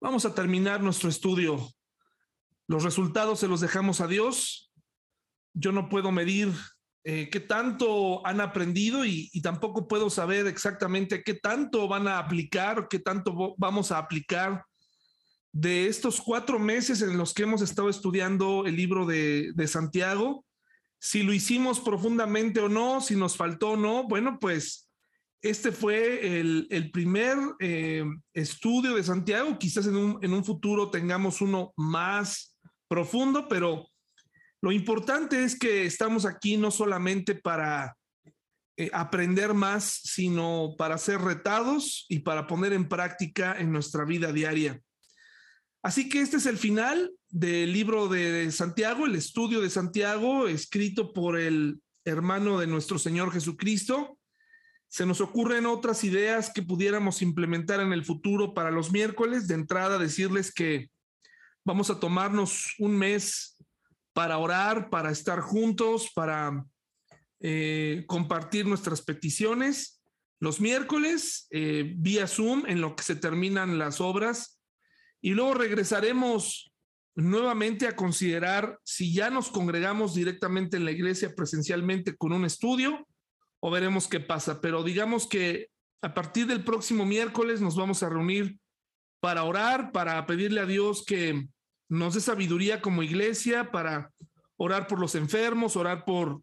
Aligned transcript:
Vamos 0.00 0.24
a 0.24 0.32
terminar 0.32 0.80
nuestro 0.80 1.08
estudio. 1.08 1.58
Los 2.68 2.84
resultados 2.84 3.40
se 3.40 3.48
los 3.48 3.60
dejamos 3.60 4.00
a 4.00 4.06
Dios. 4.06 4.72
Yo 5.54 5.72
no 5.72 5.88
puedo 5.88 6.12
medir 6.12 6.52
eh, 7.02 7.28
qué 7.30 7.40
tanto 7.40 8.24
han 8.24 8.40
aprendido 8.40 9.04
y, 9.04 9.28
tampoco 9.42 9.88
puedo 9.88 10.08
saber 10.08 10.46
exactamente 10.46 11.24
qué 11.24 11.34
tanto 11.34 11.88
van 11.88 12.06
a 12.06 12.18
aplicar, 12.18 12.86
qué 12.88 13.00
tanto 13.00 13.56
vamos 13.58 13.90
a 13.90 13.98
aplicar 13.98 14.64
de 15.52 15.88
estos 15.88 16.20
cuatro 16.20 16.60
meses 16.60 17.02
en 17.02 17.18
los 17.18 17.34
que 17.34 17.42
hemos 17.42 17.62
estado 17.62 17.88
estudiando 17.88 18.66
el 18.66 18.76
libro 18.76 19.04
de, 19.04 19.50
de 19.54 19.66
Santiago. 19.66 20.44
Si 21.00 21.24
lo 21.24 21.32
hicimos 21.32 21.80
profundamente 21.80 22.60
o 22.60 22.68
no, 22.68 23.00
si 23.00 23.16
nos 23.16 23.36
faltó 23.36 23.70
o 23.70 23.76
no, 23.76 24.04
bueno, 24.04 24.38
pues 24.40 24.87
este 25.42 25.70
fue 25.72 26.40
el, 26.40 26.90
primer 26.92 27.36
eh, 27.60 28.04
estudio 28.34 28.94
de 28.94 29.04
Santiago. 29.04 29.58
Quizás 29.58 29.86
en 29.86 29.96
un, 29.96 30.18
en 30.22 30.32
un 30.32 30.44
futuro 30.44 30.90
tengamos 30.90 31.40
uno 31.40 31.72
más 31.76 32.56
profundo, 32.88 33.46
pero 33.48 33.88
lo 34.60 34.72
importante 34.72 35.44
es 35.44 35.56
que 35.56 35.86
estamos 35.86 36.24
aquí 36.24 36.56
no 36.56 36.70
solamente 36.70 37.36
para 37.36 37.96
eh, 38.76 38.90
aprender 38.92 39.54
más, 39.54 40.00
sino 40.04 40.74
para 40.76 40.98
ser 40.98 41.20
retados 41.20 42.06
y 42.08 42.20
para 42.20 42.46
poner 42.46 42.72
en 42.72 42.88
práctica 42.88 43.56
en 43.58 43.70
nuestra 43.70 44.04
vida 44.04 44.32
diaria. 44.32 44.80
Así 45.82 46.08
que 46.08 46.20
este 46.20 46.38
es 46.38 46.46
el 46.46 46.58
final 46.58 47.12
del 47.28 47.72
libro 47.72 48.08
de 48.08 48.50
Santiago, 48.50 49.06
el 49.06 49.14
estudio 49.14 49.60
de 49.60 49.70
Santiago, 49.70 50.48
escrito 50.48 51.12
por 51.12 51.38
el 51.38 51.80
hermano 52.04 52.58
de 52.58 52.66
nuestro 52.66 52.98
Señor 52.98 53.30
Jesucristo 53.30 54.17
se 54.88 55.04
nos 55.04 55.20
ocurren 55.20 55.66
otras 55.66 56.02
ideas 56.02 56.50
que 56.52 56.62
pudiéramos 56.62 57.20
implementar 57.20 57.80
en 57.80 57.92
el 57.92 58.04
futuro 58.04 58.54
para 58.54 58.70
los 58.70 58.90
miércoles. 58.90 59.46
De 59.46 59.54
entrada, 59.54 59.98
decirles 59.98 60.52
que 60.52 60.90
vamos 61.64 61.90
a 61.90 62.00
tomarnos 62.00 62.74
un 62.78 62.96
mes 62.96 63.56
para 64.14 64.38
orar, 64.38 64.88
para 64.88 65.10
estar 65.10 65.40
juntos, 65.40 66.10
para 66.14 66.64
eh, 67.40 68.04
compartir 68.06 68.66
nuestras 68.66 69.02
peticiones. 69.02 70.02
Los 70.40 70.60
miércoles, 70.60 71.46
eh, 71.50 71.92
vía 71.96 72.26
Zoom, 72.26 72.64
en 72.66 72.80
lo 72.80 72.96
que 72.96 73.02
se 73.02 73.14
terminan 73.14 73.78
las 73.78 74.00
obras. 74.00 74.58
Y 75.20 75.32
luego 75.32 75.52
regresaremos 75.52 76.72
nuevamente 77.14 77.86
a 77.86 77.96
considerar 77.96 78.78
si 78.84 79.12
ya 79.12 79.28
nos 79.28 79.50
congregamos 79.50 80.14
directamente 80.14 80.76
en 80.78 80.84
la 80.84 80.92
iglesia 80.92 81.34
presencialmente 81.34 82.16
con 82.16 82.32
un 82.32 82.44
estudio 82.44 83.06
o 83.60 83.70
veremos 83.70 84.08
qué 84.08 84.20
pasa. 84.20 84.60
Pero 84.60 84.82
digamos 84.82 85.26
que 85.26 85.70
a 86.02 86.14
partir 86.14 86.46
del 86.46 86.64
próximo 86.64 87.04
miércoles 87.04 87.60
nos 87.60 87.76
vamos 87.76 88.02
a 88.02 88.08
reunir 88.08 88.58
para 89.20 89.44
orar, 89.44 89.92
para 89.92 90.24
pedirle 90.26 90.60
a 90.60 90.66
Dios 90.66 91.04
que 91.04 91.48
nos 91.88 92.14
dé 92.14 92.20
sabiduría 92.20 92.80
como 92.80 93.02
iglesia, 93.02 93.70
para 93.70 94.12
orar 94.56 94.86
por 94.86 95.00
los 95.00 95.14
enfermos, 95.14 95.76
orar 95.76 96.04
por 96.04 96.42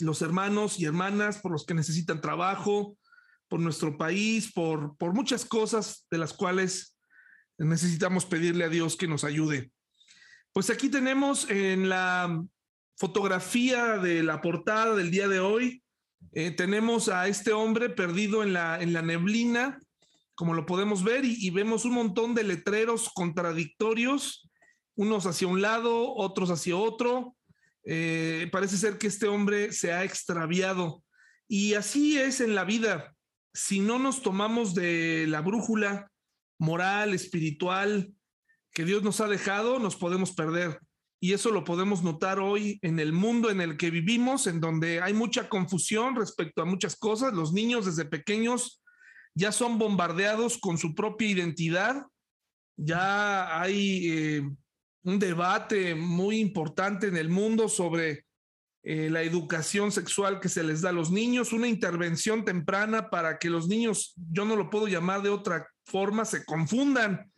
los 0.00 0.22
hermanos 0.22 0.78
y 0.78 0.84
hermanas, 0.84 1.38
por 1.38 1.52
los 1.52 1.64
que 1.64 1.74
necesitan 1.74 2.20
trabajo, 2.20 2.96
por 3.48 3.60
nuestro 3.60 3.96
país, 3.96 4.52
por, 4.52 4.96
por 4.96 5.14
muchas 5.14 5.44
cosas 5.44 6.06
de 6.10 6.18
las 6.18 6.32
cuales 6.32 6.96
necesitamos 7.56 8.26
pedirle 8.26 8.64
a 8.64 8.68
Dios 8.68 8.96
que 8.96 9.08
nos 9.08 9.24
ayude. 9.24 9.72
Pues 10.52 10.70
aquí 10.70 10.88
tenemos 10.88 11.48
en 11.50 11.88
la 11.88 12.42
fotografía 12.96 13.96
de 13.98 14.22
la 14.22 14.40
portada 14.40 14.94
del 14.94 15.10
día 15.10 15.28
de 15.28 15.40
hoy 15.40 15.82
eh, 16.32 16.50
tenemos 16.50 17.08
a 17.08 17.28
este 17.28 17.52
hombre 17.52 17.90
perdido 17.90 18.42
en 18.42 18.52
la, 18.52 18.78
neblina, 18.78 19.80
como 20.34 20.54
lo 20.54 20.66
podemos 20.66 21.02
ver, 21.02 21.24
y, 21.24 21.50
vemos 21.50 21.84
un 21.84 21.94
montón 21.94 22.34
de 22.34 22.44
letreros 22.44 23.10
contradictorios, 23.14 24.48
unos 24.94 25.26
hacia 25.26 25.48
un 25.48 25.62
lado, 25.62 26.14
otros 26.14 26.50
hacia 26.50 26.76
otro. 26.76 27.36
Eh, 27.84 28.48
parece 28.52 28.76
ser 28.76 28.98
que 28.98 29.06
este 29.06 29.26
hombre 29.26 29.72
se 29.72 29.92
ha 29.92 30.04
extraviado. 30.04 31.02
Y 31.48 31.74
así 31.74 32.18
es 32.18 32.40
en 32.40 32.54
la 32.54 32.64
vida. 32.64 33.14
Si 33.54 33.80
no 33.80 33.98
nos 33.98 34.22
tomamos 34.22 34.74
de 34.74 35.26
la 35.28 35.40
brújula 35.40 36.10
moral, 36.58 37.14
espiritual, 37.14 38.12
que 38.72 38.84
Dios 38.84 39.02
nos 39.02 39.20
ha 39.20 39.28
dejado, 39.28 39.78
nos 39.78 39.96
podemos 39.96 40.32
perder. 40.32 40.78
Y 41.20 41.32
eso 41.32 41.50
lo 41.50 41.64
podemos 41.64 42.02
notar 42.02 42.38
hoy 42.38 42.78
en 42.82 43.00
el 43.00 43.12
mundo 43.12 43.50
en 43.50 43.60
el 43.60 43.76
que 43.76 43.90
vivimos, 43.90 44.46
en 44.46 44.60
donde 44.60 45.00
hay 45.00 45.14
mucha 45.14 45.48
confusión 45.48 46.14
respecto 46.14 46.62
a 46.62 46.64
muchas 46.64 46.96
cosas. 46.96 47.32
Los 47.32 47.52
niños 47.52 47.86
desde 47.86 48.04
pequeños 48.04 48.82
ya 49.34 49.50
son 49.50 49.78
bombardeados 49.78 50.58
con 50.58 50.78
su 50.78 50.94
propia 50.94 51.28
identidad. 51.28 52.02
Ya 52.76 53.60
hay 53.60 54.08
eh, 54.10 54.50
un 55.02 55.18
debate 55.18 55.96
muy 55.96 56.38
importante 56.38 57.08
en 57.08 57.16
el 57.16 57.28
mundo 57.28 57.68
sobre 57.68 58.24
eh, 58.84 59.10
la 59.10 59.22
educación 59.22 59.90
sexual 59.90 60.38
que 60.38 60.48
se 60.48 60.62
les 60.62 60.82
da 60.82 60.90
a 60.90 60.92
los 60.92 61.10
niños, 61.10 61.52
una 61.52 61.66
intervención 61.66 62.44
temprana 62.44 63.10
para 63.10 63.38
que 63.38 63.50
los 63.50 63.66
niños, 63.66 64.14
yo 64.30 64.44
no 64.44 64.54
lo 64.54 64.70
puedo 64.70 64.86
llamar 64.86 65.22
de 65.22 65.30
otra 65.30 65.66
forma, 65.84 66.24
se 66.24 66.44
confundan 66.44 67.30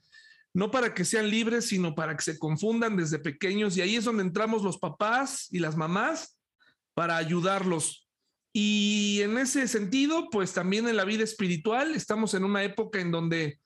no 0.52 0.70
para 0.70 0.94
que 0.94 1.04
sean 1.04 1.30
libres, 1.30 1.68
sino 1.68 1.94
para 1.94 2.16
que 2.16 2.22
se 2.22 2.38
confundan 2.38 2.96
desde 2.96 3.18
pequeños. 3.18 3.76
Y 3.76 3.82
ahí 3.82 3.96
es 3.96 4.04
donde 4.04 4.22
entramos 4.22 4.62
los 4.62 4.78
papás 4.78 5.46
y 5.50 5.58
las 5.58 5.76
mamás 5.76 6.38
para 6.94 7.16
ayudarlos. 7.16 8.08
Y 8.52 9.20
en 9.22 9.38
ese 9.38 9.68
sentido, 9.68 10.28
pues 10.30 10.52
también 10.52 10.88
en 10.88 10.96
la 10.96 11.04
vida 11.04 11.22
espiritual, 11.22 11.94
estamos 11.94 12.34
en 12.34 12.44
una 12.44 12.64
época 12.64 13.00
en 13.00 13.12
donde 13.12 13.60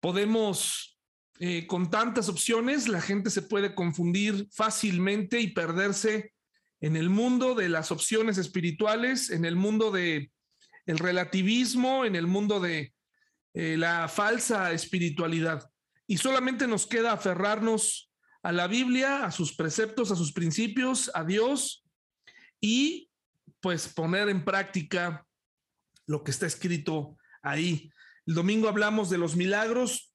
podemos, 0.00 0.98
eh, 1.38 1.66
con 1.68 1.90
tantas 1.90 2.28
opciones, 2.28 2.88
la 2.88 3.00
gente 3.00 3.30
se 3.30 3.42
puede 3.42 3.74
confundir 3.74 4.48
fácilmente 4.52 5.40
y 5.40 5.52
perderse 5.52 6.32
en 6.80 6.96
el 6.96 7.08
mundo 7.08 7.54
de 7.54 7.68
las 7.68 7.92
opciones 7.92 8.36
espirituales, 8.36 9.30
en 9.30 9.44
el 9.44 9.54
mundo 9.54 9.92
de 9.92 10.32
el 10.86 10.98
relativismo, 10.98 12.04
en 12.04 12.16
el 12.16 12.26
mundo 12.26 12.60
de 12.60 12.92
eh, 13.54 13.76
la 13.76 14.08
falsa 14.08 14.72
espiritualidad 14.72 15.68
y 16.06 16.18
solamente 16.18 16.66
nos 16.66 16.86
queda 16.86 17.12
aferrarnos 17.12 18.10
a 18.42 18.52
la 18.52 18.68
Biblia, 18.68 19.24
a 19.24 19.32
sus 19.32 19.54
preceptos, 19.56 20.10
a 20.10 20.16
sus 20.16 20.32
principios, 20.32 21.10
a 21.14 21.24
Dios 21.24 21.84
y 22.60 23.10
pues 23.60 23.88
poner 23.88 24.28
en 24.28 24.44
práctica 24.44 25.26
lo 26.06 26.22
que 26.22 26.30
está 26.30 26.46
escrito 26.46 27.16
ahí. 27.42 27.90
El 28.24 28.34
domingo 28.34 28.68
hablamos 28.68 29.10
de 29.10 29.18
los 29.18 29.34
milagros. 29.34 30.14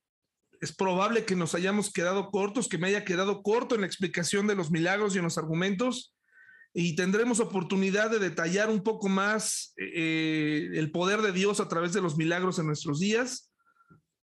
Es 0.62 0.74
probable 0.74 1.26
que 1.26 1.36
nos 1.36 1.56
hayamos 1.56 1.92
quedado 1.92 2.30
cortos, 2.32 2.70
que 2.70 2.78
me 2.78 2.88
haya 2.88 3.04
quedado 3.04 3.42
corto 3.42 3.76
en 3.76 3.82
la 3.82 3.88
explicación 3.88 4.48
de 4.48 4.56
los 4.56 4.72
milagros 4.72 5.14
y 5.14 5.18
en 5.18 5.26
los 5.26 5.38
argumentos. 5.38 6.16
Y 6.74 6.96
tendremos 6.96 7.42
oportunidad 7.42 8.10
de 8.10 8.20
detallar 8.20 8.70
un 8.70 8.82
poco 8.82 9.10
más 9.10 9.74
eh, 9.76 10.70
el 10.74 10.92
poder 10.92 11.22
de 11.22 11.34
Dios 11.34 11.60
a 11.60 11.68
través 11.68 11.92
de 11.92 12.02
los 12.02 12.16
milagros 12.16 12.60
en 12.60 12.68
nuestros 12.68 13.00
días 13.00 13.51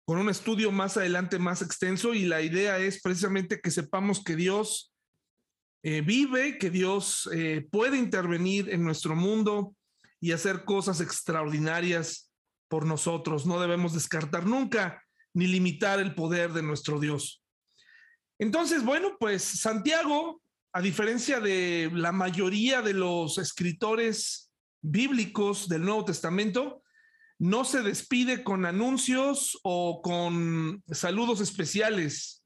con 0.04 0.18
un 0.18 0.28
estudio 0.28 0.72
más 0.72 0.96
adelante 0.96 1.38
más 1.38 1.62
extenso 1.62 2.14
y 2.14 2.24
la 2.24 2.42
idea 2.42 2.78
es 2.78 3.00
precisamente 3.00 3.60
que 3.60 3.70
sepamos 3.70 4.22
que 4.22 4.36
Dios 4.36 4.92
eh, 5.82 6.00
vive, 6.00 6.58
que 6.58 6.70
Dios 6.70 7.28
eh, 7.32 7.66
puede 7.70 7.98
intervenir 7.98 8.70
en 8.70 8.84
nuestro 8.84 9.16
mundo 9.16 9.74
y 10.20 10.32
hacer 10.32 10.64
cosas 10.64 11.00
extraordinarias 11.00 12.30
por 12.68 12.86
nosotros. 12.86 13.46
No 13.46 13.60
debemos 13.60 13.92
descartar 13.92 14.46
nunca 14.46 15.02
ni 15.34 15.46
limitar 15.46 15.98
el 15.98 16.14
poder 16.14 16.52
de 16.52 16.62
nuestro 16.62 17.00
Dios. 17.00 17.42
Entonces, 18.38 18.84
bueno, 18.84 19.16
pues 19.18 19.42
Santiago, 19.42 20.42
a 20.72 20.80
diferencia 20.80 21.40
de 21.40 21.90
la 21.92 22.12
mayoría 22.12 22.82
de 22.82 22.94
los 22.94 23.38
escritores 23.38 24.52
bíblicos 24.80 25.68
del 25.68 25.82
Nuevo 25.82 26.04
Testamento, 26.04 26.82
no 27.42 27.64
se 27.64 27.82
despide 27.82 28.44
con 28.44 28.64
anuncios 28.66 29.58
o 29.64 30.00
con 30.00 30.80
saludos 30.86 31.40
especiales. 31.40 32.44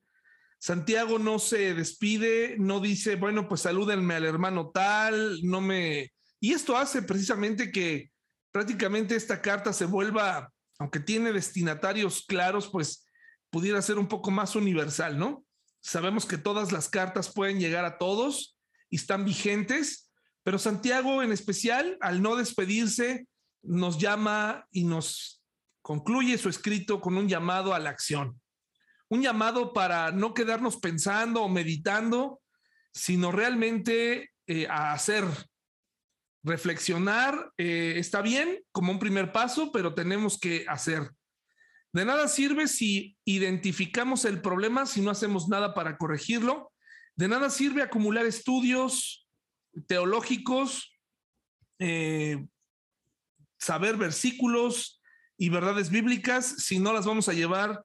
Santiago 0.58 1.18
no 1.18 1.38
se 1.38 1.74
despide, 1.74 2.56
no 2.58 2.80
dice, 2.80 3.16
bueno, 3.16 3.46
pues 3.46 3.60
salúdenme 3.60 4.14
al 4.14 4.24
hermano 4.24 4.70
tal, 4.70 5.38
no 5.42 5.60
me... 5.60 6.14
Y 6.40 6.54
esto 6.54 6.78
hace 6.78 7.02
precisamente 7.02 7.70
que 7.70 8.10
prácticamente 8.50 9.16
esta 9.16 9.42
carta 9.42 9.74
se 9.74 9.84
vuelva, 9.84 10.50
aunque 10.78 11.00
tiene 11.00 11.30
destinatarios 11.30 12.24
claros, 12.26 12.70
pues 12.70 13.06
pudiera 13.50 13.82
ser 13.82 13.98
un 13.98 14.08
poco 14.08 14.30
más 14.30 14.56
universal, 14.56 15.18
¿no? 15.18 15.44
Sabemos 15.82 16.24
que 16.24 16.38
todas 16.38 16.72
las 16.72 16.88
cartas 16.88 17.30
pueden 17.30 17.60
llegar 17.60 17.84
a 17.84 17.98
todos 17.98 18.56
y 18.88 18.96
están 18.96 19.26
vigentes, 19.26 20.10
pero 20.42 20.58
Santiago 20.58 21.22
en 21.22 21.32
especial, 21.32 21.98
al 22.00 22.22
no 22.22 22.34
despedirse, 22.34 23.26
nos 23.66 23.98
llama 23.98 24.66
y 24.70 24.84
nos 24.84 25.42
concluye 25.82 26.38
su 26.38 26.48
escrito 26.48 27.00
con 27.00 27.16
un 27.16 27.28
llamado 27.28 27.74
a 27.74 27.78
la 27.78 27.90
acción. 27.90 28.40
Un 29.08 29.22
llamado 29.22 29.72
para 29.72 30.10
no 30.10 30.34
quedarnos 30.34 30.78
pensando 30.78 31.42
o 31.42 31.48
meditando, 31.48 32.40
sino 32.92 33.30
realmente 33.30 34.32
eh, 34.46 34.66
a 34.68 34.92
hacer. 34.92 35.24
Reflexionar 36.42 37.52
eh, 37.56 37.94
está 37.96 38.22
bien 38.22 38.62
como 38.72 38.92
un 38.92 38.98
primer 38.98 39.32
paso, 39.32 39.70
pero 39.72 39.94
tenemos 39.94 40.38
que 40.38 40.64
hacer. 40.68 41.10
De 41.92 42.04
nada 42.04 42.28
sirve 42.28 42.68
si 42.68 43.16
identificamos 43.24 44.24
el 44.24 44.40
problema, 44.40 44.86
si 44.86 45.00
no 45.00 45.10
hacemos 45.10 45.48
nada 45.48 45.72
para 45.74 45.96
corregirlo. 45.96 46.72
De 47.14 47.28
nada 47.28 47.48
sirve 47.48 47.82
acumular 47.82 48.26
estudios 48.26 49.26
teológicos, 49.86 50.98
eh, 51.78 52.46
saber 53.66 53.96
versículos 53.96 55.02
y 55.36 55.48
verdades 55.48 55.90
bíblicas 55.90 56.46
si 56.58 56.78
no 56.78 56.92
las 56.92 57.04
vamos 57.04 57.28
a 57.28 57.32
llevar 57.32 57.84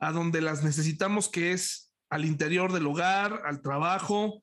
a 0.00 0.10
donde 0.10 0.40
las 0.40 0.64
necesitamos, 0.64 1.28
que 1.28 1.52
es 1.52 1.92
al 2.08 2.24
interior 2.24 2.72
del 2.72 2.88
hogar, 2.88 3.42
al 3.46 3.62
trabajo, 3.62 4.42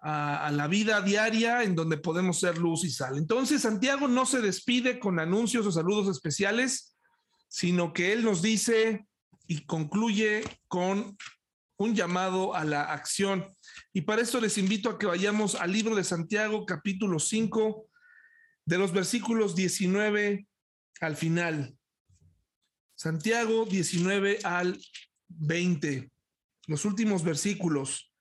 a, 0.00 0.50
la 0.52 0.66
vida 0.66 1.00
diaria 1.02 1.62
en 1.62 1.76
donde 1.76 1.98
podemos 1.98 2.40
ser 2.40 2.58
luz 2.58 2.84
y 2.84 2.90
sal. 2.90 3.16
Entonces, 3.16 3.62
Santiago 3.62 4.08
no 4.08 4.26
se 4.26 4.40
despide 4.40 4.98
con 4.98 5.20
anuncios 5.20 5.66
o 5.66 5.72
saludos 5.72 6.08
especiales, 6.08 6.96
sino 7.46 7.92
que 7.92 8.12
él 8.12 8.24
nos 8.24 8.42
dice 8.42 9.06
y 9.46 9.66
concluye 9.66 10.42
con 10.66 11.16
un 11.76 11.94
llamado 11.94 12.56
a 12.56 12.64
la 12.64 12.92
acción. 12.92 13.46
Y 13.92 14.00
para 14.00 14.22
esto 14.22 14.40
les 14.40 14.58
invito 14.58 14.90
a 14.90 14.98
que 14.98 15.06
vayamos 15.06 15.54
al 15.54 15.72
libro 15.72 15.94
de 15.94 16.02
Santiago, 16.02 16.66
capítulo 16.66 17.20
5, 17.20 17.87
de 18.68 18.76
los 18.76 18.92
versículos 18.92 19.56
19 19.56 20.46
al 21.00 21.16
final. 21.16 21.74
Santiago 22.94 23.64
19 23.64 24.40
al 24.44 24.78
20, 25.28 26.10
los 26.66 26.84
últimos 26.84 27.24
versículos. 27.24 28.12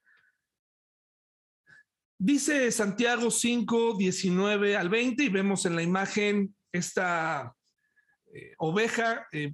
Dice 2.18 2.72
Santiago 2.72 3.30
5, 3.30 3.98
19 3.98 4.78
al 4.78 4.88
20 4.88 5.24
y 5.24 5.30
vemos 5.30 5.66
en 5.66 5.76
la 5.76 5.84
imagen 5.84 6.56
esta 6.72 7.54
eh, 8.34 8.54
oveja 8.58 9.28
eh, 9.34 9.54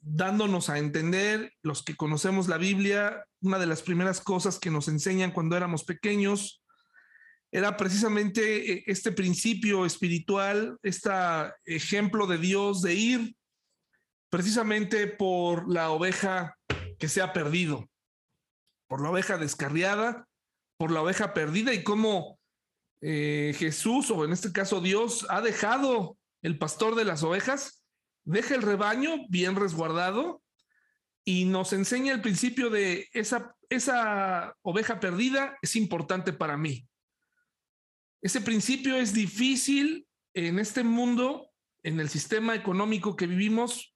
dándonos 0.00 0.68
a 0.68 0.78
entender, 0.78 1.52
los 1.62 1.84
que 1.84 1.94
conocemos 1.94 2.48
la 2.48 2.58
Biblia, 2.58 3.24
una 3.40 3.60
de 3.60 3.66
las 3.66 3.82
primeras 3.82 4.20
cosas 4.20 4.58
que 4.58 4.70
nos 4.72 4.88
enseñan 4.88 5.30
cuando 5.30 5.56
éramos 5.56 5.84
pequeños 5.84 6.61
era 7.52 7.76
precisamente 7.76 8.72
eh, 8.72 8.84
este 8.86 9.12
principio 9.12 9.86
espiritual, 9.86 10.76
este 10.82 11.10
ejemplo 11.64 12.26
de 12.26 12.38
Dios 12.38 12.82
de 12.82 12.94
ir 12.94 13.36
precisamente 14.30 15.06
por 15.06 15.70
la 15.70 15.90
oveja 15.90 16.56
que 16.98 17.08
se 17.08 17.22
ha 17.22 17.32
perdido, 17.32 17.88
por 18.88 19.00
la 19.00 19.10
oveja 19.10 19.38
descarriada 19.38 20.26
por 20.82 20.90
la 20.90 21.00
oveja 21.00 21.32
perdida 21.32 21.72
y 21.72 21.84
cómo 21.84 22.40
eh, 23.02 23.54
Jesús, 23.56 24.10
o 24.10 24.24
en 24.24 24.32
este 24.32 24.50
caso 24.50 24.80
Dios, 24.80 25.24
ha 25.28 25.40
dejado 25.40 26.18
el 26.42 26.58
pastor 26.58 26.96
de 26.96 27.04
las 27.04 27.22
ovejas, 27.22 27.84
deja 28.24 28.56
el 28.56 28.62
rebaño 28.62 29.28
bien 29.28 29.54
resguardado 29.54 30.42
y 31.24 31.44
nos 31.44 31.72
enseña 31.72 32.12
el 32.12 32.20
principio 32.20 32.68
de 32.68 33.08
esa, 33.12 33.54
esa 33.70 34.56
oveja 34.62 34.98
perdida 34.98 35.56
es 35.62 35.76
importante 35.76 36.32
para 36.32 36.56
mí. 36.56 36.88
Ese 38.22 38.40
principio 38.40 38.96
es 38.96 39.12
difícil 39.12 40.06
en 40.34 40.58
este 40.58 40.84
mundo, 40.84 41.50
en 41.82 42.00
el 42.00 42.08
sistema 42.08 42.54
económico 42.54 43.16
que 43.16 43.26
vivimos, 43.26 43.94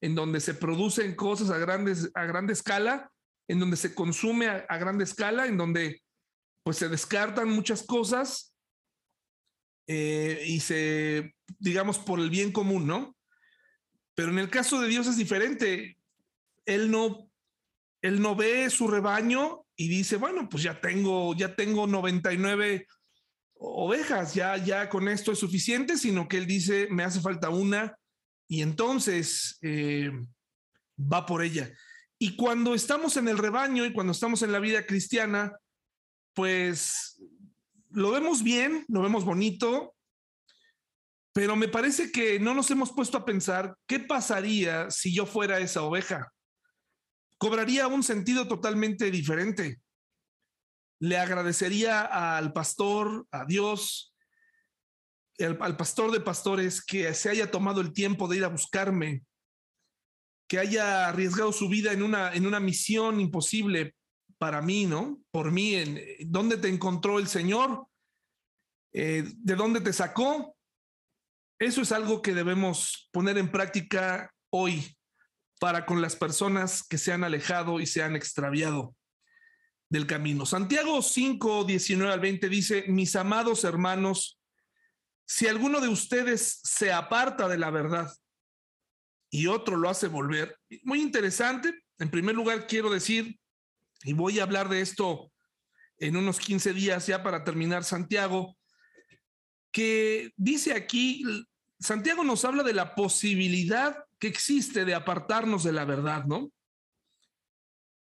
en 0.00 0.14
donde 0.14 0.40
se 0.40 0.54
producen 0.54 1.14
cosas 1.14 1.50
a, 1.50 1.58
grandes, 1.58 2.10
a 2.14 2.24
grande 2.24 2.52
escala, 2.52 3.10
en 3.48 3.60
donde 3.60 3.76
se 3.76 3.94
consume 3.94 4.48
a, 4.48 4.66
a 4.68 4.78
grande 4.78 5.04
escala, 5.04 5.46
en 5.46 5.56
donde 5.56 6.02
pues 6.64 6.76
se 6.76 6.88
descartan 6.88 7.48
muchas 7.48 7.82
cosas 7.84 8.54
eh, 9.86 10.44
y 10.46 10.60
se, 10.60 11.34
digamos, 11.58 11.98
por 11.98 12.20
el 12.20 12.30
bien 12.30 12.52
común, 12.52 12.86
¿no? 12.86 13.16
Pero 14.14 14.30
en 14.30 14.38
el 14.38 14.50
caso 14.50 14.80
de 14.80 14.88
Dios 14.88 15.06
es 15.06 15.16
diferente. 15.16 15.96
Él 16.66 16.90
no, 16.90 17.30
él 18.02 18.20
no 18.20 18.36
ve 18.36 18.70
su 18.70 18.88
rebaño 18.88 19.64
y 19.76 19.88
dice, 19.88 20.16
bueno, 20.16 20.48
pues 20.48 20.62
ya 20.62 20.80
tengo, 20.80 21.34
ya 21.34 21.56
tengo 21.56 21.86
99 21.86 22.86
ovejas, 23.62 24.34
ya, 24.34 24.56
ya 24.56 24.88
con 24.88 25.08
esto 25.08 25.32
es 25.32 25.38
suficiente, 25.38 25.96
sino 25.96 26.28
que 26.28 26.38
él 26.38 26.46
dice, 26.46 26.88
me 26.90 27.04
hace 27.04 27.20
falta 27.20 27.48
una 27.50 27.96
y 28.48 28.62
entonces 28.62 29.58
eh, 29.62 30.10
va 30.98 31.24
por 31.26 31.42
ella. 31.42 31.72
Y 32.18 32.36
cuando 32.36 32.74
estamos 32.74 33.16
en 33.16 33.28
el 33.28 33.38
rebaño 33.38 33.84
y 33.84 33.92
cuando 33.92 34.12
estamos 34.12 34.42
en 34.42 34.52
la 34.52 34.60
vida 34.60 34.86
cristiana, 34.86 35.56
pues 36.34 37.20
lo 37.90 38.10
vemos 38.10 38.42
bien, 38.42 38.84
lo 38.88 39.02
vemos 39.02 39.24
bonito, 39.24 39.94
pero 41.32 41.56
me 41.56 41.68
parece 41.68 42.12
que 42.12 42.38
no 42.38 42.54
nos 42.54 42.70
hemos 42.70 42.92
puesto 42.92 43.18
a 43.18 43.24
pensar 43.24 43.76
qué 43.86 44.00
pasaría 44.00 44.90
si 44.90 45.14
yo 45.14 45.24
fuera 45.24 45.58
esa 45.58 45.82
oveja. 45.82 46.32
Cobraría 47.38 47.86
un 47.86 48.02
sentido 48.02 48.46
totalmente 48.46 49.10
diferente. 49.10 49.80
Le 51.02 51.18
agradecería 51.18 52.02
al 52.38 52.52
pastor, 52.52 53.26
a 53.32 53.44
Dios, 53.44 54.14
al, 55.40 55.76
pastor 55.76 56.12
de 56.12 56.20
pastores 56.20 56.80
que 56.80 57.12
se 57.12 57.28
haya 57.28 57.50
tomado 57.50 57.80
el 57.80 57.92
tiempo 57.92 58.28
de 58.28 58.36
ir 58.36 58.44
a 58.44 58.48
buscarme, 58.48 59.24
que 60.48 60.60
haya 60.60 61.08
arriesgado 61.08 61.50
su 61.50 61.68
vida 61.68 61.92
en 61.92 62.04
una, 62.04 62.32
en 62.32 62.46
una 62.46 62.60
misión 62.60 63.18
imposible 63.18 63.96
para 64.38 64.62
mí, 64.62 64.86
¿no? 64.86 65.20
Por 65.32 65.50
mí, 65.50 65.74
en, 65.74 66.00
¿dónde 66.26 66.56
te 66.56 66.68
encontró 66.68 67.18
el 67.18 67.26
Señor? 67.26 67.84
Eh, 68.92 69.24
¿De 69.38 69.56
dónde 69.56 69.80
te 69.80 69.92
sacó? 69.92 70.56
Eso 71.58 71.82
es 71.82 71.90
algo 71.90 72.22
que 72.22 72.32
debemos 72.32 73.08
poner 73.10 73.38
en 73.38 73.50
práctica 73.50 74.32
hoy 74.50 74.96
para 75.58 75.84
con 75.84 76.00
las 76.00 76.14
personas 76.14 76.86
que 76.86 76.96
se 76.96 77.12
han 77.12 77.24
alejado 77.24 77.80
y 77.80 77.86
se 77.86 78.04
han 78.04 78.14
extraviado 78.14 78.94
del 79.92 80.06
camino. 80.06 80.46
Santiago 80.46 81.02
5, 81.02 81.64
19 81.64 82.10
al 82.10 82.18
20 82.18 82.48
dice, 82.48 82.84
mis 82.88 83.14
amados 83.14 83.62
hermanos, 83.62 84.40
si 85.26 85.46
alguno 85.46 85.82
de 85.82 85.88
ustedes 85.88 86.60
se 86.64 86.90
aparta 86.90 87.46
de 87.46 87.58
la 87.58 87.70
verdad 87.70 88.10
y 89.28 89.48
otro 89.48 89.76
lo 89.76 89.90
hace 89.90 90.08
volver, 90.08 90.58
muy 90.82 91.02
interesante. 91.02 91.84
En 91.98 92.10
primer 92.10 92.34
lugar, 92.34 92.66
quiero 92.66 92.88
decir 92.88 93.38
y 94.02 94.14
voy 94.14 94.40
a 94.40 94.44
hablar 94.44 94.70
de 94.70 94.80
esto 94.80 95.30
en 95.98 96.16
unos 96.16 96.40
15 96.40 96.72
días 96.72 97.06
ya 97.06 97.22
para 97.22 97.44
terminar 97.44 97.84
Santiago, 97.84 98.56
que 99.70 100.32
dice 100.38 100.72
aquí, 100.72 101.22
Santiago 101.78 102.24
nos 102.24 102.46
habla 102.46 102.62
de 102.62 102.72
la 102.72 102.94
posibilidad 102.94 104.02
que 104.18 104.28
existe 104.28 104.86
de 104.86 104.94
apartarnos 104.94 105.64
de 105.64 105.72
la 105.72 105.84
verdad, 105.84 106.24
¿no? 106.24 106.50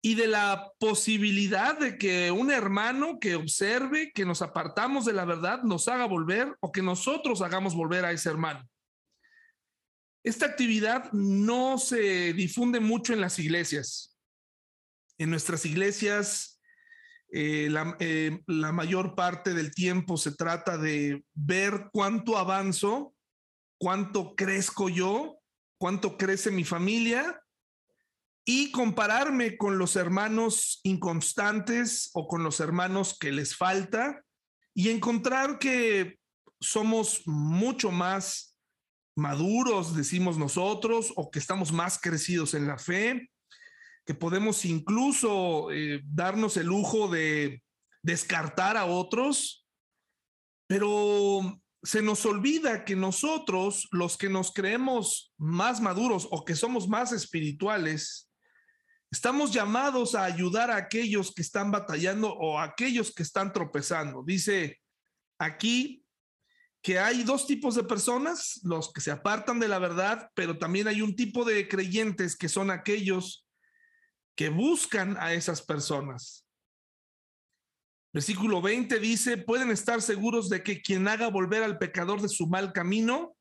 Y 0.02 0.16
de 0.16 0.28
la 0.28 0.72
posibilidad 0.80 1.78
de 1.78 1.98
que 1.98 2.32
un 2.32 2.52
hermano 2.52 3.20
que 3.20 3.36
observe 3.36 4.12
que 4.14 4.26
nos 4.26 4.42
apartamos 4.42 5.06
de 5.06 5.14
la 5.14 5.26
verdad 5.26 5.64
nos 5.64 5.88
haga 5.88 6.06
volver 6.06 6.56
o 6.62 6.72
que 6.72 6.82
nosotros 6.82 7.42
hagamos 7.42 7.76
volver 7.76 8.06
a 8.06 8.12
ese 8.12 8.30
hermano. 8.30 8.68
Esta 10.24 10.46
actividad 10.46 11.12
no 11.12 11.78
se 11.78 12.34
difunde 12.34 12.80
mucho 12.80 13.14
en 13.14 13.22
las 13.22 13.40
iglesias 13.40 14.10
en 15.20 15.30
nuestras 15.30 15.66
iglesias, 15.66 16.60
eh, 17.32 17.70
eh, 18.00 18.42
la, 18.48 18.72
mayor 18.72 19.14
parte 19.14 19.54
del 19.54 19.72
tiempo 19.72 20.18
se 20.18 20.32
trata 20.32 20.78
de 20.78 21.24
ver 21.34 21.90
cuánto 21.92 22.38
avanzo, 22.38 23.14
cuánto 23.78 24.34
crezco 24.36 24.90
yo, 24.90 25.40
cuánto 25.78 26.18
crece 26.18 26.50
mi 26.50 26.64
familia 26.64 27.40
y 28.52 28.72
compararme 28.72 29.58
con 29.58 29.78
los 29.78 29.96
hermanos 29.96 30.80
inconstantes 30.82 32.10
o 32.16 32.28
con 32.28 32.42
los 32.42 32.60
hermanos 32.60 33.16
que 33.16 33.32
les 33.32 33.56
falta 33.56 34.24
y 34.74 34.90
encontrar 34.90 35.60
que 35.60 36.18
somos 36.60 37.22
mucho 37.28 37.92
más 37.92 38.58
maduros, 39.16 39.96
decimos 39.96 40.40
nosotros, 40.40 41.14
o 41.16 41.30
que 41.30 41.38
estamos 41.38 41.72
más 41.72 42.00
crecidos 42.02 42.56
en 42.56 42.66
la 42.66 42.80
fe, 42.80 43.30
que 44.04 44.16
podemos 44.16 44.66
incluso 44.66 45.72
eh, 45.72 46.02
darnos 46.04 46.58
el 46.58 46.66
lujo 46.66 47.08
de 47.08 47.62
descartar 48.02 48.78
a 48.78 48.86
otros, 48.86 49.68
pero 50.66 51.62
se 51.84 52.02
nos 52.02 52.26
olvida 52.26 52.84
que 52.84 52.96
nosotros, 52.96 53.88
los 53.92 54.18
que 54.18 54.28
nos 54.28 54.52
creemos 54.52 55.36
más 55.38 55.82
maduros 55.82 56.28
o 56.32 56.44
que 56.44 56.56
somos 56.56 56.88
más 56.88 57.12
espirituales, 57.12 58.29
estamos 59.12 59.52
llamados 59.52 60.16
a 60.16 60.24
ayudar 60.24 60.70
a 60.72 60.78
aquellos 60.78 61.34
que 61.34 61.42
están 61.42 61.72
batallando 61.72 62.34
o 62.34 62.60
a 62.60 62.64
aquellos 62.64 63.14
que 63.14 63.24
están 63.24 63.52
tropezando. 63.52 64.24
Dice 64.24 64.80
aquí 65.40 66.04
que 66.82 67.00
hay 67.00 67.24
dos 67.24 67.46
tipos 67.46 67.76
de 67.76 67.84
personas, 67.84 68.60
los 68.64 68.94
que 68.94 69.02
se 69.02 69.12
apartan 69.12 69.60
de 69.60 69.68
la 69.68 69.80
verdad, 69.80 70.30
pero 70.34 70.58
también 70.58 70.88
hay 70.88 71.02
un 71.02 71.16
tipo 71.16 71.44
de 71.44 71.68
creyentes 71.68 72.38
que 72.38 72.48
son 72.48 72.72
aquellos 72.72 73.46
que 74.36 74.50
buscan 74.50 75.18
a 75.18 75.34
esas 75.34 75.62
personas. 75.62 76.46
Versículo 78.14 78.62
20 78.62 79.00
dice, 79.00 79.38
pueden 79.38 79.70
estar 79.70 80.02
seguros 80.02 80.50
de 80.50 80.64
que 80.64 80.82
quien 80.82 81.08
haga 81.08 81.28
volver 81.30 81.64
al 81.64 81.78
pecador 81.78 82.22
de 82.22 82.30
su 82.30 82.48
mal 82.48 82.74
camino, 82.74 83.36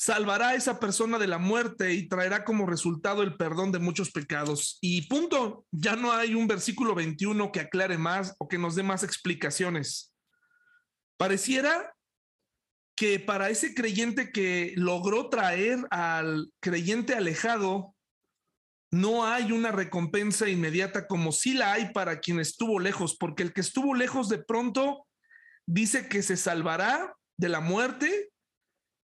salvará 0.00 0.48
a 0.48 0.54
esa 0.54 0.80
persona 0.80 1.18
de 1.18 1.26
la 1.26 1.36
muerte 1.36 1.92
y 1.92 2.08
traerá 2.08 2.42
como 2.42 2.64
resultado 2.64 3.22
el 3.22 3.36
perdón 3.36 3.70
de 3.70 3.80
muchos 3.80 4.10
pecados. 4.10 4.78
Y 4.80 5.02
punto, 5.02 5.66
ya 5.70 5.94
no 5.94 6.10
hay 6.10 6.34
un 6.34 6.48
versículo 6.48 6.94
21 6.94 7.52
que 7.52 7.60
aclare 7.60 7.98
más 7.98 8.34
o 8.38 8.48
que 8.48 8.56
nos 8.56 8.74
dé 8.76 8.82
más 8.82 9.02
explicaciones. 9.02 10.14
Pareciera 11.18 11.94
que 12.96 13.20
para 13.20 13.50
ese 13.50 13.74
creyente 13.74 14.32
que 14.32 14.72
logró 14.74 15.28
traer 15.28 15.86
al 15.90 16.50
creyente 16.60 17.14
alejado, 17.14 17.94
no 18.90 19.26
hay 19.26 19.52
una 19.52 19.70
recompensa 19.70 20.48
inmediata 20.48 21.06
como 21.08 21.30
si 21.30 21.52
la 21.52 21.74
hay 21.74 21.92
para 21.92 22.20
quien 22.20 22.40
estuvo 22.40 22.80
lejos, 22.80 23.18
porque 23.18 23.42
el 23.42 23.52
que 23.52 23.60
estuvo 23.60 23.94
lejos 23.94 24.30
de 24.30 24.38
pronto 24.38 25.06
dice 25.66 26.08
que 26.08 26.22
se 26.22 26.38
salvará 26.38 27.14
de 27.36 27.50
la 27.50 27.60
muerte 27.60 28.29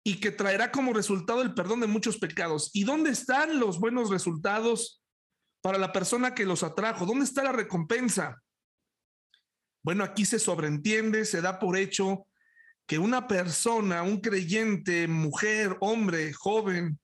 y 0.08 0.20
que 0.20 0.30
traerá 0.30 0.72
como 0.72 0.94
resultado 0.94 1.42
el 1.42 1.56
perdón 1.56 1.80
de 1.80 1.88
muchos 1.88 2.20
pecados. 2.20 2.70
¿Y 2.74 2.84
dónde 2.84 3.10
están 3.10 3.60
los 3.60 3.80
buenos 3.80 4.12
resultados 4.12 5.04
para 5.62 5.80
la 5.80 5.92
persona 5.92 6.36
que 6.36 6.46
los 6.46 6.62
atrajo? 6.62 7.08
¿Dónde 7.08 7.26
está 7.26 7.44
la 7.44 7.52
recompensa? 7.52 8.40
Bueno, 9.84 10.04
aquí 10.04 10.24
se 10.24 10.38
sobreentiende, 10.38 11.26
se 11.26 11.42
da 11.42 11.58
por 11.58 11.76
hecho 11.76 12.28
que 12.86 13.00
una 13.00 13.28
persona, 13.28 14.04
un 14.04 14.22
creyente, 14.22 15.08
mujer, 15.08 15.76
hombre, 15.80 16.34
joven, 16.34 17.00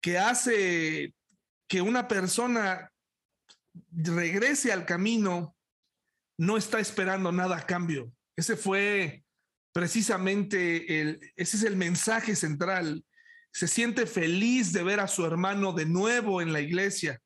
que 0.00 0.16
hace 0.16 1.12
que 1.68 1.82
una 1.82 2.06
persona 2.06 2.88
regrese 3.90 4.72
al 4.72 4.86
camino, 4.86 5.56
no 6.38 6.56
está 6.56 6.78
esperando 6.78 7.32
nada 7.32 7.56
a 7.56 7.66
cambio. 7.66 8.12
Ese 8.36 8.56
fue 8.56 9.25
precisamente 9.76 11.10
ese 11.36 11.56
es 11.58 11.62
el 11.62 11.76
mensaje 11.76 12.34
central. 12.34 13.04
Se 13.52 13.68
siente 13.68 14.06
feliz 14.06 14.72
de 14.72 14.82
ver 14.82 15.00
a 15.00 15.08
su 15.08 15.26
hermano 15.26 15.74
de 15.74 15.84
nuevo 15.84 16.40
en 16.40 16.52
la 16.52 16.60
iglesia. 16.60 17.20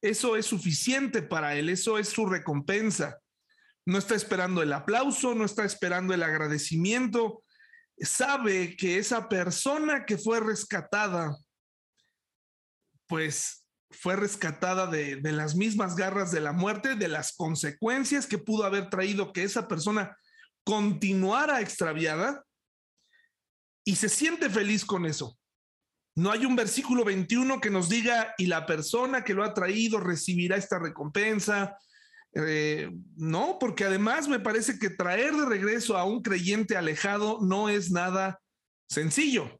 Eso 0.00 0.36
es 0.36 0.46
suficiente 0.46 1.22
para 1.22 1.56
él, 1.56 1.68
eso 1.68 1.98
es 1.98 2.08
su 2.08 2.26
recompensa 2.26 3.18
no 3.88 3.96
está 3.96 4.14
esperando 4.14 4.62
el 4.62 4.74
aplauso, 4.74 5.34
no 5.34 5.46
está 5.46 5.64
esperando 5.64 6.12
el 6.12 6.22
agradecimiento, 6.22 7.42
sabe 7.98 8.76
que 8.76 8.98
esa 8.98 9.30
persona 9.30 10.04
que 10.04 10.18
fue 10.18 10.40
rescatada, 10.40 11.34
pues 13.06 13.64
fue 13.90 14.14
rescatada 14.14 14.88
de, 14.88 15.18
las 15.22 15.54
mismas 15.56 15.96
garras 15.96 16.30
de 16.30 16.42
la 16.42 16.52
muerte, 16.52 16.96
de 16.96 17.08
las 17.08 17.32
consecuencias 17.34 18.26
que 18.26 18.36
pudo 18.36 18.64
haber 18.64 18.90
traído 18.90 19.32
que 19.32 19.42
esa 19.42 19.66
persona 19.66 20.14
continuara 20.68 21.62
extraviada 21.62 22.44
y 23.86 23.96
se 23.96 24.10
siente 24.10 24.50
feliz 24.50 24.84
con 24.84 25.06
eso. 25.06 25.38
No 26.14 26.30
hay 26.30 26.44
un 26.44 26.56
versículo 26.56 27.06
21 27.06 27.58
que 27.58 27.70
nos 27.70 27.88
diga, 27.88 28.34
y 28.36 28.44
la 28.44 28.66
persona 28.66 29.24
que 29.24 29.32
lo 29.32 29.44
ha 29.44 29.54
traído 29.54 29.98
recibirá 29.98 30.56
esta 30.56 30.78
recompensa, 30.78 31.74
eh, 32.34 32.90
no, 33.16 33.56
porque 33.58 33.86
además 33.86 34.28
me 34.28 34.40
parece 34.40 34.78
que 34.78 34.90
traer 34.90 35.32
de 35.32 35.46
regreso 35.46 35.96
a 35.96 36.04
un 36.04 36.20
creyente 36.20 36.76
alejado 36.76 37.38
no 37.40 37.70
es 37.70 37.90
nada 37.90 38.38
sencillo. 38.90 39.58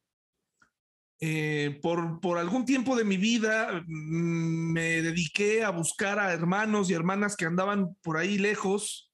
Eh, 1.21 1.81
por, 1.81 2.21
por, 2.21 2.37
algún 2.37 2.67
tiempo 2.67 2.97
de 2.97 3.05
mi 3.05 3.17
vida 3.17 3.83
mm, 3.87 4.73
me 4.73 5.01
dediqué 5.01 5.65
a 5.65 5.71
buscar 5.71 6.19
a 6.19 6.35
hermanos 6.35 6.91
y 6.91 6.95
hermanas 6.95 7.35
que 7.35 7.47
andaban 7.47 7.97
por 8.03 8.19
ahí 8.19 8.37
lejos 8.37 9.08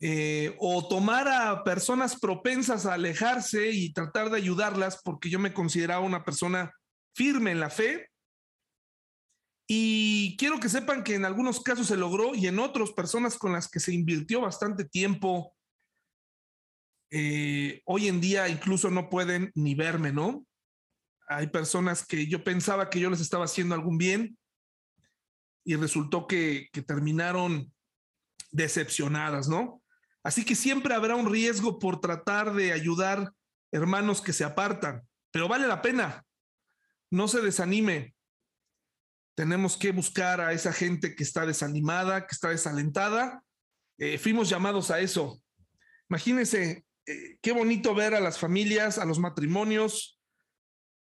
eh, 0.00 0.54
o 0.58 0.86
tomar 0.86 1.26
a 1.26 1.64
personas 1.64 2.18
propensas 2.18 2.86
a 2.86 2.94
alejarse 2.94 3.70
y 3.70 3.92
tratar 3.92 4.30
de 4.30 4.36
ayudarlas 4.36 5.00
porque 5.02 5.28
yo 5.28 5.38
me 5.38 5.52
consideraba 5.52 6.00
una 6.00 6.24
persona 6.24 6.72
firme 7.14 7.50
en 7.50 7.60
la 7.60 7.68
fe 7.68 8.08
y 9.70 10.34
quiero 10.38 10.60
que 10.60 10.70
sepan 10.70 11.04
que 11.04 11.14
en 11.14 11.26
algunos 11.26 11.60
casos 11.60 11.88
se 11.88 11.96
logró 11.96 12.34
y 12.34 12.46
en 12.46 12.58
otros 12.58 12.92
personas 12.92 13.36
con 13.36 13.52
las 13.52 13.68
que 13.68 13.80
se 13.80 13.92
invirtió 13.92 14.40
bastante 14.40 14.86
tiempo, 14.86 15.54
eh, 17.10 17.82
hoy 17.84 18.08
en 18.08 18.20
día 18.20 18.48
incluso 18.48 18.88
no 18.88 19.10
pueden 19.10 19.50
ni 19.54 19.74
verme, 19.74 20.10
¿no? 20.10 20.46
Hay 21.28 21.48
personas 21.48 22.06
que 22.06 22.26
yo 22.26 22.42
pensaba 22.44 22.88
que 22.88 22.98
yo 22.98 23.10
les 23.10 23.20
estaba 23.20 23.44
haciendo 23.44 23.74
algún 23.74 23.98
bien 23.98 24.38
y 25.64 25.76
resultó 25.76 26.26
que, 26.26 26.68
que 26.72 26.80
terminaron 26.80 27.70
decepcionadas, 28.50 29.48
¿no? 29.48 29.82
Así 30.24 30.44
que 30.44 30.54
siempre 30.54 30.94
habrá 30.94 31.16
un 31.16 31.30
riesgo 31.30 31.78
por 31.78 32.00
tratar 32.00 32.54
de 32.54 32.72
ayudar 32.72 33.32
hermanos 33.72 34.20
que 34.20 34.32
se 34.32 34.44
apartan, 34.44 35.02
pero 35.30 35.48
vale 35.48 35.66
la 35.66 35.82
pena. 35.82 36.24
No 37.10 37.28
se 37.28 37.40
desanime 37.40 38.14
tenemos 39.38 39.76
que 39.76 39.92
buscar 39.92 40.40
a 40.40 40.52
esa 40.52 40.72
gente 40.72 41.14
que 41.14 41.22
está 41.22 41.46
desanimada, 41.46 42.26
que 42.26 42.34
está 42.34 42.48
desalentada. 42.48 43.44
Eh, 43.96 44.18
fuimos 44.18 44.48
llamados 44.48 44.90
a 44.90 44.98
eso. 44.98 45.40
Imagínense, 46.10 46.84
eh, 47.06 47.38
qué 47.40 47.52
bonito 47.52 47.94
ver 47.94 48.16
a 48.16 48.20
las 48.20 48.36
familias, 48.36 48.98
a 48.98 49.04
los 49.04 49.20
matrimonios, 49.20 50.18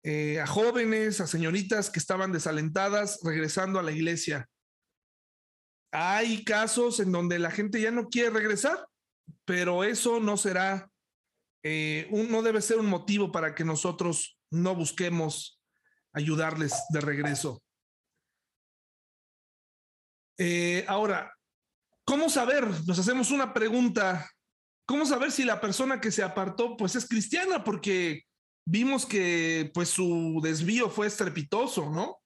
eh, 0.03 0.41
a 0.41 0.47
jóvenes, 0.47 1.21
a 1.21 1.27
señoritas 1.27 1.91
que 1.91 1.99
estaban 1.99 2.33
desalentadas 2.33 3.21
regresando 3.23 3.79
a 3.79 3.83
la 3.83 3.93
iglesia. 3.93 4.49
Hay 5.91 6.43
casos 6.43 7.01
en 7.01 7.13
donde 7.13 7.39
la 7.39 7.51
gente 7.51 7.83
ya 7.83 7.91
no 7.91 8.09
quiere 8.09 8.31
regresar, 8.31 8.89
pero 9.45 9.85
eso 9.85 10.21
no 10.21 10.37
será, 10.37 10.91
no 11.65 12.43
debe 12.43 12.61
ser 12.61 12.79
un 12.79 12.87
motivo 12.87 13.31
para 13.33 13.55
que 13.55 13.65
nosotros 13.65 14.39
no 14.51 14.75
busquemos 14.75 15.61
ayudarles 16.13 16.75
de 16.91 17.01
regreso. 17.01 17.63
Eh, 20.39 20.85
ahora, 20.89 21.33
¿cómo 22.05 22.29
saber? 22.29 22.67
Nos 22.87 22.99
hacemos 22.99 23.31
una 23.31 23.53
pregunta. 23.53 24.29
¿Cómo 24.87 25.07
saber 25.07 25.31
si 25.31 25.45
la 25.45 25.61
persona 25.61 26.01
que 26.01 26.11
se 26.11 26.23
apartó 26.23 26.77
pues 26.77 26.97
es 26.97 27.09
cristiana? 27.09 27.65
Porque 27.65 28.23
vimos 28.67 29.07
que 29.07 29.71
pues 29.73 29.89
su 29.89 30.41
desvío 30.43 30.91
fue 30.91 31.07
estrepitoso, 31.07 31.91
¿no? 31.91 32.19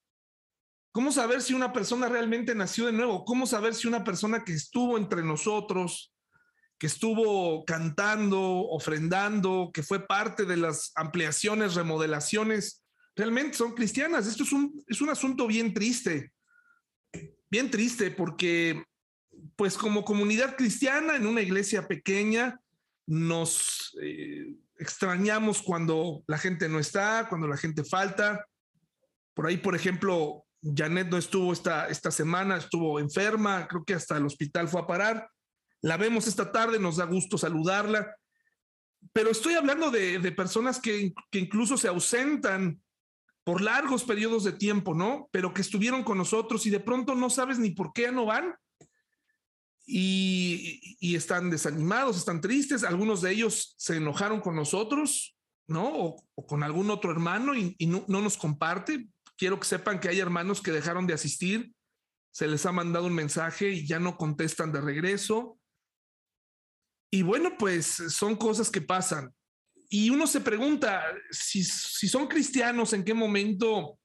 ¿Cómo 0.92 1.12
saber 1.12 1.42
si 1.42 1.52
una 1.52 1.74
persona 1.74 2.08
realmente 2.08 2.54
nació 2.54 2.86
de 2.86 2.92
nuevo? 2.92 3.24
¿Cómo 3.24 3.46
saber 3.46 3.74
si 3.74 3.86
una 3.86 4.02
persona 4.02 4.44
que 4.44 4.54
estuvo 4.54 4.96
entre 4.96 5.22
nosotros, 5.22 6.14
que 6.78 6.86
estuvo 6.86 7.64
cantando, 7.64 8.40
ofrendando, 8.40 9.70
que 9.72 9.82
fue 9.82 10.06
parte 10.06 10.44
de 10.44 10.56
las 10.56 10.92
ampliaciones, 10.94 11.74
remodelaciones, 11.74 12.84
realmente 13.14 13.56
son 13.56 13.72
cristianas? 13.72 14.26
Esto 14.26 14.42
es 14.42 14.52
un, 14.52 14.84
es 14.86 15.00
un 15.00 15.10
asunto 15.10 15.46
bien 15.46 15.72
triste 15.72 16.32
bien 17.50 17.70
triste 17.70 18.10
porque, 18.10 18.84
pues 19.56 19.76
como 19.76 20.04
comunidad 20.04 20.56
cristiana 20.56 21.16
en 21.16 21.26
una 21.26 21.42
iglesia 21.42 21.86
pequeña, 21.86 22.60
nos 23.06 23.96
eh, 24.02 24.56
extrañamos 24.78 25.62
cuando 25.62 26.24
la 26.26 26.38
gente 26.38 26.68
no 26.68 26.78
está, 26.78 27.26
cuando 27.28 27.46
la 27.46 27.56
gente 27.56 27.84
falta. 27.84 28.44
Por 29.34 29.46
ahí, 29.46 29.58
por 29.58 29.76
ejemplo, 29.76 30.44
Janet 30.62 31.08
no 31.08 31.18
estuvo 31.18 31.52
esta, 31.52 31.88
esta 31.88 32.10
semana, 32.10 32.56
estuvo 32.56 32.98
enferma, 32.98 33.68
creo 33.68 33.84
que 33.84 33.94
hasta 33.94 34.16
el 34.16 34.26
hospital 34.26 34.68
fue 34.68 34.80
a 34.80 34.86
parar. 34.86 35.30
La 35.82 35.96
vemos 35.96 36.26
esta 36.26 36.50
tarde, 36.52 36.78
nos 36.78 36.96
da 36.96 37.04
gusto 37.04 37.38
saludarla. 37.38 38.16
Pero 39.12 39.30
estoy 39.30 39.54
hablando 39.54 39.90
de, 39.90 40.18
de 40.18 40.32
personas 40.32 40.80
que, 40.80 41.12
que 41.30 41.38
incluso 41.38 41.76
se 41.76 41.88
ausentan 41.88 42.80
por 43.46 43.60
largos 43.60 44.02
periodos 44.02 44.42
de 44.42 44.50
tiempo, 44.50 44.92
¿no? 44.92 45.28
Pero 45.30 45.54
que 45.54 45.60
estuvieron 45.60 46.02
con 46.02 46.18
nosotros 46.18 46.66
y 46.66 46.70
de 46.70 46.80
pronto 46.80 47.14
no 47.14 47.30
sabes 47.30 47.60
ni 47.60 47.70
por 47.70 47.92
qué 47.92 48.10
no 48.10 48.26
van. 48.26 48.56
Y, 49.86 51.14
están 51.14 51.48
desanimados, 51.48 52.16
están 52.16 52.40
tristes. 52.40 52.82
Algunos 52.82 53.22
de 53.22 53.30
ellos 53.30 53.76
se 53.78 53.98
enojaron 53.98 54.40
con 54.40 54.56
nosotros, 54.56 55.38
¿no? 55.68 55.88
O, 55.94 56.46
con 56.48 56.64
algún 56.64 56.90
otro 56.90 57.12
hermano 57.12 57.54
y, 57.54 57.76
no, 57.86 58.04
no, 58.08 58.20
nos 58.20 58.36
comparte. 58.36 59.06
Quiero 59.36 59.60
que 59.60 59.68
sepan 59.68 60.00
que 60.00 60.08
hay 60.08 60.18
hermanos 60.18 60.60
que 60.60 60.72
dejaron 60.72 61.06
de 61.06 61.14
asistir, 61.14 61.72
se 62.32 62.48
les 62.48 62.66
ha 62.66 62.72
mandado 62.72 63.06
un 63.06 63.14
mensaje 63.14 63.70
y 63.70 63.86
ya 63.86 64.00
no 64.00 64.16
contestan 64.16 64.72
de 64.72 64.80
regreso. 64.80 65.56
Y 67.10 67.22
bueno, 67.22 67.56
pues 67.58 67.86
son 67.86 68.36
cosas 68.36 68.70
que 68.70 68.80
pasan 68.80 69.32
y 69.88 70.10
uno 70.10 70.26
se 70.26 70.40
pregunta 70.40 71.04
si, 71.30 71.62
si 71.62 72.08
son 72.08 72.26
cristianos, 72.26 72.92
en 72.92 73.04
qué 73.04 73.14
momento 73.14 73.98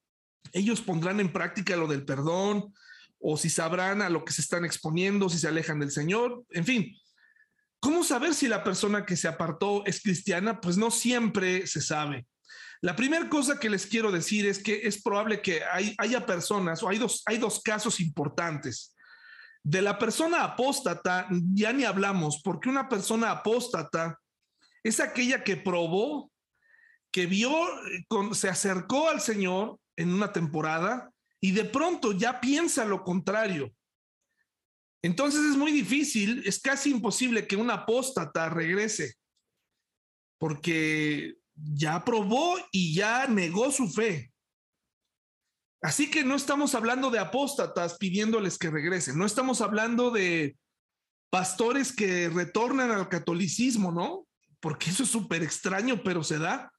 ellos 0.53 0.81
pondrán 0.81 1.19
en 1.19 1.31
práctica 1.31 1.75
lo 1.75 1.87
del 1.87 2.05
perdón 2.05 2.73
o 3.19 3.37
si 3.37 3.49
sabrán 3.49 4.01
a 4.01 4.09
lo 4.09 4.25
que 4.25 4.33
se 4.33 4.41
están 4.41 4.65
exponiendo, 4.65 5.29
si 5.29 5.39
se 5.39 5.47
alejan 5.47 5.79
del 5.79 5.91
Señor, 5.91 6.43
en 6.49 6.65
fin. 6.65 6.97
¿Cómo 7.79 8.03
saber 8.03 8.33
si 8.35 8.47
la 8.47 8.63
persona 8.63 9.05
que 9.05 9.17
se 9.17 9.27
apartó 9.27 9.83
es 9.85 10.01
cristiana? 10.01 10.61
Pues 10.61 10.77
no 10.77 10.91
siempre 10.91 11.65
se 11.65 11.81
sabe. 11.81 12.27
La 12.81 12.95
primera 12.95 13.27
cosa 13.29 13.59
que 13.59 13.69
les 13.69 13.85
quiero 13.85 14.11
decir 14.11 14.45
es 14.45 14.61
que 14.61 14.81
es 14.83 15.01
probable 15.01 15.41
que 15.41 15.63
hay, 15.63 15.95
haya 15.97 16.25
personas, 16.25 16.81
o 16.81 16.89
hay 16.89 16.97
dos, 16.97 17.21
hay 17.25 17.37
dos 17.37 17.61
casos 17.61 17.99
importantes. 17.99 18.90
De 19.63 19.81
la 19.81 19.99
persona 19.99 20.43
apóstata 20.43 21.27
ya 21.53 21.71
ni 21.71 21.83
hablamos, 21.83 22.41
porque 22.43 22.69
una 22.69 22.89
persona 22.89 23.31
apóstata 23.31 24.19
es 24.83 24.99
aquella 24.99 25.43
que 25.43 25.57
probó 25.57 26.31
que 27.11 27.25
vio, 27.25 27.53
se 28.33 28.49
acercó 28.49 29.09
al 29.09 29.21
Señor 29.21 29.77
en 29.97 30.13
una 30.13 30.31
temporada 30.31 31.11
y 31.39 31.51
de 31.51 31.65
pronto 31.65 32.13
ya 32.13 32.39
piensa 32.39 32.85
lo 32.85 33.03
contrario. 33.03 33.71
Entonces 35.03 35.41
es 35.41 35.57
muy 35.57 35.71
difícil, 35.71 36.43
es 36.45 36.59
casi 36.59 36.91
imposible 36.91 37.47
que 37.47 37.55
un 37.55 37.71
apóstata 37.71 38.49
regrese, 38.49 39.15
porque 40.37 41.35
ya 41.55 42.03
probó 42.05 42.57
y 42.71 42.93
ya 42.93 43.27
negó 43.27 43.71
su 43.71 43.89
fe. 43.89 44.30
Así 45.81 46.11
que 46.11 46.23
no 46.23 46.35
estamos 46.35 46.75
hablando 46.75 47.09
de 47.09 47.19
apóstatas 47.19 47.97
pidiéndoles 47.97 48.57
que 48.59 48.69
regresen, 48.69 49.17
no 49.17 49.25
estamos 49.25 49.61
hablando 49.61 50.11
de 50.11 50.55
pastores 51.31 51.91
que 51.91 52.29
retornan 52.29 52.91
al 52.91 53.09
catolicismo, 53.09 53.91
¿no? 53.91 54.27
Porque 54.59 54.91
eso 54.91 55.03
es 55.03 55.09
súper 55.09 55.41
extraño, 55.41 56.03
pero 56.03 56.23
se 56.23 56.37
da. 56.37 56.71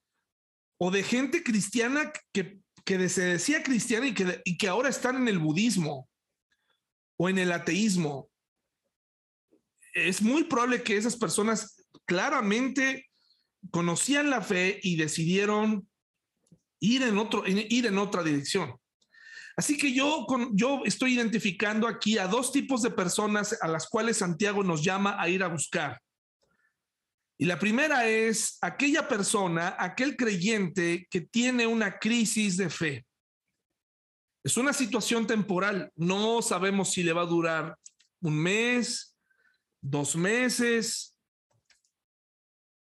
O 0.79 0.91
de 0.91 1.03
gente 1.03 1.43
cristiana 1.43 2.13
que, 2.33 2.61
que 2.85 3.09
se 3.09 3.23
decía 3.23 3.63
cristiana 3.63 4.07
y 4.07 4.15
que, 4.15 4.41
y 4.45 4.57
que 4.57 4.69
ahora 4.69 4.89
están 4.89 5.17
en 5.17 5.27
el 5.27 5.39
budismo 5.39 6.09
o 7.17 7.29
en 7.29 7.39
el 7.39 7.51
ateísmo. 7.51 8.29
Es 9.95 10.23
muy 10.23 10.45
probable 10.45 10.83
que 10.83 10.97
esas 10.97 11.17
personas 11.17 11.85
claramente 12.05 13.11
conocían 13.71 14.31
la 14.31 14.43
fe 14.43 14.79
y 14.83 14.97
decidieron 14.97 15.89
ir 16.81 17.03
en, 17.03 17.19
otro, 17.19 17.45
ir 17.47 17.87
en 17.87 17.99
otra 17.99 18.23
dirección. 18.23 18.77
Así 19.57 19.77
que 19.77 19.93
yo, 19.93 20.27
yo 20.53 20.83
estoy 20.85 21.15
identificando 21.15 21.87
aquí 21.87 22.19
a 22.19 22.27
dos 22.27 22.53
tipos 22.53 22.83
de 22.83 22.91
personas 22.91 23.57
a 23.61 23.69
las 23.69 23.89
cuales 23.89 24.19
Santiago 24.19 24.63
nos 24.63 24.83
llama 24.83 25.21
a 25.21 25.29
ir 25.29 25.43
a 25.43 25.49
buscar. 25.49 26.01
Y 27.39 27.45
la 27.45 27.59
primera 27.59 28.07
es 28.07 28.57
aquella 28.61 29.09
persona, 29.09 29.75
aquel 29.79 30.17
creyente 30.17 31.07
que 31.11 31.23
tiene 31.23 31.67
una 31.67 31.99
crisis 31.99 32.57
de 32.57 32.71
fe. 32.71 33.07
Es 34.45 34.57
una 34.57 34.73
situación 34.73 35.27
temporal. 35.27 35.91
No 35.97 36.41
sabemos 36.41 36.93
si 36.93 37.03
le 37.03 37.13
va 37.13 37.23
a 37.23 37.27
durar 37.27 37.77
un 38.21 38.37
mes, 38.37 39.17
dos 39.81 40.17
meses, 40.17 41.17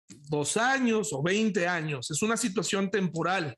dos 0.08 0.56
años 0.56 1.12
o 1.12 1.22
veinte 1.22 1.66
años. 1.66 2.10
Es 2.10 2.22
una 2.22 2.36
situación 2.36 2.90
temporal 2.90 3.56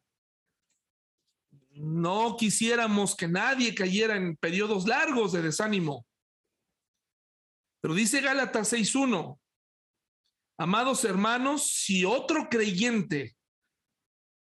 no 1.77 2.37
quisiéramos 2.37 3.17
que 3.17 3.29
nadie 3.29 3.75
cayera 3.75 4.17
en 4.17 4.37
periodos 4.37 4.87
largos 4.87 5.33
de 5.33 5.43
desánimo. 5.43 6.07
Pero 7.81 7.95
dice 7.95 8.21
Gálatas 8.21 8.73
6.1, 8.73 9.39
amados 10.59 11.05
hermanos, 11.05 11.71
si 11.71 12.05
otro 12.05 12.49
creyente 12.49 13.37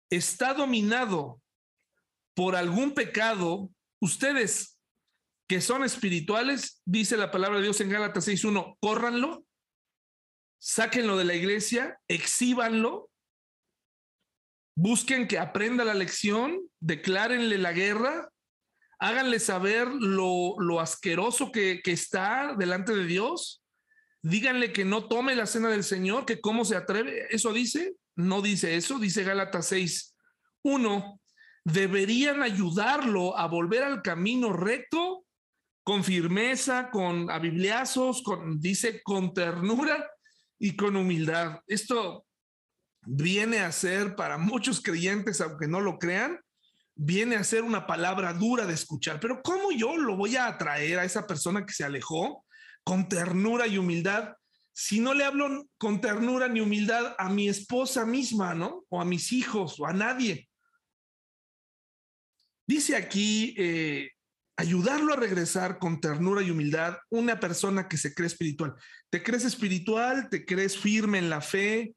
está 0.10 0.54
dominado 0.54 1.42
por 2.36 2.56
algún 2.56 2.94
pecado, 2.94 3.70
ustedes 4.02 4.80
que 5.48 5.62
son 5.62 5.84
espirituales, 5.84 6.82
dice 6.86 7.18
la 7.18 7.32
palabra 7.32 7.58
de 7.58 7.64
Dios 7.64 7.80
en 7.82 7.90
Gálatas 7.90 8.28
6.1, 8.28 8.78
córranlo, 8.80 9.46
sáquenlo 10.60 11.18
de 11.18 11.26
la 11.26 11.36
iglesia, 11.36 12.00
exhíbanlo 12.08 13.10
busquen 14.78 15.28
que 15.28 15.40
aprenda 15.40 15.84
la 15.84 15.96
lección, 15.96 16.62
declárenle 16.80 17.58
la 17.58 17.74
guerra, 17.74 18.30
háganle 19.00 19.40
saber 19.40 19.88
lo, 19.88 20.80
asqueroso 20.80 21.52
que, 21.52 21.82
que, 21.84 21.92
está 21.92 22.54
delante 22.56 22.96
de 22.96 23.08
Dios, 23.08 23.64
díganle 24.22 24.72
que 24.74 24.86
no 24.86 25.08
tome 25.08 25.36
la 25.36 25.48
cena 25.48 25.70
del 25.70 25.84
Señor, 25.84 26.28
que 26.28 26.40
cómo 26.40 26.64
se 26.64 26.76
atreve, 26.76 27.26
eso 27.32 27.54
dice, 27.54 27.96
no 28.16 28.44
dice 28.44 28.76
eso, 28.76 29.00
dice 29.00 29.24
Gálatas 29.24 29.66
6, 29.66 30.16
1, 30.62 31.22
deberían 31.64 32.44
ayudarlo 32.44 33.36
a 33.36 33.48
volver 33.48 33.84
al 33.84 34.04
camino 34.04 34.54
recto 34.54 35.26
con 35.84 36.04
firmeza, 36.04 36.92
con 36.92 37.32
abibliazos, 37.32 38.22
con, 38.22 38.60
dice, 38.60 39.02
con 39.02 39.34
ternura 39.34 40.08
y 40.60 40.76
con 40.76 40.96
humildad. 40.96 41.62
Esto 41.66 42.27
viene 43.10 43.60
a 43.60 43.72
ser 43.72 44.16
para 44.16 44.38
muchos 44.38 44.82
creyentes, 44.82 45.40
aunque 45.40 45.68
no 45.68 45.80
lo 45.80 45.98
crean, 45.98 46.42
viene 46.94 47.38
a 47.38 47.44
ser 47.44 47.64
una 47.64 47.88
palabra 47.88 48.34
dura 48.34 48.66
de 48.66 48.74
escuchar. 48.74 49.20
Pero 49.22 49.42
¿cómo 49.42 49.72
yo 49.72 49.96
lo 49.96 50.18
voy 50.18 50.36
a 50.36 50.48
atraer 50.48 51.00
a 51.00 51.06
esa 51.06 51.26
persona 51.26 51.66
que 51.66 51.74
se 51.74 51.86
alejó 51.86 52.46
con 52.84 53.08
ternura 53.08 53.66
y 53.66 53.78
humildad? 53.78 54.34
Si 54.74 55.00
no 55.00 55.14
le 55.14 55.24
hablo 55.24 55.68
con 55.78 56.02
ternura 56.02 56.50
ni 56.50 56.60
humildad 56.60 57.16
a 57.18 57.30
mi 57.30 57.48
esposa 57.48 58.06
misma, 58.06 58.54
¿no? 58.54 58.86
O 58.90 59.00
a 59.00 59.06
mis 59.06 59.32
hijos 59.32 59.80
o 59.80 59.86
a 59.86 59.94
nadie. 59.94 60.50
Dice 62.68 62.98
aquí, 62.98 63.56
eh, 63.58 64.12
ayudarlo 64.58 65.14
a 65.14 65.18
regresar 65.18 65.80
con 65.80 66.02
ternura 66.02 66.42
y 66.42 66.52
humildad, 66.52 66.98
una 67.10 67.40
persona 67.40 67.88
que 67.88 67.96
se 67.96 68.14
cree 68.14 68.28
espiritual. 68.28 68.76
¿Te 69.10 69.24
crees 69.24 69.46
espiritual? 69.46 70.30
¿Te 70.30 70.46
crees 70.46 70.78
firme 70.78 71.20
en 71.20 71.30
la 71.30 71.40
fe? 71.40 71.96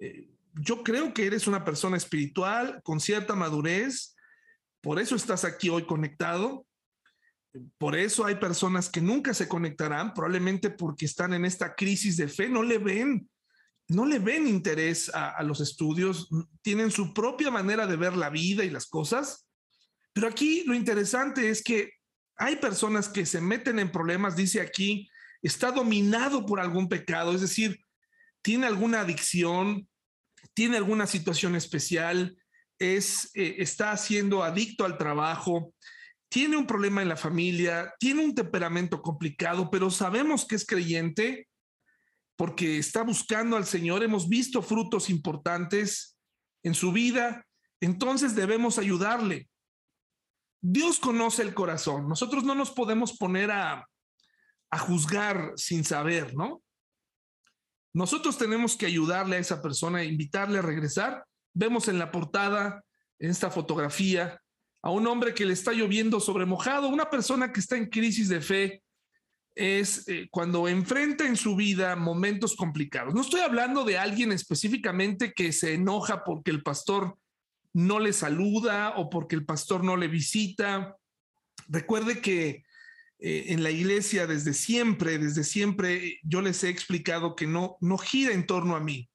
Eh, 0.00 0.28
yo 0.60 0.82
creo 0.82 1.12
que 1.14 1.26
eres 1.26 1.46
una 1.46 1.64
persona 1.64 1.96
espiritual 1.96 2.80
con 2.82 3.00
cierta 3.00 3.34
madurez, 3.34 4.16
por 4.80 4.98
eso 5.00 5.16
estás 5.16 5.44
aquí 5.44 5.68
hoy 5.68 5.84
conectado. 5.86 6.66
Por 7.78 7.96
eso 7.96 8.24
hay 8.24 8.36
personas 8.36 8.88
que 8.88 9.00
nunca 9.00 9.34
se 9.34 9.48
conectarán, 9.48 10.14
probablemente 10.14 10.70
porque 10.70 11.06
están 11.06 11.32
en 11.32 11.44
esta 11.44 11.74
crisis 11.74 12.16
de 12.16 12.28
fe, 12.28 12.48
no 12.48 12.62
le 12.62 12.78
ven, 12.78 13.28
no 13.88 14.06
le 14.06 14.18
ven 14.18 14.46
interés 14.46 15.12
a, 15.14 15.30
a 15.30 15.42
los 15.42 15.60
estudios, 15.60 16.28
tienen 16.62 16.90
su 16.90 17.12
propia 17.14 17.50
manera 17.50 17.86
de 17.86 17.96
ver 17.96 18.16
la 18.16 18.30
vida 18.30 18.64
y 18.64 18.70
las 18.70 18.86
cosas. 18.86 19.48
Pero 20.12 20.28
aquí 20.28 20.62
lo 20.66 20.74
interesante 20.74 21.48
es 21.48 21.62
que 21.62 21.92
hay 22.36 22.56
personas 22.56 23.08
que 23.08 23.26
se 23.26 23.40
meten 23.40 23.78
en 23.78 23.90
problemas, 23.90 24.36
dice 24.36 24.60
aquí, 24.60 25.08
está 25.42 25.72
dominado 25.72 26.46
por 26.46 26.60
algún 26.60 26.88
pecado, 26.88 27.34
es 27.34 27.40
decir, 27.40 27.80
tiene 28.42 28.66
alguna 28.66 29.00
adicción, 29.00 29.88
tiene 30.58 30.76
alguna 30.76 31.06
situación 31.06 31.54
especial, 31.54 32.36
es, 32.80 33.30
eh, 33.34 33.54
está 33.58 33.96
siendo 33.96 34.42
adicto 34.42 34.84
al 34.84 34.98
trabajo, 34.98 35.72
tiene 36.28 36.56
un 36.56 36.66
problema 36.66 37.00
en 37.00 37.08
la 37.08 37.16
familia, 37.16 37.94
tiene 38.00 38.24
un 38.24 38.34
temperamento 38.34 39.00
complicado, 39.00 39.70
pero 39.70 39.88
sabemos 39.88 40.44
que 40.44 40.56
es 40.56 40.66
creyente 40.66 41.46
porque 42.36 42.76
está 42.76 43.04
buscando 43.04 43.56
al 43.56 43.66
Señor, 43.66 44.02
hemos 44.02 44.28
visto 44.28 44.60
frutos 44.60 45.10
importantes 45.10 46.18
en 46.64 46.74
su 46.74 46.90
vida, 46.90 47.46
entonces 47.80 48.34
debemos 48.34 48.78
ayudarle. 48.78 49.48
Dios 50.60 50.98
conoce 50.98 51.42
el 51.42 51.54
corazón, 51.54 52.08
nosotros 52.08 52.42
no 52.42 52.56
nos 52.56 52.72
podemos 52.72 53.16
poner 53.16 53.52
a, 53.52 53.86
a 54.72 54.78
juzgar 54.80 55.52
sin 55.54 55.84
saber, 55.84 56.34
¿no? 56.34 56.64
Nosotros 57.92 58.38
tenemos 58.38 58.76
que 58.76 58.86
ayudarle 58.86 59.36
a 59.36 59.40
esa 59.40 59.62
persona, 59.62 60.04
invitarle 60.04 60.58
a 60.58 60.62
regresar. 60.62 61.24
Vemos 61.54 61.88
en 61.88 61.98
la 61.98 62.10
portada, 62.10 62.84
en 63.18 63.30
esta 63.30 63.50
fotografía, 63.50 64.40
a 64.82 64.90
un 64.90 65.06
hombre 65.06 65.34
que 65.34 65.44
le 65.44 65.52
está 65.52 65.72
lloviendo 65.72 66.20
sobre 66.20 66.46
mojado, 66.46 66.88
una 66.88 67.10
persona 67.10 67.52
que 67.52 67.60
está 67.60 67.76
en 67.76 67.86
crisis 67.86 68.28
de 68.28 68.40
fe, 68.40 68.82
es 69.54 70.06
eh, 70.06 70.28
cuando 70.30 70.68
enfrenta 70.68 71.26
en 71.26 71.36
su 71.36 71.56
vida 71.56 71.96
momentos 71.96 72.54
complicados. 72.54 73.12
No 73.12 73.22
estoy 73.22 73.40
hablando 73.40 73.84
de 73.84 73.98
alguien 73.98 74.30
específicamente 74.30 75.32
que 75.32 75.52
se 75.52 75.74
enoja 75.74 76.22
porque 76.22 76.52
el 76.52 76.62
pastor 76.62 77.18
no 77.72 77.98
le 77.98 78.12
saluda 78.12 78.94
o 78.96 79.10
porque 79.10 79.34
el 79.34 79.44
pastor 79.44 79.82
no 79.82 79.96
le 79.96 80.06
visita. 80.06 80.96
Recuerde 81.66 82.20
que 82.20 82.62
eh, 83.20 83.46
en 83.48 83.64
la 83.64 83.70
iglesia 83.70 84.28
desde 84.28 84.54
siempre, 84.54 85.18
desde 85.18 85.42
siempre 85.42 86.20
yo 86.22 86.40
les 86.40 86.62
he 86.62 86.68
explicado 86.68 87.34
que 87.34 87.48
no, 87.48 87.76
no 87.80 87.98
gira 87.98 88.32
en 88.32 88.46
torno 88.46 88.76
a 88.76 88.80
mí. 88.80 89.10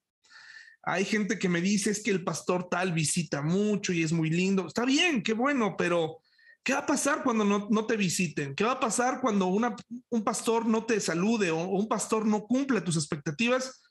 Hay 0.82 1.06
gente 1.06 1.38
que 1.38 1.48
me 1.48 1.62
dice 1.62 1.90
es 1.90 2.02
que 2.02 2.10
el 2.10 2.22
pastor 2.22 2.68
tal 2.68 2.92
visita 2.92 3.40
mucho 3.40 3.94
y 3.94 4.02
es 4.02 4.12
muy 4.12 4.28
lindo. 4.28 4.66
Está 4.66 4.84
bien, 4.84 5.22
qué 5.22 5.32
bueno, 5.32 5.76
pero 5.78 6.18
¿qué 6.62 6.74
va 6.74 6.80
a 6.80 6.86
pasar 6.86 7.22
cuando 7.22 7.44
no, 7.46 7.86
te 7.86 7.96
visiten? 7.96 8.54
¿Qué 8.54 8.64
va 8.64 8.72
a 8.72 8.80
pasar 8.80 9.22
cuando 9.22 9.46
una, 9.46 9.74
un 10.10 10.22
pastor 10.22 10.66
no 10.66 10.84
te 10.84 11.00
salude 11.00 11.50
o, 11.50 11.58
o 11.58 11.78
un 11.78 11.88
pastor 11.88 12.26
no 12.26 12.44
cumple 12.44 12.82
tus 12.82 12.96
expectativas? 12.96 13.82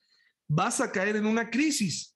Vas 0.47 0.80
a 0.80 0.91
caer 0.91 1.15
en 1.15 1.26
una 1.26 1.49
crisis. 1.49 2.15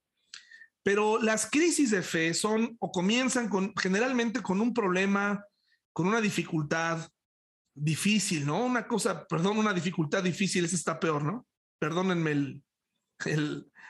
Pero 0.83 1.19
las 1.19 1.49
crisis 1.49 1.89
de 1.89 2.03
fe 2.03 2.35
son 2.35 2.77
o 2.79 2.91
comienzan 2.91 3.49
con 3.49 3.73
generalmente 3.75 4.43
con 4.43 4.61
un 4.61 4.75
problema, 4.75 5.43
con 5.91 6.07
una 6.07 6.21
dificultad, 6.21 7.09
difícil, 7.77 8.45
¿no? 8.45 8.65
Una 8.65 8.87
cosa, 8.87 9.25
perdón, 9.27 9.57
una 9.57 9.73
dificultad 9.73 10.23
difícil, 10.23 10.65
esa 10.65 10.75
está 10.75 10.99
peor, 10.99 11.23
¿no? 11.23 11.45
Perdónenme 11.79 12.61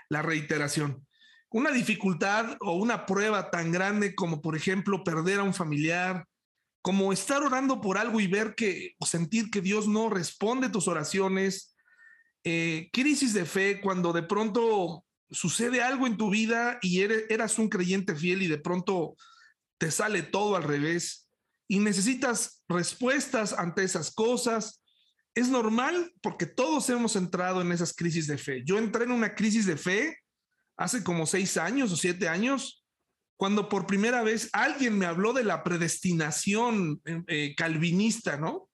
la 0.10 0.22
reiteración. 0.22 1.06
Una 1.50 1.72
dificultad 1.72 2.58
o 2.60 2.74
una 2.74 3.06
prueba 3.06 3.50
tan 3.50 3.72
grande 3.72 4.14
como, 4.14 4.42
por 4.42 4.56
ejemplo, 4.56 5.04
perder 5.04 5.40
a 5.40 5.44
un 5.44 5.54
familiar, 5.54 6.26
como 6.82 7.14
estar 7.14 7.42
orando 7.42 7.80
por 7.80 7.98
algo 7.98 8.20
y 8.20 8.28
ver 8.28 8.56
que, 8.56 8.96
o 9.00 9.06
sentir 9.06 9.50
que 9.50 9.62
Dios 9.62 9.88
no 9.88 10.10
responde 10.10 10.70
tus 10.70 10.88
oraciones, 10.88 11.76
eh, 12.44 12.90
crisis 12.92 13.34
de 13.34 13.46
fe, 13.46 13.80
cuando 13.82 14.12
de 14.14 14.24
pronto 14.24 15.06
sucede 15.30 15.82
algo 15.82 16.08
en 16.08 16.18
tu 16.18 16.30
vida 16.30 16.80
y 16.82 17.02
eras 17.02 17.60
un 17.60 17.70
creyente 17.70 18.16
fiel 18.16 18.42
y 18.42 18.48
de 18.48 18.58
pronto 18.58 19.16
te 19.78 19.92
sale 19.92 20.24
todo 20.24 20.56
al 20.56 20.64
revés 20.64 21.27
y 21.68 21.80
necesitas 21.80 22.64
respuestas 22.68 23.54
ante 23.54 23.84
esas 23.84 24.12
cosas. 24.12 24.84
Es 25.36 25.50
normal 25.50 26.14
porque 26.22 26.46
todos 26.46 26.90
hemos 26.90 27.16
entrado 27.16 27.62
en 27.62 27.72
esas 27.72 27.94
crisis 27.94 28.28
de 28.28 28.38
fe. 28.38 28.64
Yo 28.66 28.78
entré 28.78 29.04
en 29.04 29.12
una 29.12 29.36
crisis 29.36 29.66
de 29.66 29.78
fe 29.78 30.18
hace 30.78 31.04
como 31.04 31.26
seis 31.26 31.58
años 31.58 31.92
o 31.92 31.98
siete 31.98 32.30
años, 32.30 32.86
cuando 33.36 33.70
por 33.70 33.86
primera 33.86 34.24
vez 34.24 34.50
alguien 34.54 34.98
me 34.98 35.06
habló 35.06 35.34
de 35.34 35.44
la 35.44 35.64
predestinación 35.64 37.02
eh, 37.06 37.24
eh, 37.28 37.56
calvinista, 37.56 38.38
¿no? 38.38 38.70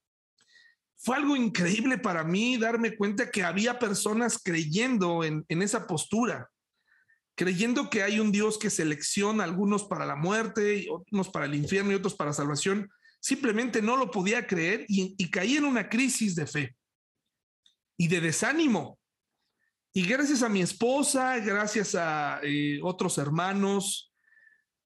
Fue 0.98 1.18
algo 1.18 1.36
increíble 1.36 1.98
para 1.98 2.24
mí 2.24 2.58
darme 2.58 2.96
cuenta 2.96 3.30
que 3.30 3.44
había 3.44 3.78
personas 3.78 4.40
creyendo 4.42 5.26
en, 5.26 5.44
en 5.50 5.62
esa 5.62 5.86
postura 5.86 6.50
creyendo 7.36 7.90
que 7.90 8.04
hay 8.04 8.20
un 8.20 8.32
Dios 8.32 8.58
que 8.58 8.70
selecciona 8.70 9.44
algunos 9.44 9.84
para 9.86 10.06
la 10.06 10.16
muerte, 10.16 10.88
otros 10.90 11.30
para 11.30 11.46
el 11.46 11.56
infierno 11.56 11.92
y 11.92 11.96
otros 11.96 12.16
para 12.16 12.34
salvación, 12.34 12.90
simplemente 13.20 13.82
no 13.82 13.98
lo 13.98 14.12
podía 14.12 14.46
creer 14.46 14.86
y, 14.88 15.30
caí 15.30 15.58
en 15.58 15.66
una 15.66 15.90
crisis 15.90 16.36
de 16.36 16.46
fe 16.46 16.76
y 17.98 18.08
de 18.08 18.22
desánimo. 18.22 19.00
Y 19.94 20.06
gracias 20.06 20.42
a 20.44 20.50
mi 20.50 20.62
esposa, 20.62 21.38
gracias 21.40 21.96
a 21.96 22.40
eh, 22.44 22.80
otros 22.84 23.18
hermanos, 23.18 24.12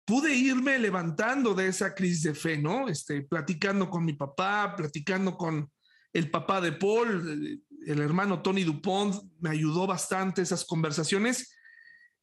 pude 0.06 0.34
irme 0.34 0.78
levantando 0.80 1.54
de 1.54 1.68
esa 1.68 1.94
crisis 1.94 2.24
de 2.24 2.36
fe, 2.36 2.58
¿no? 2.58 2.88
Este, 2.88 3.24
platicando 3.24 3.90
con 3.90 4.06
mi 4.06 4.14
papá, 4.14 4.74
platicando 4.76 5.36
con 5.36 5.70
el 6.14 6.30
papá 6.30 6.62
de 6.62 6.74
Paul, 6.74 7.62
el 7.86 8.02
hermano 8.02 8.42
Tony 8.42 8.64
Dupont, 8.64 9.16
me 9.40 9.50
ayudó 9.50 9.86
bastante 9.86 10.42
esas 10.42 10.66
conversaciones 10.66 11.57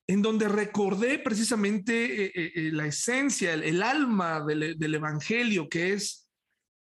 en 0.06 0.22
donde 0.22 0.48
recordé 0.48 1.18
precisamente 1.18 2.26
eh, 2.26 2.32
eh, 2.34 2.52
eh, 2.54 2.70
la 2.72 2.86
esencia, 2.86 3.54
el, 3.54 3.82
alma 3.82 4.44
del, 4.44 4.94
Evangelio, 4.94 5.68
que 5.68 5.94
es 5.94 6.28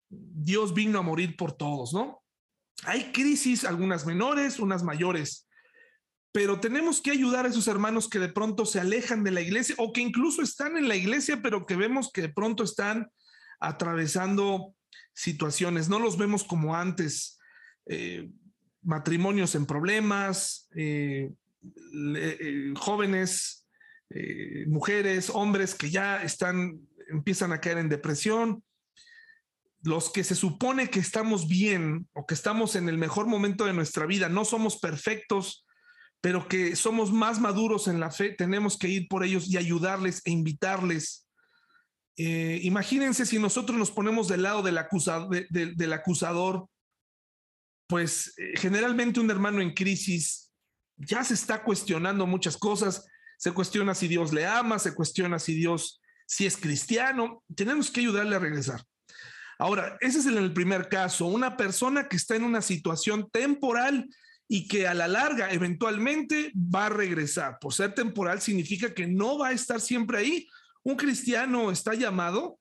Dios 0.10 0.73
vino 0.73 0.99
a 0.99 1.03
morir 1.03 1.36
por 1.36 1.53
todos, 1.53 1.93
¿no? 1.93 2.23
Hay 2.84 3.12
crisis, 3.12 3.65
algunas 3.65 4.06
menores, 4.06 4.60
unas 4.60 4.84
mayores, 4.84 5.47
pero 6.32 6.60
tenemos 6.60 7.01
que 7.01 7.10
ayudar 7.10 7.45
a 7.45 7.49
esos 7.49 7.67
hermanos 7.67 8.08
que 8.08 8.19
de 8.19 8.30
pronto 8.30 8.65
se 8.67 8.80
alejan 8.80 9.23
de 9.23 9.32
la 9.32 9.41
iglesia 9.41 9.73
o 9.80 9.91
que 9.91 10.01
incluso 10.01 10.43
están 10.43 10.77
en 10.77 10.88
la 10.88 10.95
iglesia, 10.95 11.41
pero 11.41 11.65
que 11.65 11.75
vemos 11.75 12.12
que 12.12 12.21
de 12.21 12.30
pronto 12.30 12.63
están 12.63 13.10
atravesando 13.60 14.75
situaciones, 15.15 15.89
no 15.89 15.97
los 15.97 16.19
vemos 16.19 16.43
como 16.43 16.75
antes, 16.75 17.39
matrimonios 18.84 19.56
en 19.56 19.65
problemas, 19.65 20.69
jóvenes, 22.76 23.67
eh, 24.10 24.65
mujeres, 24.67 25.30
hombres 25.30 25.76
que 25.76 25.89
ya 25.89 26.24
están, 26.24 26.80
empiezan 27.10 27.52
a 27.52 27.60
caer 27.60 27.78
en 27.78 27.89
depresión, 27.89 28.63
los 29.82 30.10
que 30.12 30.24
se 30.24 30.36
supone 30.36 30.89
que 30.89 31.00
estamos 31.00 31.48
bien 31.48 32.08
o 32.13 32.26
que 32.26 32.34
estamos 32.34 32.76
en 32.76 32.89
el 32.89 32.98
mejor 32.98 33.28
momento 33.28 33.65
de 33.65 33.74
nuestra 33.74 34.06
vida, 34.06 34.30
no 34.30 34.46
somos 34.46 34.80
perfectos, 34.80 35.65
pero 36.22 36.48
que 36.48 36.76
somos 36.76 37.12
más 37.12 37.39
maduros 37.39 37.88
en 37.88 38.00
la 38.00 38.12
fe, 38.12 38.30
tenemos 38.30 38.78
que 38.78 38.88
ir 38.88 39.08
por 39.08 39.24
ellos 39.24 39.48
y 39.48 39.58
ayudarles 39.58 40.22
e 40.26 40.32
invitarles. 40.32 41.28
Eh, 42.17 42.60
imagínense 42.63 43.26
si 43.26 43.39
nosotros 43.39 43.78
nos 43.78 43.91
ponemos 43.91 44.28
del 44.28 44.43
lado 44.43 44.63
del 44.63 44.78
acusador, 45.93 46.67
pues 47.88 48.34
generalmente 48.56 49.20
un 49.20 49.30
hermano 49.30 49.62
en 49.62 49.74
crisis 49.74 50.46
ya 50.97 51.23
se 51.23 51.33
está 51.33 51.63
cuestionando 51.63 52.25
muchas 52.25 52.57
cosas. 52.57 53.05
Se 53.38 53.51
cuestiona 53.51 53.93
si 53.93 54.07
Dios 54.07 54.33
le 54.33 54.45
ama, 54.45 54.79
se 54.79 54.93
cuestiona 54.93 55.39
si 55.39 55.53
Dios, 55.53 56.01
si 56.25 56.45
es 56.45 56.57
cristiano. 56.57 57.43
Tenemos 57.55 57.91
que 57.91 58.01
ayudarle 58.01 58.36
a 58.36 58.39
regresar. 58.39 58.83
Ahora, 59.60 59.97
ese 60.01 60.19
es 60.19 60.25
el 60.25 60.53
primer 60.53 60.88
caso, 60.88 61.25
una 61.25 61.57
persona 61.57 62.07
que 62.07 62.15
está 62.15 62.36
en 62.36 62.43
una 62.43 62.62
situación 62.62 63.29
temporal 63.31 64.07
y 64.47 64.67
que 64.67 64.88
a 64.88 64.93
la 64.93 65.07
larga 65.07 65.51
eventualmente 65.51 66.51
va 66.55 66.86
a 66.86 66.89
regresar. 66.89 67.57
Por 67.60 67.73
ser 67.73 67.93
temporal 67.93 68.39
significa 68.39 68.93
que 68.93 69.07
no 69.07 69.38
va 69.38 69.49
a 69.49 69.53
estar 69.53 69.81
siempre 69.81 70.19
ahí. 70.19 70.47
Un 70.83 70.95
cristiano 70.95 71.71
está 71.71 71.95
llamado 71.95 72.60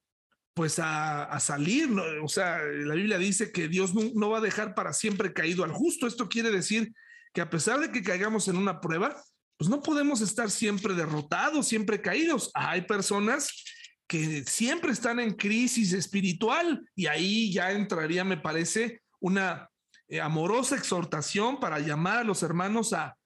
pues 0.55 0.79
a, 0.79 1.39
salir, 1.39 1.91
o 2.23 2.29
sea, 2.29 2.59
la 2.63 2.95
Biblia 2.95 3.19
dice 3.19 3.53
que 3.53 3.69
Dios 3.69 3.93
no 3.95 4.31
va 4.31 4.39
a 4.39 4.41
dejar 4.41 4.75
para 4.75 4.95
siempre 4.95 5.35
caído 5.35 5.65
al 5.65 5.71
justo. 5.71 6.07
Esto 6.07 6.31
quiere 6.31 6.51
decir 6.51 6.95
que 7.37 7.43
a 7.43 7.51
pesar 7.51 7.79
de 7.79 7.93
que 7.93 8.03
caigamos 8.03 8.49
en 8.49 8.57
una 8.57 8.81
prueba, 8.81 9.15
pues 9.59 9.69
no 9.69 9.83
podemos 9.83 10.23
estar 10.23 10.51
siempre 10.51 10.95
derrotados, 10.95 11.69
siempre 11.69 12.01
caídos. 12.01 12.51
Hay 12.55 12.81
personas 12.87 13.63
que 14.07 14.43
siempre 14.45 14.91
están 14.93 15.21
en 15.21 15.35
crisis 15.35 15.93
espiritual 15.93 16.89
y 16.95 17.09
ahí 17.09 17.53
ya 17.53 17.73
entraría, 17.73 18.25
me 18.25 18.39
parece, 18.39 19.03
una 19.21 19.69
eh, 20.09 20.19
amorosa 20.19 20.77
exhortación 20.77 21.61
para 21.61 21.79
llamar 21.79 22.21
a 22.21 22.25
los 22.25 22.43
hermanos 22.43 22.95
a 22.95 23.19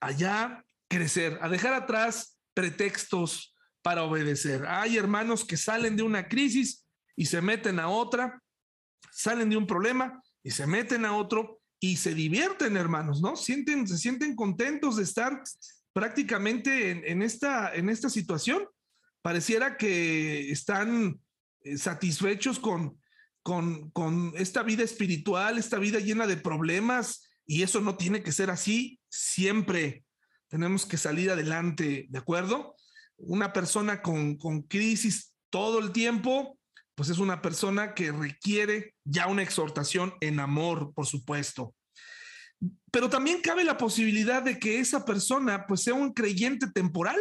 allá 0.00 0.64
crecer, 0.88 1.38
a 1.40 1.48
dejar 1.48 1.74
atrás 1.74 2.40
pretextos 2.54 3.54
para 3.80 4.02
obedecer. 4.02 4.66
Hay 4.66 4.96
hermanos 4.96 5.44
que 5.44 5.56
salen 5.56 5.96
de 5.96 6.02
una 6.02 6.26
crisis 6.26 6.84
y 7.14 7.26
se 7.26 7.40
meten 7.40 7.78
a 7.78 7.90
otra, 7.90 8.42
salen 9.12 9.50
de 9.50 9.56
un 9.56 9.68
problema 9.68 10.20
y 10.42 10.50
se 10.50 10.66
meten 10.66 11.04
a 11.04 11.14
otro 11.14 11.61
y 11.84 11.96
se 11.96 12.14
divierten, 12.14 12.76
hermanos, 12.76 13.20
¿no? 13.20 13.34
Sienten, 13.34 13.88
se 13.88 13.98
sienten 13.98 14.36
contentos 14.36 14.96
de 14.96 15.02
estar 15.02 15.42
prácticamente 15.92 17.10
en, 17.10 17.22
esta, 17.22 17.74
en 17.74 17.88
esta 17.88 18.08
situación. 18.08 18.68
Pareciera 19.20 19.76
que 19.76 20.52
están 20.52 21.20
eh, 21.64 21.76
satisfechos 21.76 22.60
con, 22.60 23.00
con, 23.42 23.90
con 23.90 24.32
esta 24.36 24.62
vida 24.62 24.84
espiritual, 24.84 25.58
esta 25.58 25.80
vida 25.80 25.98
llena 25.98 26.28
de 26.28 26.36
problemas, 26.36 27.28
y 27.46 27.64
eso 27.64 27.80
no 27.80 27.96
tiene 27.96 28.22
que 28.22 28.30
ser 28.30 28.50
así 28.50 29.00
siempre. 29.08 30.04
Tenemos 30.46 30.86
que 30.86 30.96
salir 30.96 31.32
adelante, 31.32 32.06
¿de 32.08 32.18
acuerdo? 32.18 32.76
Una 33.16 33.52
persona 33.52 34.02
con, 34.02 34.36
con 34.36 34.62
crisis 34.62 35.34
todo 35.50 35.80
el 35.80 35.90
tiempo, 35.90 36.56
pues 37.02 37.10
es 37.10 37.18
una 37.18 37.42
persona 37.42 37.94
que 37.94 38.12
requiere 38.12 38.94
ya 39.02 39.26
una 39.26 39.42
exhortación 39.42 40.14
en 40.20 40.38
amor, 40.38 40.94
por 40.94 41.04
supuesto. 41.04 41.74
Pero 42.92 43.10
también 43.10 43.40
cabe 43.40 43.64
la 43.64 43.76
posibilidad 43.76 44.40
de 44.40 44.60
que 44.60 44.78
esa 44.78 45.04
persona 45.04 45.66
pues 45.66 45.82
sea 45.82 45.94
un 45.94 46.12
creyente 46.12 46.68
temporal, 46.70 47.18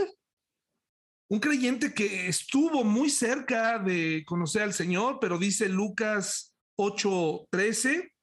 un 1.31 1.39
creyente 1.39 1.95
que 1.95 2.27
estuvo 2.27 2.83
muy 2.83 3.09
cerca 3.09 3.79
de 3.79 4.23
conocer 4.27 4.61
al 4.61 4.75
Señor, 4.75 5.17
pero 5.19 5.39
dice 5.39 5.67
Lucas 5.67 6.55
8:13. 6.77 8.13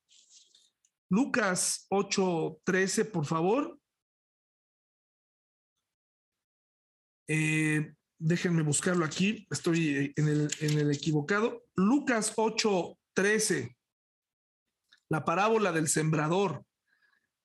Lucas 1.11 1.88
8:13, 1.90 3.05
por 3.05 3.27
favor. 3.27 3.81
Eh, 7.27 7.94
déjenme 8.18 8.62
buscarlo 8.62 9.04
aquí, 9.04 9.46
estoy 9.50 10.12
en 10.16 10.28
el, 10.28 10.48
en 10.61 10.78
el 10.78 10.90
equivocado. 10.90 11.64
Lucas 11.76 12.35
8:13, 12.37 13.76
la 15.09 15.24
parábola 15.24 15.72
del 15.72 15.88
sembrador. 15.88 16.64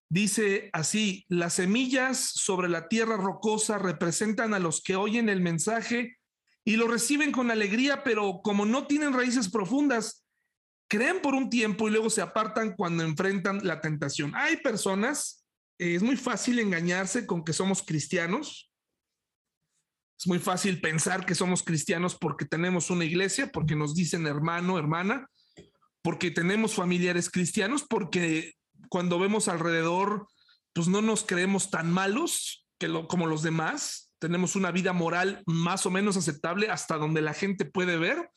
Dice 0.10 0.70
así, 0.74 1.26
las 1.28 1.54
semillas 1.54 2.20
sobre 2.20 2.70
la 2.70 2.88
tierra 2.88 3.18
rocosa 3.18 3.80
representan 3.80 4.54
a 4.54 4.60
los 4.60 4.84
que 4.84 4.96
oyen 4.96 5.28
el 5.28 5.42
mensaje 5.42 6.18
y 6.64 6.76
lo 6.76 6.88
reciben 6.88 7.32
con 7.32 7.50
alegría, 7.50 8.04
pero 8.04 8.42
como 8.44 8.66
no 8.66 8.86
tienen 8.86 9.14
raíces 9.14 9.50
profundas, 9.50 10.24
creen 10.88 11.22
por 11.22 11.34
un 11.34 11.50
tiempo 11.50 11.88
y 11.88 11.92
luego 11.92 12.10
se 12.10 12.22
apartan 12.22 12.76
cuando 12.76 13.04
enfrentan 13.04 13.66
la 13.66 13.82
tentación. 13.82 14.32
Hay 14.36 14.58
personas, 14.58 15.46
es 15.80 16.04
muy 16.04 16.16
fácil 16.16 16.60
engañarse 16.60 17.26
con 17.26 17.44
que 17.44 17.54
somos 17.54 17.82
cristianos, 17.82 18.72
es 20.18 20.28
muy 20.28 20.40
fácil 20.40 20.80
pensar 20.80 21.26
que 21.26 21.36
somos 21.36 21.64
cristianos 21.64 22.16
porque 22.16 22.46
tenemos 22.46 22.90
una 22.90 23.06
iglesia, 23.06 23.52
porque 23.52 23.76
nos 23.76 23.96
dicen 23.96 24.26
hermano, 24.28 24.78
hermana, 24.78 25.30
porque 26.02 26.32
tenemos 26.32 26.76
familiares 26.76 27.30
cristianos, 27.30 27.84
porque 27.84 28.54
cuando 28.90 29.20
vemos 29.20 29.48
alrededor, 29.48 30.28
pues 30.74 30.88
no 30.88 31.02
nos 31.02 31.24
creemos 31.24 31.70
tan 31.72 31.92
malos 31.92 32.66
que 32.78 32.92
como 33.08 33.28
los 33.28 33.44
demás. 33.44 34.12
Tenemos 34.20 34.56
una 34.56 34.72
vida 34.72 34.94
moral 34.94 35.44
más 35.46 35.86
o 35.86 35.92
menos 35.92 36.16
aceptable 36.16 36.70
hasta 36.70 36.98
donde 36.98 37.22
la 37.22 37.34
gente 37.34 37.66
puede 37.66 37.98
ver. 37.98 38.30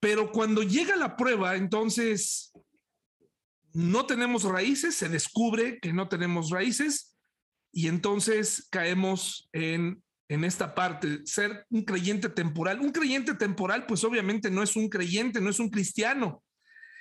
Pero 0.00 0.32
cuando 0.32 0.62
llega 0.62 0.96
la 0.96 1.16
prueba, 1.16 1.56
entonces 1.56 2.52
no 3.72 4.06
tenemos 4.06 4.44
raíces, 4.44 4.94
se 4.96 5.08
descubre 5.08 5.78
que 5.80 5.92
no 5.92 6.08
tenemos 6.08 6.50
raíces 6.50 7.16
y 7.72 7.88
entonces 7.88 8.66
caemos 8.70 9.48
en 9.52 10.02
en 10.30 10.44
esta 10.44 10.76
parte, 10.76 11.22
ser 11.24 11.66
un 11.70 11.82
creyente 11.82 12.28
temporal. 12.28 12.80
Un 12.80 12.92
creyente 12.92 13.34
temporal, 13.34 13.84
pues 13.86 14.04
obviamente 14.04 14.48
no 14.48 14.62
es 14.62 14.76
un 14.76 14.88
creyente, 14.88 15.40
no 15.40 15.50
es 15.50 15.58
un 15.58 15.70
cristiano, 15.70 16.44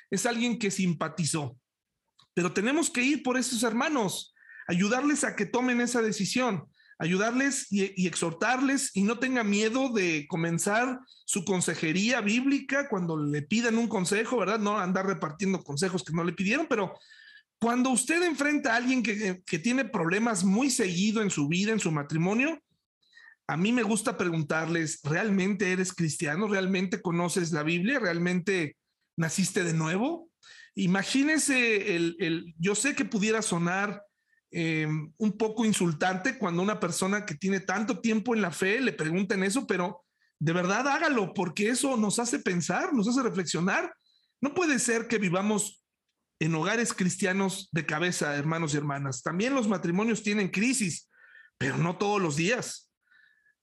es 0.09 0.25
alguien 0.25 0.57
que 0.57 0.71
simpatizó. 0.71 1.55
Pero 2.33 2.53
tenemos 2.53 2.89
que 2.89 3.03
ir 3.03 3.21
por 3.21 3.37
esos 3.37 3.61
hermanos, 3.61 4.33
ayudarles 4.67 5.23
a 5.23 5.35
que 5.35 5.45
tomen 5.45 5.79
esa 5.79 6.01
decisión, 6.01 6.65
ayudarles 6.97 7.71
y, 7.71 8.07
exhortarles 8.07 8.89
y 8.95 9.03
no 9.03 9.19
tenga 9.19 9.43
miedo 9.43 9.93
de 9.93 10.25
comenzar 10.27 10.99
su 11.25 11.45
consejería 11.45 12.21
bíblica 12.21 12.89
cuando 12.89 13.15
le 13.15 13.43
pidan 13.43 13.77
un 13.77 13.87
consejo, 13.87 14.37
¿verdad? 14.37 14.57
No 14.57 14.79
andar 14.79 15.05
repartiendo 15.05 15.63
consejos 15.63 16.03
que 16.03 16.13
no 16.13 16.23
le 16.23 16.33
pidieron, 16.33 16.65
pero 16.67 16.97
cuando 17.59 17.91
usted 17.91 18.23
enfrenta 18.23 18.73
a 18.73 18.77
alguien 18.77 19.03
que, 19.03 19.43
que 19.45 19.59
tiene 19.59 19.85
problemas 19.85 20.43
muy 20.43 20.71
seguido 20.71 21.21
en 21.21 21.29
su 21.29 21.47
vida, 21.47 21.71
en 21.71 21.79
su 21.79 21.91
matrimonio, 21.91 22.59
a 23.49 23.57
mí 23.57 23.73
me 23.73 23.81
gusta 23.81 24.15
preguntarles, 24.15 24.99
¿realmente 25.03 25.71
eres 25.71 25.91
cristiano? 25.91 26.47
¿Realmente 26.47 27.01
conoces 27.01 27.51
la 27.51 27.63
Biblia? 27.63 27.97
¿Realmente 27.97 28.77
naciste 29.17 29.63
de 29.63 29.73
nuevo? 29.73 30.29
Imagínese 30.75 31.95
el, 31.95 32.15
el 32.19 32.53
yo 32.59 32.75
sé 32.75 32.93
que 32.93 33.05
pudiera 33.05 33.41
sonar 33.41 34.03
eh, 34.51 34.87
un 35.17 35.31
poco 35.31 35.65
insultante 35.65 36.37
cuando 36.37 36.61
una 36.61 36.79
persona 36.79 37.25
que 37.25 37.33
tiene 37.33 37.59
tanto 37.59 38.01
tiempo 38.01 38.35
en 38.35 38.43
la 38.43 38.51
fe 38.51 38.81
le 38.81 38.93
pregunten 38.93 39.43
eso, 39.43 39.65
pero 39.65 40.05
de 40.39 40.53
verdad 40.53 40.87
hágalo 40.87 41.33
porque 41.33 41.69
eso 41.69 41.97
nos 41.97 42.19
hace 42.19 42.37
pensar, 42.37 42.93
nos 42.93 43.07
hace 43.07 43.23
reflexionar. 43.23 43.91
No 44.41 44.53
puede 44.53 44.77
ser 44.77 45.07
que 45.07 45.17
vivamos 45.17 45.83
en 46.39 46.53
hogares 46.53 46.93
cristianos 46.93 47.67
de 47.71 47.87
cabeza, 47.87 48.35
hermanos 48.35 48.75
y 48.75 48.77
hermanas. 48.77 49.23
También 49.23 49.55
los 49.55 49.67
matrimonios 49.67 50.21
tienen 50.21 50.49
crisis, 50.49 51.09
pero 51.57 51.77
no 51.77 51.97
todos 51.97 52.21
los 52.21 52.35
días. 52.35 52.88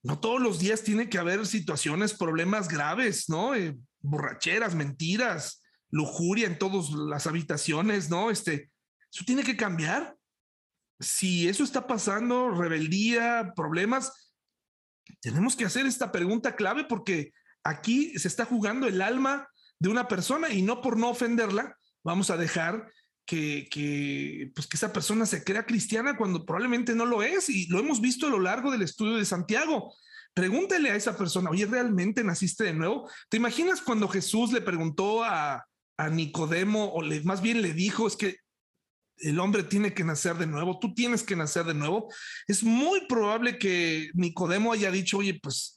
No 0.03 0.21
todos 0.21 0.41
los 0.41 0.59
días 0.59 0.83
tiene 0.83 1.09
que 1.09 1.19
haber 1.19 1.47
situaciones, 1.47 2.15
problemas 2.15 2.69
graves, 2.69 3.29
¿no? 3.29 3.55
Eh, 3.55 3.77
borracheras, 4.01 4.75
mentiras, 4.75 5.63
lujuria 5.91 6.47
en 6.47 6.59
todas 6.59 6.91
las 6.91 7.27
habitaciones, 7.27 8.09
¿no? 8.11 8.31
Este, 8.31 8.71
eso 9.13 9.25
tiene 9.25 9.43
que 9.43 9.57
cambiar 9.57 10.17
si 11.01 11.49
eso 11.49 11.65
está 11.65 11.87
pasando, 11.87 12.51
rebeldía, 12.51 13.53
problemas, 13.55 14.33
tenemos 15.21 15.57
que 15.57 15.65
hacer 15.65 15.87
esta 15.87 16.11
pregunta 16.11 16.57
clave 16.57 16.85
porque 16.85 17.33
aquí 17.65 18.19
se 18.19 18.29
está 18.29 18.45
jugando 18.45 18.87
el 18.87 19.03
alma 19.03 19.49
de 19.79 19.89
una 19.89 20.09
persona 20.09 20.51
y 20.51 20.63
no 20.63 20.81
por 20.81 20.97
no 20.97 21.11
ofenderla, 21.11 21.77
vamos 22.03 22.31
a 22.31 22.37
dejar 22.37 22.91
que, 23.27 24.51
pues 24.55 24.67
que 24.67 24.77
esa 24.77 24.93
persona 24.93 25.27
se 25.27 25.45
crea 25.45 25.67
cristiana 25.67 26.17
cuando 26.17 26.47
probablemente 26.47 26.95
no 26.95 27.05
lo 27.05 27.23
es 27.23 27.49
y 27.51 27.67
lo 27.67 27.79
hemos 27.79 28.01
visto 28.01 28.27
a 28.27 28.31
lo 28.31 28.41
largo 28.41 28.71
del 28.71 28.83
estudio 28.83 29.17
de 29.17 29.25
Santiago. 29.25 29.93
Pregúntele 30.33 30.91
a 30.91 30.97
esa 30.97 31.17
persona, 31.17 31.51
oye, 31.51 31.67
¿realmente 31.67 32.23
naciste 32.23 32.65
de 32.65 32.75
nuevo? 32.75 33.11
¿Te 33.29 33.39
imaginas 33.39 33.81
cuando 33.81 34.09
Jesús 34.09 34.53
le 34.53 34.61
preguntó 34.61 35.25
a, 35.25 35.67
a 35.97 36.09
Nicodemo 36.09 36.93
o 36.93 37.03
le, 37.03 37.23
más 37.23 37.43
bien 37.43 37.63
le 37.63 37.73
dijo, 37.73 38.07
es 38.07 38.17
que 38.17 38.37
el 39.19 39.41
hombre 39.41 39.63
tiene 39.63 39.95
que 39.95 40.05
nacer 40.05 40.37
de 40.37 40.47
nuevo, 40.47 40.79
tú 40.79 40.95
tienes 40.95 41.23
que 41.23 41.37
nacer 41.37 41.65
de 41.65 41.75
nuevo. 41.75 42.09
Es 42.47 42.63
muy 42.63 43.07
probable 43.07 43.59
que 43.59 44.11
Nicodemo 44.15 44.73
haya 44.73 44.91
dicho, 44.91 45.19
oye, 45.19 45.39
pues 45.43 45.77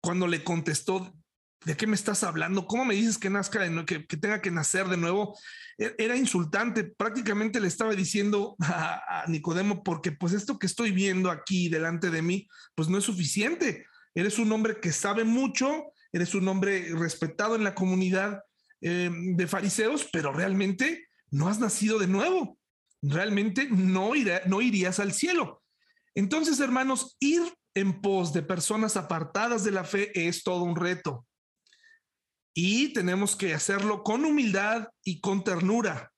cuando 0.00 0.26
le 0.26 0.42
contestó, 0.42 1.14
¿de 1.64 1.76
qué 1.76 1.86
me 1.86 1.94
estás 1.94 2.22
hablando? 2.22 2.66
¿Cómo 2.66 2.84
me 2.84 2.94
dices 2.94 3.18
que 3.18 3.30
nazca 3.30 3.60
de 3.60 3.70
nuevo, 3.70 3.86
que, 3.86 3.98
tenga 4.00 4.40
que 4.40 4.50
nacer 4.50 4.86
de 4.88 4.96
nuevo? 4.96 5.38
E, 5.78 5.94
era 5.98 6.16
insultante, 6.16 6.84
prácticamente 6.84 7.60
le 7.60 7.68
estaba 7.68 7.94
diciendo 7.94 8.56
a, 8.60 9.24
Nicodemo, 9.28 9.82
porque 9.82 10.12
pues 10.12 10.32
esto 10.32 10.58
que 10.58 10.66
estoy 10.66 10.90
viendo 10.90 11.30
aquí 11.30 11.68
delante 11.68 12.10
de 12.10 12.22
mí, 12.22 12.48
pues 12.74 12.88
no 12.88 12.98
es 12.98 13.04
suficiente. 13.04 13.86
Eres 14.14 14.38
un 14.38 14.50
hombre 14.52 14.80
que 14.80 14.92
sabe 14.92 15.24
mucho, 15.24 15.92
eres 16.12 16.34
un 16.34 16.48
hombre 16.48 16.90
respetado 16.94 17.54
en 17.54 17.64
la 17.64 17.74
comunidad 17.74 18.42
eh, 18.80 19.10
de 19.12 19.46
fariseos, 19.46 20.08
pero 20.12 20.32
realmente 20.32 21.08
no 21.30 21.48
has 21.48 21.58
nacido 21.58 21.98
de 21.98 22.06
nuevo 22.06 22.58
realmente 23.02 23.68
no, 23.70 24.12
no 24.46 24.60
irías 24.60 24.98
al 25.00 25.12
cielo. 25.12 25.62
Entonces, 26.14 26.60
hermanos, 26.60 27.16
ir 27.20 27.42
en 27.74 28.00
pos 28.00 28.32
de 28.32 28.42
personas 28.42 28.96
apartadas 28.96 29.64
de 29.64 29.70
la 29.70 29.84
fe 29.84 30.10
es 30.26 30.42
todo 30.42 30.64
un 30.64 30.76
reto. 30.76 31.26
Y 32.60 32.92
tenemos 32.92 33.36
que 33.36 33.54
hacerlo 33.54 34.02
con 34.02 34.24
humildad 34.24 34.88
y 35.04 35.20
con 35.20 35.44
ternura, 35.44 36.12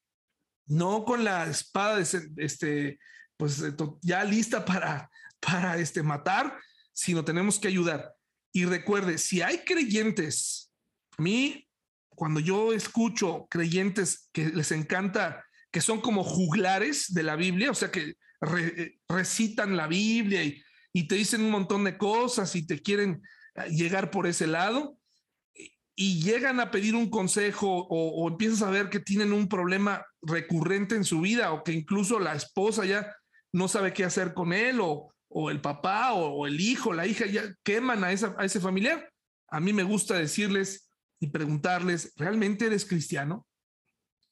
no 0.65 1.05
con 1.05 1.23
la 1.23 1.47
espada 1.47 2.01
este, 2.01 2.99
pues 3.37 3.63
ya 4.01 4.25
lista 4.25 4.65
para, 4.65 5.11
para 5.39 5.77
este, 5.77 6.03
matar, 6.03 6.59
sino 6.95 7.27
tenemos 7.27 7.59
que 7.59 7.69
ayudar. 7.69 8.15
Y 8.55 8.65
recuerde, 8.65 9.19
si 9.19 9.43
hay 9.43 9.67
creyentes, 9.67 10.73
a 11.19 11.23
mí, 11.23 11.69
cuando 12.09 12.41
yo 12.41 12.73
escucho 12.73 13.47
creyentes 13.51 14.31
que 14.33 14.47
les 14.47 14.73
encanta 14.73 15.45
que 15.71 15.83
son 15.83 16.01
como 16.01 16.25
juglares 16.25 17.13
de 17.13 17.23
la 17.23 17.37
Biblia, 17.37 17.71
o 17.71 17.75
sea, 17.75 17.91
que 17.91 18.15
recitan 19.11 19.77
la 19.77 19.87
Biblia 19.87 20.43
y, 20.43 20.63
y, 20.95 21.07
te 21.07 21.17
dicen 21.17 21.43
un 21.43 21.51
montón 21.51 21.85
de 21.85 21.99
cosas 21.99 22.57
y 22.57 22.67
te 22.67 22.81
quieren 22.81 23.21
eh, 23.57 23.69
llegar 23.69 24.11
por 24.11 24.27
ese 24.27 24.47
lado 24.47 24.97
y 26.03 26.23
llegan 26.23 26.61
a 26.61 26.71
pedir 26.71 26.95
un 26.97 27.11
consejo 27.11 27.69
o, 27.69 28.25
o, 28.25 28.29
empiezas 28.29 28.63
a 28.63 28.71
ver 28.71 28.89
que 28.89 29.01
tienen 29.01 29.35
un 29.35 29.51
problema 29.51 30.07
recurrente 30.23 30.95
en 30.95 31.05
su 31.05 31.21
vida 31.21 31.53
o 31.53 31.63
que 31.63 31.73
incluso 31.73 32.19
la 32.19 32.35
esposa 32.35 32.87
ya 32.87 33.15
no 33.53 33.69
sabe 33.69 33.93
qué 33.93 34.05
hacer 34.05 34.33
con 34.33 34.55
él 34.55 34.81
o, 34.81 35.13
o 35.29 35.51
el 35.51 35.61
papá 35.61 36.15
o, 36.15 36.47
el 36.47 36.59
hijo, 36.59 36.95
la 36.95 37.07
hija 37.07 37.27
ya 37.27 37.55
queman 37.63 38.03
a, 38.03 38.13
esa, 38.13 38.35
a 38.39 38.47
ese 38.47 38.61
familiar. 38.61 39.13
A 39.51 39.61
mí 39.61 39.75
me 39.75 39.83
gusta 39.83 40.15
decirles 40.15 40.89
y 41.19 41.27
preguntarles, 41.27 42.15
¿realmente 42.17 42.65
eres 42.65 42.87
cristiano? 42.87 43.47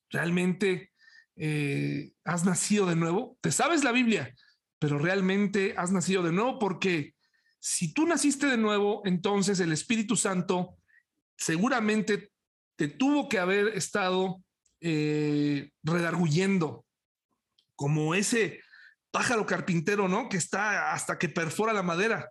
¿Realmente 0.09 0.93
eh, 1.37 2.15
has 2.25 2.47
nacido 2.47 2.87
de 2.87 2.97
nuevo, 2.97 3.37
te 3.43 3.53
sabes 3.53 3.85
la 3.85 3.93
Biblia, 3.93 4.35
pero 4.79 4.99
realmente 4.99 5.75
has 5.77 5.93
nacido 5.93 6.23
de 6.23 6.33
nuevo 6.33 6.59
porque 6.59 7.15
si 7.61 7.93
tú 7.93 8.07
naciste 8.07 8.47
de 8.47 8.57
nuevo, 8.57 9.03
entonces 9.05 9.61
el 9.61 9.73
Espíritu 9.73 10.17
Santo 10.17 10.78
seguramente 11.39 12.31
te 12.77 12.89
tuvo 12.89 13.29
que 13.29 13.39
haber 13.39 13.69
estado 13.69 14.43
eh, 14.81 15.71
redarguyendo 15.83 16.85
como 17.75 18.15
ese 18.15 18.61
pájaro 19.11 19.47
carpintero, 19.47 20.09
¿no? 20.09 20.29
Que 20.29 20.37
está 20.37 20.93
hasta 20.93 21.19
que 21.19 21.29
perfora 21.29 21.73
la 21.73 21.83
madera. 21.83 22.31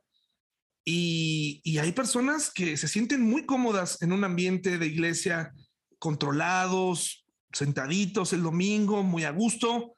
Y, 0.86 1.62
y, 1.64 1.80
hay 1.80 1.92
personas 1.92 2.50
que 2.50 2.78
se 2.78 2.88
sienten 2.88 3.22
muy 3.22 3.46
cómodas 3.46 4.02
en 4.02 4.14
un 4.14 4.24
ambiente 4.24 4.78
de 4.78 4.86
iglesia, 4.86 5.52
controlados, 6.00 7.26
sentaditos 7.52 8.32
el 8.32 8.44
domingo, 8.44 9.04
muy 9.04 9.26
a 9.26 9.32
gusto, 9.32 9.96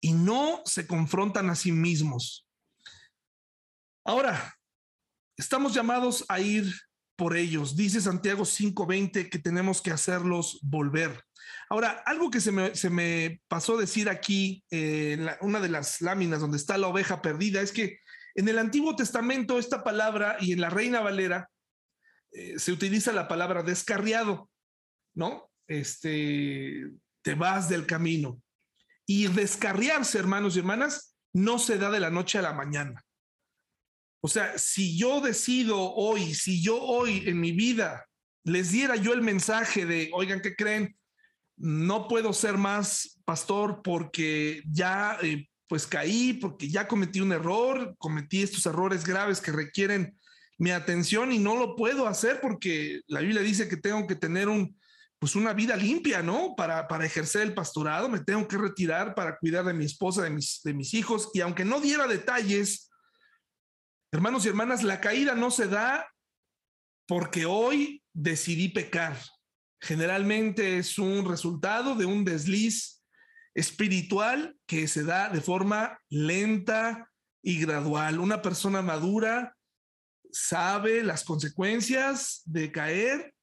y 0.00 0.12
no 0.12 0.62
se 0.64 0.86
confrontan 0.86 1.50
a 1.50 1.54
sí 1.54 1.72
mismos. 1.72 2.46
Ahora, 4.06 4.54
estamos 5.36 5.74
llamados 5.74 6.24
a 6.28 6.40
ir 6.40 6.72
por 7.16 7.36
ellos. 7.36 7.76
Dice 7.76 8.00
Santiago 8.00 8.44
5:20 8.44 9.28
que 9.28 9.38
tenemos 9.38 9.82
que 9.82 9.90
hacerlos 9.90 10.58
volver. 10.62 11.22
Ahora, 11.68 12.02
algo 12.06 12.30
que 12.30 12.40
se 12.40 12.52
me, 12.52 12.74
se 12.74 12.90
me 12.90 13.40
pasó 13.48 13.76
decir 13.76 14.08
aquí, 14.08 14.64
eh, 14.70 15.12
en 15.12 15.28
una 15.40 15.60
de 15.60 15.68
las 15.68 16.00
láminas 16.00 16.40
donde 16.40 16.56
está 16.56 16.78
la 16.78 16.88
oveja 16.88 17.22
perdida, 17.22 17.60
es 17.60 17.72
que 17.72 17.98
en 18.34 18.48
el 18.48 18.58
Antiguo 18.58 18.96
Testamento 18.96 19.58
esta 19.58 19.84
palabra 19.84 20.36
y 20.40 20.52
en 20.52 20.60
la 20.60 20.70
Reina 20.70 21.00
Valera 21.00 21.48
eh, 22.32 22.58
se 22.58 22.72
utiliza 22.72 23.12
la 23.12 23.28
palabra 23.28 23.62
descarriado, 23.62 24.50
¿no? 25.14 25.50
este, 25.68 26.90
te 27.22 27.34
vas 27.34 27.68
del 27.68 27.86
camino. 27.86 28.40
Y 29.06 29.26
descarriarse, 29.28 30.18
hermanos 30.18 30.56
y 30.56 30.60
hermanas, 30.60 31.16
no 31.32 31.58
se 31.58 31.78
da 31.78 31.90
de 31.90 32.00
la 32.00 32.10
noche 32.10 32.38
a 32.38 32.42
la 32.42 32.52
mañana. 32.52 33.03
O 34.24 34.28
sea, 34.28 34.56
si 34.56 34.96
yo 34.96 35.20
decido 35.20 35.78
hoy, 35.78 36.32
si 36.32 36.62
yo 36.62 36.80
hoy 36.80 37.24
en 37.26 37.38
mi 37.38 37.52
vida 37.52 38.06
les 38.42 38.72
diera 38.72 38.96
yo 38.96 39.12
el 39.12 39.20
mensaje 39.20 39.84
de, 39.84 40.08
oigan, 40.14 40.40
¿qué 40.40 40.56
creen? 40.56 40.96
No 41.58 42.08
puedo 42.08 42.32
ser 42.32 42.56
más 42.56 43.20
pastor 43.26 43.82
porque 43.84 44.62
ya 44.66 45.18
eh, 45.20 45.46
pues 45.68 45.86
caí, 45.86 46.32
porque 46.32 46.70
ya 46.70 46.88
cometí 46.88 47.20
un 47.20 47.32
error, 47.32 47.94
cometí 47.98 48.40
estos 48.40 48.64
errores 48.64 49.04
graves 49.04 49.42
que 49.42 49.52
requieren 49.52 50.18
mi 50.56 50.70
atención 50.70 51.30
y 51.30 51.38
no 51.38 51.56
lo 51.56 51.76
puedo 51.76 52.06
hacer 52.06 52.40
porque 52.40 53.02
la 53.06 53.20
Biblia 53.20 53.42
dice 53.42 53.68
que 53.68 53.76
tengo 53.76 54.06
que 54.06 54.16
tener 54.16 54.48
un, 54.48 54.74
pues 55.18 55.36
una 55.36 55.52
vida 55.52 55.76
limpia, 55.76 56.22
¿no? 56.22 56.54
Para, 56.56 56.88
para 56.88 57.04
ejercer 57.04 57.42
el 57.42 57.52
pastorado, 57.52 58.08
me 58.08 58.20
tengo 58.20 58.48
que 58.48 58.56
retirar 58.56 59.14
para 59.14 59.36
cuidar 59.36 59.66
de 59.66 59.74
mi 59.74 59.84
esposa, 59.84 60.22
de 60.22 60.30
mis, 60.30 60.62
de 60.64 60.72
mis 60.72 60.94
hijos, 60.94 61.28
y 61.34 61.42
aunque 61.42 61.66
no 61.66 61.78
diera 61.78 62.06
detalles, 62.06 62.88
hermanos 64.14 64.44
y 64.44 64.48
hermanas, 64.48 64.84
la 64.84 65.00
caída 65.00 65.34
no 65.34 65.50
se 65.50 65.66
da 65.66 66.08
porque 67.06 67.46
hoy 67.46 68.02
decidí 68.12 68.68
pecar. 68.68 69.16
Generalmente 69.80 70.78
es 70.78 70.98
un 70.98 71.28
resultado 71.28 71.96
de 71.96 72.06
un 72.06 72.24
desliz 72.24 73.02
espiritual 73.54 74.56
que 74.66 74.86
se 74.86 75.02
da 75.02 75.28
de 75.30 75.40
forma 75.40 75.98
lenta 76.08 77.10
y 77.42 77.60
gradual. 77.60 78.20
Una 78.20 78.40
persona 78.40 78.82
madura 78.82 79.56
sabe 80.30 81.02
las 81.02 81.24
consecuencias 81.24 82.42
de 82.44 82.70
caer 82.70 83.34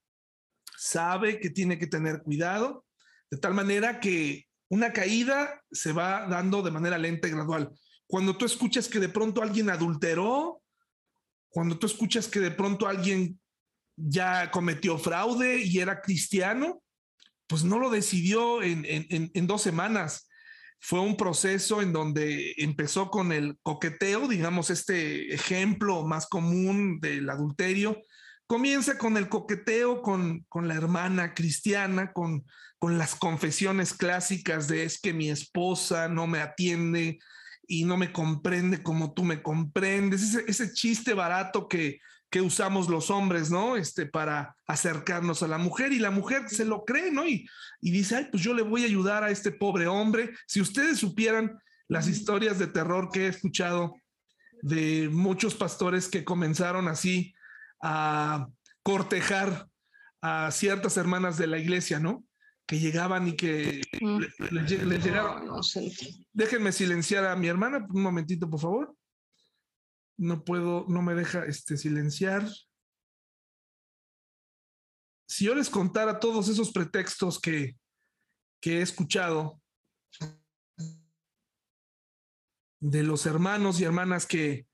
sabe 0.77 1.39
que 1.39 1.49
tiene 1.49 1.77
que 1.77 1.85
tener 1.85 2.23
cuidado, 2.23 2.85
de 3.29 3.37
tal 3.37 3.53
manera 3.53 3.99
que 3.99 4.47
una 4.69 4.93
caída 4.93 5.61
se 5.69 5.91
va 5.91 6.27
dando 6.27 6.63
de 6.63 6.71
manera 6.71 6.97
lenta 6.97 7.27
y 7.27 7.31
gradual. 7.31 7.69
cuando 8.07 8.35
tú 8.35 8.45
escuchas 8.45 8.89
que 8.89 8.99
de 8.99 9.07
pronto 9.07 9.41
alguien 9.41 9.69
adulteró, 9.69 10.60
cuando 11.51 11.77
tú 11.77 11.85
escuchas 11.85 12.27
que 12.27 12.39
de 12.39 12.51
pronto 12.51 12.87
alguien 12.87 13.39
ya 13.95 14.49
cometió 14.51 14.97
fraude 14.97 15.61
y 15.61 15.79
era 15.79 16.01
cristiano, 16.01 16.81
pues 17.47 17.63
no 17.63 17.77
lo 17.77 17.89
decidió 17.89 18.63
en, 18.63 19.47
dos 19.47 19.61
semanas. 19.61 20.29
Fue 20.79 21.01
un 21.01 21.17
proceso 21.17 21.81
en 21.81 21.91
donde 21.91 22.53
empezó 22.57 23.09
con 23.09 23.31
el 23.33 23.59
coqueteo, 23.61 24.27
digamos, 24.27 24.69
este 24.69 25.33
ejemplo 25.33 26.03
más 26.03 26.27
común 26.27 26.99
del 27.01 27.29
adulterio. 27.29 28.01
Comienza 28.47 28.97
con 28.97 29.17
el 29.17 29.27
coqueteo 29.27 30.01
con, 30.01 30.45
la 30.55 30.73
hermana 30.73 31.33
cristiana, 31.33 32.13
con 32.13 32.45
las 32.81 33.15
confesiones 33.15 33.93
clásicas 33.93 34.69
de 34.69 34.85
es 34.85 34.99
que 34.99 35.13
mi 35.13 35.29
esposa 35.29 36.07
no 36.07 36.25
me 36.27 36.39
atiende, 36.39 37.19
y 37.67 37.85
no 37.85 37.97
me 37.97 38.11
comprende 38.11 38.83
como 38.83 39.13
tú 39.13 39.23
me 39.23 39.41
comprendes. 39.41 40.21
Ese, 40.21 40.43
ese 40.47 40.73
chiste 40.73 41.13
barato 41.13 41.67
que, 41.67 41.99
que 42.29 42.41
usamos 42.41 42.89
los 42.89 43.09
hombres, 43.09 43.51
¿no? 43.51 43.75
Este, 43.75 44.05
para 44.05 44.55
acercarnos 44.67 45.43
a 45.43 45.47
la 45.47 45.57
mujer 45.57 45.91
y 45.93 45.99
la 45.99 46.11
mujer 46.11 46.49
se 46.49 46.65
lo 46.65 46.85
cree, 46.85 47.11
¿no? 47.11 47.27
Y, 47.27 47.47
y 47.81 47.91
dice, 47.91 48.15
ay, 48.15 48.27
pues 48.31 48.41
yo 48.43 48.53
le 48.53 48.61
voy 48.61 48.83
a 48.83 48.87
ayudar 48.87 49.23
a 49.23 49.31
este 49.31 49.51
pobre 49.51 49.87
hombre. 49.87 50.31
Si 50.47 50.61
ustedes 50.61 50.97
supieran 50.97 51.59
las 51.87 52.07
historias 52.07 52.57
de 52.57 52.67
terror 52.67 53.09
que 53.11 53.25
he 53.25 53.27
escuchado 53.27 53.95
de 54.61 55.09
muchos 55.11 55.55
pastores 55.55 56.07
que 56.07 56.23
comenzaron 56.23 56.87
así 56.87 57.33
a 57.81 58.47
cortejar 58.83 59.67
a 60.21 60.51
ciertas 60.51 60.97
hermanas 60.97 61.37
de 61.37 61.47
la 61.47 61.57
iglesia, 61.57 61.99
¿no? 61.99 62.23
Que 62.71 62.79
llegaban 62.79 63.27
y 63.27 63.35
que 63.35 63.81
les, 63.99 65.03
llegaron. 65.03 65.59
Déjenme 66.31 66.71
silenciar 66.71 67.25
a 67.25 67.35
mi 67.35 67.49
hermana 67.49 67.85
un 67.89 68.01
momentito, 68.01 68.49
por 68.49 68.61
favor. 68.61 68.97
No 70.17 70.45
puedo, 70.45 70.85
no 70.87 71.01
me 71.01 71.13
deja 71.13 71.43
este, 71.43 71.75
silenciar. 71.75 72.47
Si 75.27 75.43
yo 75.43 75.53
les 75.53 75.69
contara 75.69 76.21
todos 76.21 76.47
esos 76.47 76.71
pretextos 76.71 77.41
que, 77.41 77.77
que 78.61 78.77
he 78.77 78.81
escuchado 78.81 79.61
de 82.79 83.03
los 83.03 83.25
hermanos 83.25 83.81
y 83.81 83.83
hermanas 83.83 84.25
que, 84.25 84.65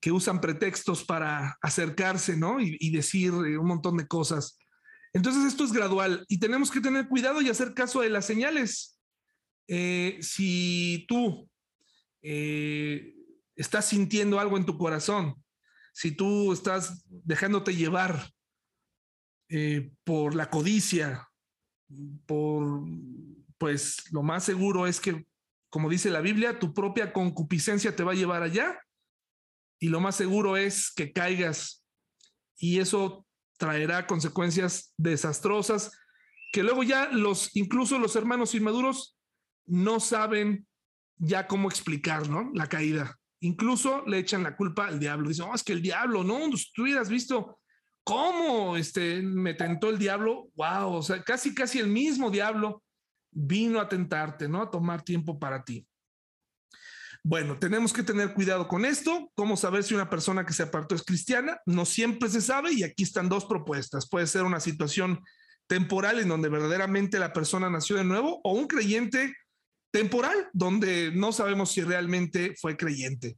que 0.00 0.10
usan 0.10 0.40
pretextos 0.40 1.04
para 1.04 1.56
acercarse, 1.62 2.36
¿no? 2.36 2.60
Y, 2.60 2.76
y 2.80 2.90
decir 2.90 3.30
un 3.30 3.68
montón 3.68 3.98
de 3.98 4.08
cosas 4.08 4.58
entonces 5.12 5.44
esto 5.44 5.64
es 5.64 5.72
gradual 5.72 6.24
y 6.28 6.38
tenemos 6.38 6.70
que 6.70 6.80
tener 6.80 7.08
cuidado 7.08 7.42
y 7.42 7.48
hacer 7.48 7.74
caso 7.74 8.00
de 8.00 8.10
las 8.10 8.26
señales. 8.26 8.98
Eh, 9.66 10.18
si 10.20 11.04
tú 11.08 11.48
eh, 12.22 13.14
estás 13.56 13.88
sintiendo 13.88 14.38
algo 14.38 14.56
en 14.56 14.66
tu 14.66 14.78
corazón, 14.78 15.42
si 15.92 16.12
tú 16.12 16.52
estás 16.52 17.04
dejándote 17.08 17.74
llevar 17.74 18.30
eh, 19.48 19.92
por 20.04 20.34
la 20.34 20.48
codicia, 20.48 21.28
por, 22.26 22.84
pues 23.58 24.12
lo 24.12 24.22
más 24.22 24.44
seguro 24.44 24.86
es 24.86 25.00
que, 25.00 25.26
como 25.70 25.90
dice 25.90 26.10
la 26.10 26.20
Biblia, 26.20 26.58
tu 26.58 26.72
propia 26.72 27.12
concupiscencia 27.12 27.96
te 27.96 28.04
va 28.04 28.12
a 28.12 28.16
llevar 28.16 28.42
allá 28.42 28.80
y 29.80 29.88
lo 29.88 30.00
más 30.00 30.14
seguro 30.14 30.56
es 30.56 30.92
que 30.92 31.12
caigas 31.12 31.84
y 32.56 32.78
eso 32.78 33.26
traerá 33.60 34.06
consecuencias 34.06 34.94
desastrosas 34.96 35.92
que 36.50 36.62
luego 36.62 36.82
ya 36.82 37.10
los, 37.12 37.54
incluso 37.54 37.98
los 37.98 38.16
hermanos 38.16 38.54
inmaduros 38.54 39.18
no 39.66 40.00
saben 40.00 40.66
ya 41.18 41.46
cómo 41.46 41.68
explicar, 41.68 42.28
¿no? 42.28 42.50
La 42.54 42.66
caída. 42.66 43.18
Incluso 43.40 44.02
le 44.06 44.18
echan 44.18 44.42
la 44.42 44.56
culpa 44.56 44.86
al 44.86 44.98
diablo. 44.98 45.28
Dicen, 45.28 45.46
oh, 45.48 45.54
es 45.54 45.62
que 45.62 45.74
el 45.74 45.82
diablo, 45.82 46.24
no, 46.24 46.38
tú 46.74 46.82
hubieras 46.82 47.10
visto 47.10 47.60
cómo 48.02 48.76
este, 48.76 49.20
me 49.22 49.52
tentó 49.52 49.90
el 49.90 49.98
diablo. 49.98 50.48
Wow, 50.56 50.94
o 50.94 51.02
sea, 51.02 51.22
casi, 51.22 51.54
casi 51.54 51.78
el 51.78 51.88
mismo 51.88 52.30
diablo 52.30 52.82
vino 53.30 53.78
a 53.78 53.88
tentarte, 53.88 54.48
¿no? 54.48 54.62
A 54.62 54.70
tomar 54.70 55.02
tiempo 55.02 55.38
para 55.38 55.62
ti. 55.62 55.86
Bueno, 57.22 57.58
tenemos 57.58 57.92
que 57.92 58.02
tener 58.02 58.32
cuidado 58.32 58.66
con 58.66 58.84
esto. 58.84 59.30
¿Cómo 59.34 59.56
saber 59.56 59.84
si 59.84 59.94
una 59.94 60.08
persona 60.08 60.46
que 60.46 60.54
se 60.54 60.62
apartó 60.62 60.94
es 60.94 61.02
cristiana? 61.02 61.60
No 61.66 61.84
siempre 61.84 62.30
se 62.30 62.40
sabe 62.40 62.72
y 62.72 62.82
aquí 62.82 63.02
están 63.02 63.28
dos 63.28 63.44
propuestas. 63.44 64.08
Puede 64.08 64.26
ser 64.26 64.44
una 64.44 64.60
situación 64.60 65.20
temporal 65.66 66.18
en 66.18 66.28
donde 66.28 66.48
verdaderamente 66.48 67.18
la 67.18 67.32
persona 67.32 67.68
nació 67.68 67.96
de 67.96 68.04
nuevo 68.04 68.40
o 68.42 68.54
un 68.54 68.66
creyente 68.66 69.34
temporal 69.92 70.48
donde 70.52 71.12
no 71.14 71.32
sabemos 71.32 71.72
si 71.72 71.82
realmente 71.82 72.54
fue 72.58 72.76
creyente. 72.76 73.36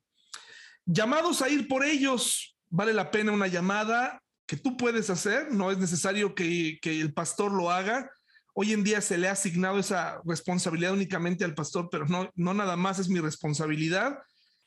Llamados 0.86 1.42
a 1.42 1.48
ir 1.48 1.66
por 1.66 1.84
ellos, 1.84 2.56
vale 2.70 2.92
la 2.92 3.10
pena 3.10 3.32
una 3.32 3.48
llamada 3.48 4.22
que 4.46 4.56
tú 4.56 4.76
puedes 4.76 5.10
hacer, 5.10 5.52
no 5.52 5.70
es 5.70 5.78
necesario 5.78 6.34
que, 6.34 6.78
que 6.80 7.00
el 7.00 7.12
pastor 7.12 7.52
lo 7.52 7.70
haga, 7.70 8.10
Hoy 8.54 8.72
en 8.72 8.84
día 8.84 9.00
se 9.00 9.16
le 9.16 9.28
ha 9.28 9.32
asignado 9.32 9.78
esa 9.78 10.20
responsabilidad 10.24 10.92
únicamente 10.92 11.44
al 11.44 11.54
pastor, 11.54 11.88
pero 11.90 12.06
no, 12.06 12.30
no 12.34 12.52
nada 12.52 12.76
más 12.76 12.98
es 12.98 13.08
mi 13.08 13.18
responsabilidad. 13.18 14.18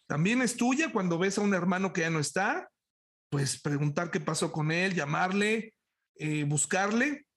También 0.08 0.42
es 0.42 0.58
tuya 0.58 0.92
cuando 0.92 1.20
ves 1.20 1.38
a 1.38 1.42
un 1.42 1.54
hermano 1.54 1.94
que 1.94 2.02
ya 2.02 2.10
no 2.10 2.20
está, 2.20 2.70
pues 3.30 3.62
preguntar 3.62 4.10
qué 4.10 4.20
pasó 4.20 4.52
con 4.52 4.72
él, 4.72 4.96
llamarle, 4.96 5.76
eh, 6.16 6.46
buscarle. 6.46 7.28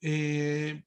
Eh, 0.00 0.82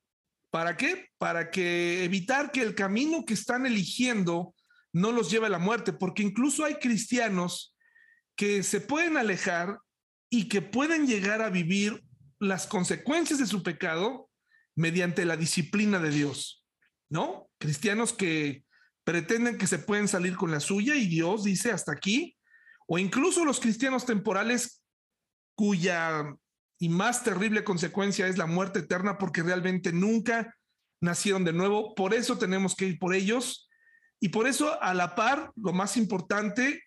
¿Para 0.50 0.76
qué? 0.76 1.10
Para 1.18 1.52
que 1.52 2.04
evitar 2.04 2.52
que 2.52 2.62
el 2.62 2.74
camino 2.74 3.24
que 3.26 3.36
están 3.36 3.66
eligiendo 3.66 4.56
no 4.92 5.12
los 5.12 5.30
lleve 5.30 5.46
a 5.46 5.50
la 5.50 5.60
muerte, 5.60 5.94
porque 5.94 6.24
incluso 6.24 6.66
hay 6.66 6.76
cristianos 6.76 7.76
que 8.36 8.64
se 8.64 8.82
pueden 8.82 9.18
alejar 9.18 9.78
y 10.32 10.48
que 10.48 10.62
pueden 10.62 11.06
llegar 11.06 11.42
a 11.42 11.50
vivir 11.50 12.04
las 12.40 12.66
consecuencias 12.66 13.40
de 13.40 13.46
su 13.46 13.62
pecado 13.62 14.31
mediante 14.76 15.26
la 15.26 15.38
disciplina 15.38 16.00
de 16.00 16.12
Dios, 16.12 16.66
¿no? 17.10 17.50
Cristianos 17.58 18.14
que 18.14 18.66
pretenden 19.04 19.58
que 19.58 19.68
se 19.68 19.80
pueden 19.80 20.08
salir 20.08 20.36
con 20.36 20.52
la 20.52 20.60
suya 20.60 20.96
y 20.96 21.08
Dios 21.08 21.44
dice 21.44 21.72
hasta 21.72 21.92
aquí, 21.92 22.38
o 22.88 22.98
incluso 22.98 23.46
los 23.46 23.60
cristianos 23.60 24.06
temporales 24.06 24.84
cuya 25.56 26.36
y 26.80 26.90
más 26.90 27.24
terrible 27.24 27.64
consecuencia 27.64 28.28
es 28.28 28.40
la 28.40 28.48
muerte 28.48 28.80
eterna 28.80 29.20
porque 29.20 29.44
realmente 29.44 29.94
nunca 29.94 30.58
nacieron 31.00 31.44
de 31.44 31.54
nuevo. 31.54 31.94
Por 31.94 32.16
eso 32.16 32.40
tenemos 32.40 32.76
que 32.76 32.88
ir 32.88 32.98
por 32.98 33.14
ellos. 33.14 33.70
Y 34.20 34.30
por 34.30 34.48
eso, 34.48 34.82
a 34.82 34.96
la 34.96 35.14
par, 35.14 35.52
lo 35.56 35.74
más 35.74 35.96
importante, 35.96 36.84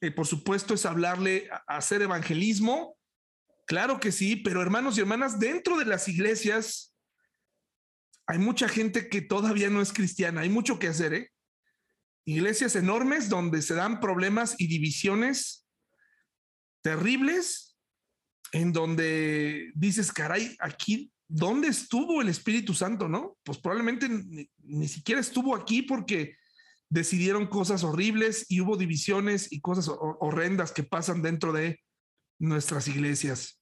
eh, 0.00 0.10
por 0.10 0.26
supuesto, 0.26 0.72
es 0.72 0.86
hablarle, 0.86 1.50
hacer 1.66 2.00
evangelismo. 2.00 2.96
Claro 3.66 4.00
que 4.00 4.12
sí, 4.12 4.36
pero 4.36 4.62
hermanos 4.62 4.96
y 4.96 5.02
hermanas, 5.02 5.38
dentro 5.38 5.76
de 5.76 5.84
las 5.84 6.08
iglesias 6.08 6.93
hay 8.26 8.38
mucha 8.38 8.68
gente 8.68 9.08
que 9.08 9.20
todavía 9.20 9.70
no 9.70 9.80
es 9.82 9.92
cristiana, 9.92 10.42
hay 10.42 10.48
mucho 10.48 10.78
que 10.78 10.88
hacer, 10.88 11.14
¿eh? 11.14 11.30
Iglesias 12.26 12.74
enormes 12.74 13.28
donde 13.28 13.60
se 13.60 13.74
dan 13.74 14.00
problemas 14.00 14.54
y 14.58 14.66
divisiones 14.66 15.66
terribles, 16.82 17.76
en 18.52 18.72
donde 18.72 19.72
dices, 19.74 20.10
caray, 20.10 20.56
aquí, 20.58 21.12
¿dónde 21.28 21.68
estuvo 21.68 22.22
el 22.22 22.28
Espíritu 22.28 22.72
Santo, 22.72 23.08
no? 23.08 23.36
Pues 23.42 23.58
probablemente 23.58 24.08
ni, 24.08 24.88
siquiera 24.88 25.20
estuvo 25.20 25.54
aquí 25.54 25.82
porque 25.82 26.36
decidieron 26.88 27.46
cosas 27.46 27.84
horribles 27.84 28.46
y 28.48 28.60
hubo 28.60 28.76
divisiones 28.76 29.52
y 29.52 29.60
cosas 29.60 29.90
horrendas 29.90 30.72
que 30.72 30.82
pasan 30.82 31.20
dentro 31.20 31.52
de 31.52 31.80
nuestras 32.38 32.88
iglesias. 32.88 33.60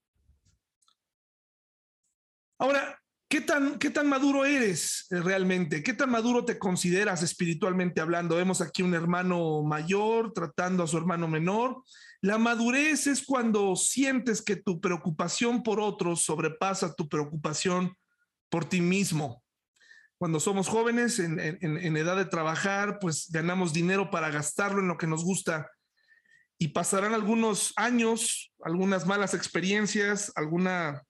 Ahora, 2.59 3.02
¿Qué 3.33 3.41
tan, 3.41 3.79
¿Qué 3.79 3.89
tan 3.89 4.11
maduro 4.11 4.45
eres 4.45 5.07
eh, 5.09 5.19
realmente? 5.19 5.83
¿Qué 5.83 5.95
tan 5.95 6.11
maduro 6.11 6.45
te 6.45 6.59
consideras 6.59 7.23
espiritualmente 7.23 8.03
hablando? 8.03 8.37
Vemos 8.37 8.61
aquí 8.61 8.83
un 8.83 8.93
hermano 8.93 9.63
mayor 9.63 10.35
tratando 10.35 10.83
a 10.83 10.87
su 10.87 10.99
hermano 10.99 11.29
menor. 11.29 11.83
La 12.21 12.37
madurez 12.37 13.07
es 13.07 13.25
cuando 13.25 13.75
sientes 13.75 14.43
que 14.43 14.57
tu 14.57 14.83
preocupación 14.83 15.63
por 15.63 15.81
otros 15.81 16.27
sobrepasa 16.27 16.95
tu 16.95 17.09
preocupación 17.09 17.97
por 18.51 18.67
ti 18.67 18.83
mismo. 18.83 19.43
Cuando 20.19 20.39
somos 20.39 20.69
jóvenes, 20.69 21.19
en, 21.19 21.41
en 21.41 21.97
edad 21.97 22.19
de 22.19 22.27
trabajar, 22.27 22.99
pues 23.01 23.31
ganamos 23.31 23.73
dinero 23.73 24.11
para 24.11 24.29
gastarlo 24.29 24.83
en 24.83 24.89
lo 24.89 24.99
que 24.99 25.07
nos 25.07 25.25
gusta 25.25 25.71
y 26.59 26.69
pasarán 26.69 27.15
algunos 27.15 27.73
años, 27.77 28.53
algunas 28.63 29.07
malas 29.07 29.33
experiencias, 29.33 30.31
alguna 30.37 31.03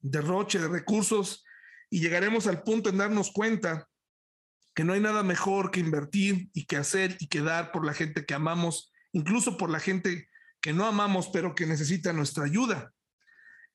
derroche 0.00 0.58
de 0.58 0.68
recursos 0.68 1.44
y 1.90 2.00
llegaremos 2.00 2.46
al 2.46 2.62
punto 2.62 2.90
en 2.90 2.98
darnos 2.98 3.30
cuenta 3.32 3.88
que 4.74 4.84
no 4.84 4.92
hay 4.92 5.00
nada 5.00 5.22
mejor 5.22 5.70
que 5.70 5.80
invertir 5.80 6.50
y 6.52 6.66
que 6.66 6.76
hacer 6.76 7.16
y 7.18 7.28
que 7.28 7.40
dar 7.40 7.72
por 7.72 7.86
la 7.86 7.94
gente 7.94 8.26
que 8.26 8.34
amamos, 8.34 8.92
incluso 9.12 9.56
por 9.56 9.70
la 9.70 9.80
gente 9.80 10.28
que 10.60 10.72
no 10.72 10.84
amamos, 10.84 11.28
pero 11.32 11.54
que 11.54 11.66
necesita 11.66 12.12
nuestra 12.12 12.44
ayuda. 12.44 12.92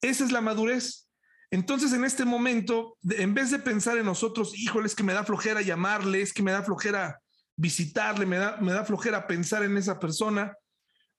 Esa 0.02 0.24
es 0.26 0.32
la 0.32 0.42
madurez. 0.42 1.10
Entonces, 1.50 1.92
en 1.94 2.06
este 2.06 2.24
momento, 2.24 2.98
en 3.10 3.34
vez 3.34 3.52
de 3.52 3.60
pensar 3.60 3.98
en 3.98 4.06
nosotros, 4.06 4.54
híjole, 4.56 4.88
es 4.88 4.96
que 4.96 5.04
me 5.04 5.14
da 5.14 5.24
flojera 5.24 5.62
llamarle, 5.62 6.22
es 6.22 6.34
que 6.34 6.44
me 6.44 6.52
da 6.52 6.64
flojera 6.64 7.20
visitarle, 7.56 8.26
me 8.26 8.38
da, 8.38 8.58
me 8.58 8.72
da 8.72 8.86
flojera 8.86 9.28
pensar 9.28 9.64
en 9.64 9.78
esa 9.78 10.00
persona. 10.00 10.56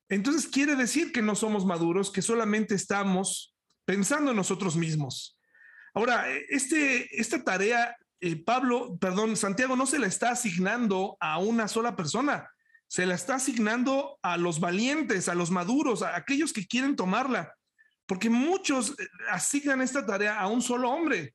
Entonces 0.09 0.47
quiere 0.47 0.77
decir 0.77 1.13
que 1.13 1.23
no 1.23 1.35
somos 1.35 1.67
maduros, 1.67 2.11
que 2.11 2.23
solamente 2.23 2.75
estamos 2.75 3.52
pensando 3.85 4.31
en 4.31 4.37
nosotros 4.37 4.77
mismos. 4.77 5.39
Ahora, 5.95 6.27
este, 6.49 7.21
esta 7.21 7.43
tarea, 7.45 7.97
eh, 8.21 8.37
Pablo, 8.37 8.97
perdón, 8.99 9.37
Santiago 9.37 9.77
no 9.77 9.87
se 9.87 9.99
la 9.99 10.07
está 10.07 10.31
asignando 10.31 11.17
a 11.21 11.39
una 11.39 11.69
sola 11.69 11.97
persona, 11.97 12.49
se 12.89 13.07
la 13.07 13.15
está 13.15 13.37
asignando 13.37 14.19
a 14.23 14.37
los 14.37 14.61
valientes, 14.61 15.29
a 15.29 15.35
los 15.35 15.51
maduros, 15.51 16.03
a 16.03 16.17
aquellos 16.17 16.53
que 16.53 16.67
quieren 16.67 16.97
tomarla, 16.97 17.55
porque 18.07 18.31
muchos 18.31 18.91
eh, 18.91 19.09
asignan 19.31 19.83
esta 19.83 20.07
tarea 20.07 20.39
a 20.39 20.47
un 20.47 20.63
solo 20.63 20.91
hombre. 20.91 21.35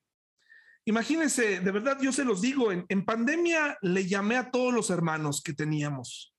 Imagínense, 0.85 1.59
de 1.59 1.71
verdad, 1.71 1.97
yo 2.01 2.13
se 2.13 2.23
los 2.23 2.41
digo, 2.41 2.71
en, 2.71 3.05
pandemia 3.05 3.77
le 3.81 4.07
llamé 4.07 4.37
a 4.37 4.51
todos 4.51 4.73
los 4.73 4.89
hermanos 4.89 5.41
que 5.43 5.53
teníamos 5.53 6.33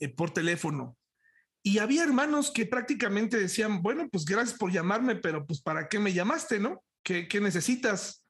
eh, 0.00 0.08
por 0.10 0.32
teléfono. 0.32 0.98
Y 1.62 1.78
había 1.78 2.04
hermanos 2.04 2.50
que 2.50 2.66
prácticamente 2.66 3.38
decían, 3.38 3.82
bueno, 3.82 4.08
pues 4.10 4.24
gracias 4.24 4.58
por 4.58 4.72
llamarme, 4.72 5.16
pero 5.16 5.46
pues 5.46 5.60
¿para 5.60 5.88
qué 5.88 5.98
me 5.98 6.12
llamaste, 6.12 6.58
no? 6.58 6.82
¿Qué, 7.02 7.28
necesitas? 7.40 8.24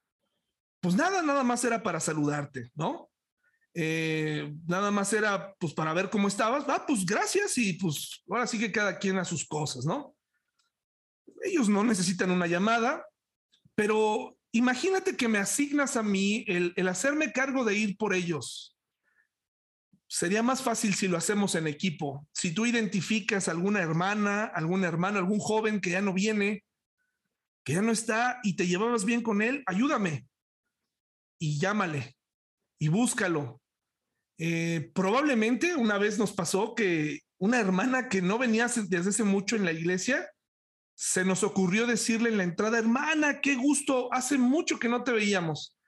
Pues 0.81 0.95
nada, 0.95 1.21
nada 1.21 1.43
más 1.43 1.63
era 1.63 1.83
para 1.83 1.99
saludarte, 1.99 2.71
¿no? 2.75 3.09
Eh, 3.73 4.53
nada 4.67 4.91
más 4.91 5.13
era 5.13 5.55
pues 5.57 5.73
para 5.73 5.93
ver 5.93 6.09
cómo 6.09 6.27
estabas. 6.27 6.65
Ah, 6.67 6.83
pues 6.85 7.05
gracias 7.05 7.57
y 7.57 7.73
pues 7.73 8.21
ahora 8.29 8.47
sí 8.47 8.59
que 8.59 8.71
cada 8.71 8.97
quien 8.99 9.17
a 9.17 9.25
sus 9.25 9.47
cosas, 9.47 9.85
¿no? 9.85 10.15
Ellos 11.43 11.69
no 11.69 11.83
necesitan 11.83 12.31
una 12.31 12.47
llamada, 12.47 13.05
pero 13.75 14.37
Imagínate 14.53 15.15
que 15.15 15.29
me 15.29 15.37
asignas 15.37 15.95
a 15.95 16.03
mí 16.03 16.43
el, 16.47 16.87
hacerme 16.87 17.31
cargo 17.31 17.63
de 17.63 17.75
ir 17.75 17.97
por 17.97 18.13
ellos. 18.13 18.75
Sería 20.13 20.43
más 20.43 20.61
fácil 20.61 20.93
si 20.93 21.07
lo 21.07 21.15
hacemos 21.15 21.55
en 21.55 21.67
equipo. 21.67 22.27
Si 22.33 22.53
tú 22.53 22.65
identificas 22.65 23.47
alguna 23.47 23.81
hermana, 23.81 24.43
algún 24.43 24.83
hermano, 24.83 25.19
algún 25.19 25.39
joven 25.39 25.79
que 25.79 25.91
ya 25.91 26.01
no 26.01 26.11
viene, 26.11 26.65
que 27.63 27.75
ya 27.75 27.81
no 27.81 27.93
está 27.93 28.41
y 28.43 28.57
te 28.57 28.67
llevabas 28.67 29.05
bien 29.05 29.21
con 29.21 29.41
él, 29.41 29.63
ayúdame 29.67 30.27
y 31.39 31.57
llámale 31.59 32.17
y 32.77 32.89
búscalo. 32.89 33.61
Eh, 34.37 34.91
probablemente 34.93 35.75
una 35.75 35.97
vez 35.97 36.19
nos 36.19 36.33
pasó 36.33 36.75
que 36.75 37.21
una 37.37 37.61
hermana 37.61 38.09
que 38.09 38.21
no 38.21 38.37
venía 38.37 38.67
desde 38.67 39.09
hace 39.11 39.23
mucho 39.23 39.55
en 39.55 39.63
la 39.63 39.71
iglesia 39.71 40.29
se 40.93 41.23
nos 41.23 41.41
ocurrió 41.41 41.87
decirle 41.87 42.27
en 42.27 42.37
la 42.37 42.43
entrada, 42.43 42.79
hermana, 42.79 43.39
qué 43.39 43.55
gusto, 43.55 44.11
hace 44.11 44.37
mucho 44.37 44.77
que 44.77 44.89
no 44.89 45.05
te 45.05 45.13
veíamos. 45.13 45.79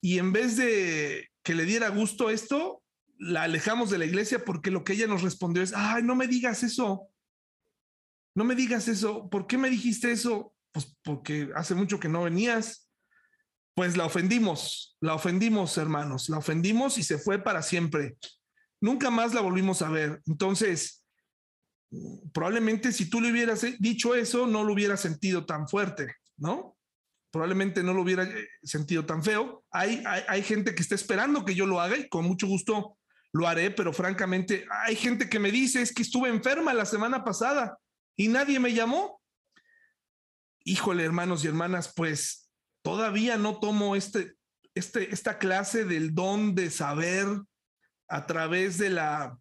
Y 0.00 0.20
en 0.20 0.32
vez 0.32 0.56
de 0.56 1.30
que 1.42 1.54
le 1.54 1.64
diera 1.64 1.88
gusto 1.88 2.30
esto, 2.30 2.84
la 3.18 3.42
alejamos 3.42 3.90
de 3.90 3.98
la 3.98 4.04
iglesia 4.04 4.44
porque 4.44 4.70
lo 4.70 4.84
que 4.84 4.94
ella 4.94 5.06
nos 5.06 5.22
respondió 5.22 5.62
es, 5.62 5.72
ay, 5.74 6.02
no 6.02 6.14
me 6.14 6.26
digas 6.26 6.62
eso, 6.62 7.08
no 8.34 8.44
me 8.44 8.54
digas 8.54 8.88
eso, 8.88 9.28
¿por 9.30 9.46
qué 9.46 9.56
me 9.56 9.70
dijiste 9.70 10.12
eso? 10.12 10.54
Pues 10.72 10.94
porque 11.02 11.50
hace 11.54 11.74
mucho 11.74 11.98
que 11.98 12.08
no 12.08 12.24
venías. 12.24 12.90
Pues 13.74 13.96
la 13.96 14.06
ofendimos, 14.06 14.96
la 15.00 15.14
ofendimos, 15.14 15.76
hermanos, 15.76 16.30
la 16.30 16.38
ofendimos 16.38 16.96
y 16.96 17.02
se 17.02 17.18
fue 17.18 17.42
para 17.42 17.62
siempre. 17.62 18.16
Nunca 18.80 19.10
más 19.10 19.34
la 19.34 19.42
volvimos 19.42 19.82
a 19.82 19.90
ver. 19.90 20.22
Entonces, 20.26 21.04
probablemente 22.32 22.92
si 22.92 23.08
tú 23.08 23.20
le 23.20 23.30
hubieras 23.30 23.64
dicho 23.78 24.14
eso, 24.14 24.46
no 24.46 24.64
lo 24.64 24.72
hubiera 24.72 24.96
sentido 24.96 25.44
tan 25.46 25.68
fuerte, 25.68 26.14
¿no? 26.36 26.76
Probablemente 27.30 27.82
no 27.82 27.92
lo 27.92 28.02
hubiera 28.02 28.24
eh, 28.24 28.48
sentido 28.62 29.04
tan 29.04 29.22
feo. 29.22 29.64
Hay, 29.70 30.02
hay, 30.06 30.42
gente 30.42 30.74
que 30.74 30.82
está 30.82 30.94
esperando 30.94 31.44
que 31.44 31.54
yo 31.54 31.66
lo 31.66 31.80
haga 31.80 31.96
y 31.96 32.08
con 32.08 32.24
mucho 32.24 32.46
gusto 32.46 32.98
lo 33.32 33.46
haré, 33.46 33.70
pero 33.70 33.92
francamente 33.92 34.66
hay 34.84 34.96
gente 34.96 35.28
que 35.28 35.38
me 35.38 35.50
dice 35.50 35.82
es 35.82 35.92
que 35.92 36.02
estuve 36.02 36.28
enferma 36.28 36.72
la 36.74 36.86
semana 36.86 37.24
pasada 37.24 37.78
y 38.16 38.28
nadie 38.28 38.58
me 38.58 38.72
llamó. 38.72 39.20
Híjole, 40.64 41.04
hermanos 41.04 41.44
y 41.44 41.48
hermanas, 41.48 41.92
pues 41.94 42.50
todavía 42.82 43.36
no 43.36 43.60
tomo 43.60 43.94
este, 43.94 44.34
este, 44.74 45.12
esta 45.12 45.38
clase 45.38 45.84
del 45.84 46.14
don 46.14 46.54
de 46.54 46.70
saber 46.70 47.26
a 48.08 48.26
través 48.26 48.78
de 48.78 48.90
la 48.90 49.38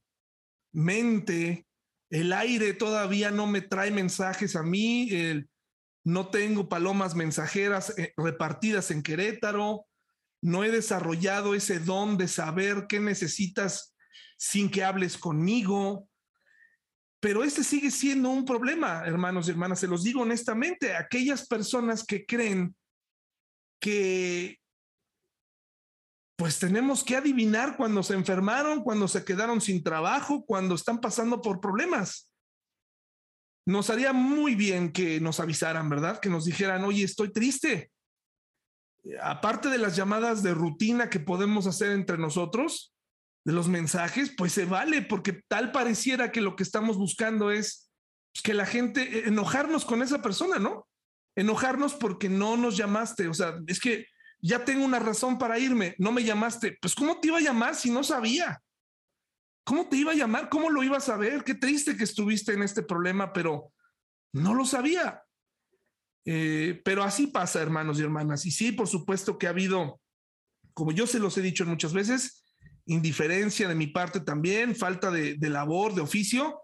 mente 0.72 1.66
el 2.10 2.34
aire 2.34 2.74
todavía 2.74 3.32
no 3.32 3.48
me 3.48 3.62
trae 3.62 3.92
mensajes 3.92 4.56
a 4.56 4.64
mí, 4.64 5.10
no 6.04 6.28
tengo 6.30 6.70
palomas 6.70 7.16
mensajeras 7.16 7.98
eh, 7.98 8.14
repartidas 8.16 8.92
en 8.92 9.02
Querétaro, 9.02 9.86
no 10.42 10.64
he 10.64 10.72
desarrollado 10.72 11.56
ese 11.56 11.80
don 11.80 12.18
de 12.18 12.28
saber 12.28 12.86
qué 12.88 13.00
necesitas 13.00 13.96
sin 14.38 14.70
que 14.70 14.84
hables 14.84 15.18
conmigo. 15.18 16.08
Pero 17.20 17.44
este 17.44 17.64
sigue 17.64 17.90
siendo 17.90 18.30
un 18.30 18.46
problema, 18.46 19.04
hermanos 19.06 19.48
y 19.48 19.52
hermanas, 19.52 19.80
se 19.80 19.88
los 19.88 20.04
digo 20.04 20.22
honestamente, 20.22 20.96
aquellas 20.96 21.48
personas 21.48 22.06
que 22.06 22.26
creen 22.26 22.76
que 23.80 24.60
pues 26.38 26.60
tenemos 26.60 27.04
que 27.04 27.16
adivinar 27.16 27.78
cuando 27.78 28.04
se 28.04 28.14
enfermaron, 28.14 28.84
cuando 28.84 29.08
se 29.08 29.24
quedaron 29.24 29.62
sin 29.62 29.84
trabajo, 29.84 30.46
cuando 30.46 30.76
están 30.76 31.00
pasando 31.00 31.42
por 31.42 31.62
problemas. 31.62 32.30
Nos 33.66 33.90
haría 33.90 34.14
muy 34.14 34.54
bien 34.54 34.92
que 34.92 35.20
nos 35.20 35.40
avisaran, 35.40 35.90
¿verdad? 35.90 36.20
Que 36.20 36.30
nos 36.30 36.46
dijeran, 36.46 36.84
oye, 36.84 37.04
estoy 37.04 37.32
triste. 37.32 37.92
Aparte 39.22 39.70
de 39.70 39.78
las 39.78 39.96
llamadas 39.96 40.42
de 40.44 40.54
rutina 40.54 41.10
que 41.10 41.20
podemos 41.20 41.68
hacer 41.68 41.92
entre 41.92 42.18
nosotros, 42.18 42.96
de 43.46 43.54
los 43.54 43.68
mensajes, 43.68 44.34
pues 44.36 44.54
se 44.54 44.66
vale, 44.66 45.04
porque 45.04 45.42
tal 45.48 45.72
pareciera 45.72 46.32
que 46.32 46.42
lo 46.42 46.56
que 46.56 46.64
estamos 46.64 46.98
buscando 46.98 47.52
es 47.52 47.92
que 48.44 48.54
la 48.54 48.66
gente, 48.66 49.20
eh, 49.20 49.24
enojarnos 49.28 49.86
con 49.86 50.02
esa 50.02 50.22
persona, 50.22 50.58
¿no? 50.58 50.88
Enojarnos 51.38 51.94
porque 51.94 52.28
no 52.28 52.58
nos 52.58 52.76
llamaste. 52.76 53.28
O 53.28 53.34
sea, 53.34 53.60
es 53.68 53.80
que 53.80 54.08
ya 54.42 54.66
tengo 54.66 54.84
una 54.84 55.00
razón 55.00 55.38
para 55.38 55.60
irme, 55.60 55.96
no 56.00 56.12
me 56.12 56.24
llamaste. 56.24 56.78
Pues 56.82 56.96
¿cómo 56.96 57.20
te 57.20 57.28
iba 57.28 57.38
a 57.38 57.42
llamar 57.42 57.76
si 57.76 57.92
no 57.92 58.04
sabía? 58.04 58.62
¿Cómo 59.64 59.88
te 59.90 59.98
iba 59.98 60.12
a 60.12 60.16
llamar? 60.16 60.50
¿Cómo 60.50 60.70
lo 60.70 60.84
iba 60.84 60.98
a 60.98 61.02
saber? 61.02 61.44
Qué 61.44 61.56
triste 61.56 61.96
que 61.98 62.04
estuviste 62.04 62.54
en 62.54 62.64
este 62.64 62.84
problema, 62.84 63.32
pero 63.34 63.74
no 64.34 64.54
lo 64.54 64.66
sabía. 64.66 65.25
Eh, 66.26 66.82
pero 66.84 67.04
así 67.04 67.28
pasa, 67.28 67.62
hermanos 67.62 68.00
y 68.00 68.04
hermanas. 68.04 68.46
Y 68.46 68.52
sí, 68.52 68.72
por 68.72 68.88
supuesto 68.88 69.38
que 69.38 69.48
ha 69.48 69.52
habido, 69.52 70.02
como 70.74 70.92
yo 70.92 71.06
se 71.06 71.20
los 71.20 71.38
he 71.38 71.42
dicho 71.42 71.66
muchas 71.66 71.94
veces, 71.94 72.44
indiferencia 72.88 73.68
de 73.68 73.76
mi 73.76 73.88
parte 73.88 74.20
también, 74.20 74.76
falta 74.76 75.12
de, 75.12 75.38
labor, 75.50 75.94
de 75.94 76.02
oficio, 76.02 76.62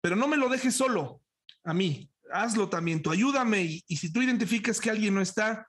pero 0.00 0.16
no 0.16 0.28
me 0.28 0.36
lo 0.36 0.48
dejes 0.48 0.74
solo 0.74 1.20
a 1.64 1.74
mí. 1.74 2.10
Hazlo 2.32 2.70
también, 2.70 3.02
tú 3.02 3.10
ayúdame 3.10 3.82
y, 3.86 3.96
si 3.96 4.10
tú 4.10 4.22
identificas 4.22 4.80
que 4.80 4.90
alguien 4.90 5.14
no 5.14 5.20
está, 5.20 5.68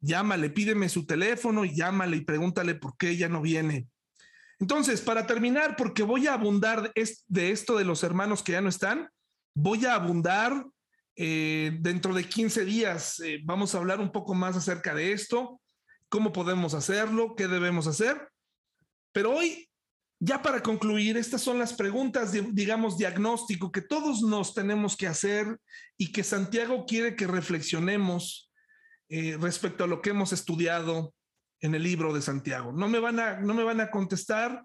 llámale, 0.00 0.50
pídeme 0.50 0.88
su 0.88 1.04
teléfono 1.04 1.64
y 1.64 1.74
llámale 1.74 2.18
y 2.18 2.24
pregúntale 2.24 2.76
por 2.76 2.96
qué 2.96 3.10
ella 3.10 3.28
no 3.28 3.42
viene. 3.42 3.88
Entonces, 4.60 5.00
para 5.00 5.26
terminar, 5.26 5.74
porque 5.76 6.02
voy 6.02 6.26
a 6.26 6.34
abundar 6.34 6.92
de 6.94 7.50
esto 7.50 7.76
de 7.76 7.84
los 7.84 8.04
hermanos 8.04 8.42
que 8.42 8.52
ya 8.52 8.60
no 8.60 8.68
están, 8.68 9.08
voy 9.54 9.86
a 9.86 9.94
abundar 9.94 10.64
eh, 11.22 11.76
dentro 11.80 12.14
de 12.14 12.24
15 12.24 12.64
días. 12.64 13.20
Eh, 13.20 13.40
vamos 13.44 13.74
a 13.74 13.78
hablar 13.78 14.00
un 14.00 14.10
poco 14.10 14.32
más 14.32 14.56
acerca 14.56 14.94
de 14.94 15.12
esto, 15.12 15.60
cómo 16.08 16.32
podemos 16.32 16.72
hacerlo, 16.72 17.34
qué 17.36 17.46
debemos 17.46 17.86
hacer. 17.86 18.30
Pero 19.12 19.36
hoy, 19.36 19.68
ya 20.18 20.40
para 20.40 20.62
concluir, 20.62 21.18
estas 21.18 21.42
son 21.42 21.58
las 21.58 21.74
preguntas, 21.74 22.32
digamos, 22.32 22.96
diagnóstico 22.96 23.70
que 23.70 23.82
todos 23.82 24.22
nos 24.22 24.54
tenemos 24.54 24.96
que 24.96 25.08
hacer 25.08 25.58
y 25.98 26.10
que 26.10 26.24
Santiago 26.24 26.86
quiere 26.86 27.14
que 27.14 27.26
reflexionemos 27.26 28.50
eh, 29.10 29.36
respecto 29.38 29.84
a 29.84 29.88
lo 29.88 30.00
que 30.00 30.10
hemos 30.10 30.32
estudiado 30.32 31.12
en 31.60 31.74
el 31.74 31.82
libro 31.82 32.14
de 32.14 32.22
Santiago. 32.22 32.72
No 32.72 32.88
me 32.88 32.98
van 32.98 33.20
a, 33.20 33.40
no 33.40 33.52
me 33.52 33.64
van 33.64 33.82
a 33.82 33.90
contestar. 33.90 34.64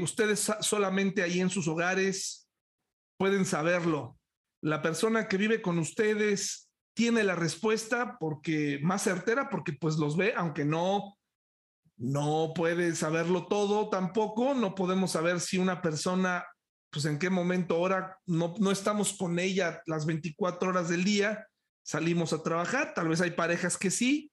Ustedes 0.00 0.50
solamente 0.60 1.22
ahí 1.22 1.40
en 1.40 1.50
sus 1.50 1.68
hogares 1.68 2.48
pueden 3.18 3.44
saberlo. 3.44 4.18
La 4.64 4.80
persona 4.80 5.28
que 5.28 5.36
vive 5.36 5.60
con 5.60 5.78
ustedes 5.78 6.70
tiene 6.94 7.22
la 7.22 7.34
respuesta 7.34 8.16
porque 8.18 8.78
más 8.82 9.02
certera, 9.02 9.50
porque 9.50 9.74
pues 9.74 9.96
los 9.96 10.16
ve, 10.16 10.32
aunque 10.34 10.64
no, 10.64 11.18
no 11.98 12.52
puede 12.54 12.94
saberlo 12.94 13.46
todo 13.46 13.90
tampoco. 13.90 14.54
No 14.54 14.74
podemos 14.74 15.10
saber 15.10 15.40
si 15.40 15.58
una 15.58 15.82
persona, 15.82 16.46
pues 16.90 17.04
en 17.04 17.18
qué 17.18 17.28
momento 17.28 17.76
ahora 17.76 18.16
no, 18.26 18.54
no 18.58 18.70
estamos 18.70 19.12
con 19.12 19.38
ella 19.38 19.82
las 19.84 20.06
24 20.06 20.70
horas 20.70 20.88
del 20.88 21.04
día 21.04 21.46
salimos 21.84 22.32
a 22.32 22.42
trabajar, 22.42 22.94
tal 22.94 23.08
vez 23.08 23.20
hay 23.20 23.32
parejas 23.32 23.76
que 23.76 23.90
sí, 23.90 24.32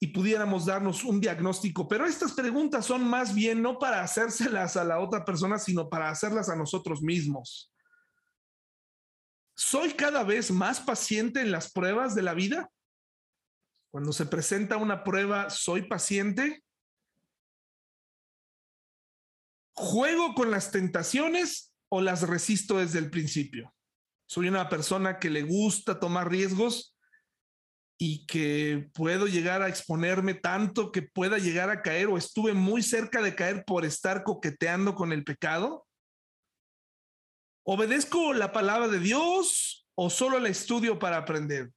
y 0.00 0.08
pudiéramos 0.08 0.66
darnos 0.66 1.02
un 1.02 1.20
diagnóstico, 1.20 1.88
pero 1.88 2.04
estas 2.04 2.32
preguntas 2.32 2.84
son 2.84 3.08
más 3.08 3.34
bien 3.34 3.62
no 3.62 3.78
para 3.78 4.02
hacérselas 4.02 4.76
a 4.76 4.84
la 4.84 5.00
otra 5.00 5.24
persona, 5.24 5.58
sino 5.58 5.88
para 5.88 6.10
hacerlas 6.10 6.50
a 6.50 6.56
nosotros 6.56 7.00
mismos. 7.00 7.72
¿Soy 9.58 9.94
cada 9.94 10.22
vez 10.22 10.52
más 10.52 10.80
paciente 10.80 11.40
en 11.40 11.50
las 11.50 11.72
pruebas 11.72 12.14
de 12.14 12.22
la 12.22 12.32
vida? 12.32 12.70
Cuando 13.90 14.12
se 14.12 14.24
presenta 14.24 14.76
una 14.76 15.02
prueba, 15.02 15.50
¿soy 15.50 15.82
paciente? 15.88 16.62
¿Juego 19.74 20.34
con 20.34 20.52
las 20.52 20.70
tentaciones 20.70 21.74
o 21.88 22.00
las 22.00 22.22
resisto 22.22 22.78
desde 22.78 23.00
el 23.00 23.10
principio? 23.10 23.74
Soy 24.28 24.46
una 24.46 24.68
persona 24.68 25.18
que 25.18 25.28
le 25.28 25.42
gusta 25.42 25.98
tomar 25.98 26.30
riesgos 26.30 26.96
y 27.98 28.26
que 28.26 28.88
puedo 28.94 29.26
llegar 29.26 29.62
a 29.62 29.68
exponerme 29.68 30.34
tanto 30.34 30.92
que 30.92 31.02
pueda 31.02 31.36
llegar 31.36 31.68
a 31.68 31.82
caer 31.82 32.06
o 32.06 32.16
estuve 32.16 32.54
muy 32.54 32.80
cerca 32.80 33.22
de 33.22 33.34
caer 33.34 33.64
por 33.64 33.84
estar 33.84 34.22
coqueteando 34.22 34.94
con 34.94 35.12
el 35.12 35.24
pecado. 35.24 35.87
¿Obedezco 37.70 38.32
la 38.32 38.50
palabra 38.50 38.88
de 38.88 38.98
Dios 38.98 39.86
o 39.94 40.08
solo 40.08 40.38
la 40.40 40.48
estudio 40.48 40.98
para 40.98 41.18
aprender? 41.18 41.70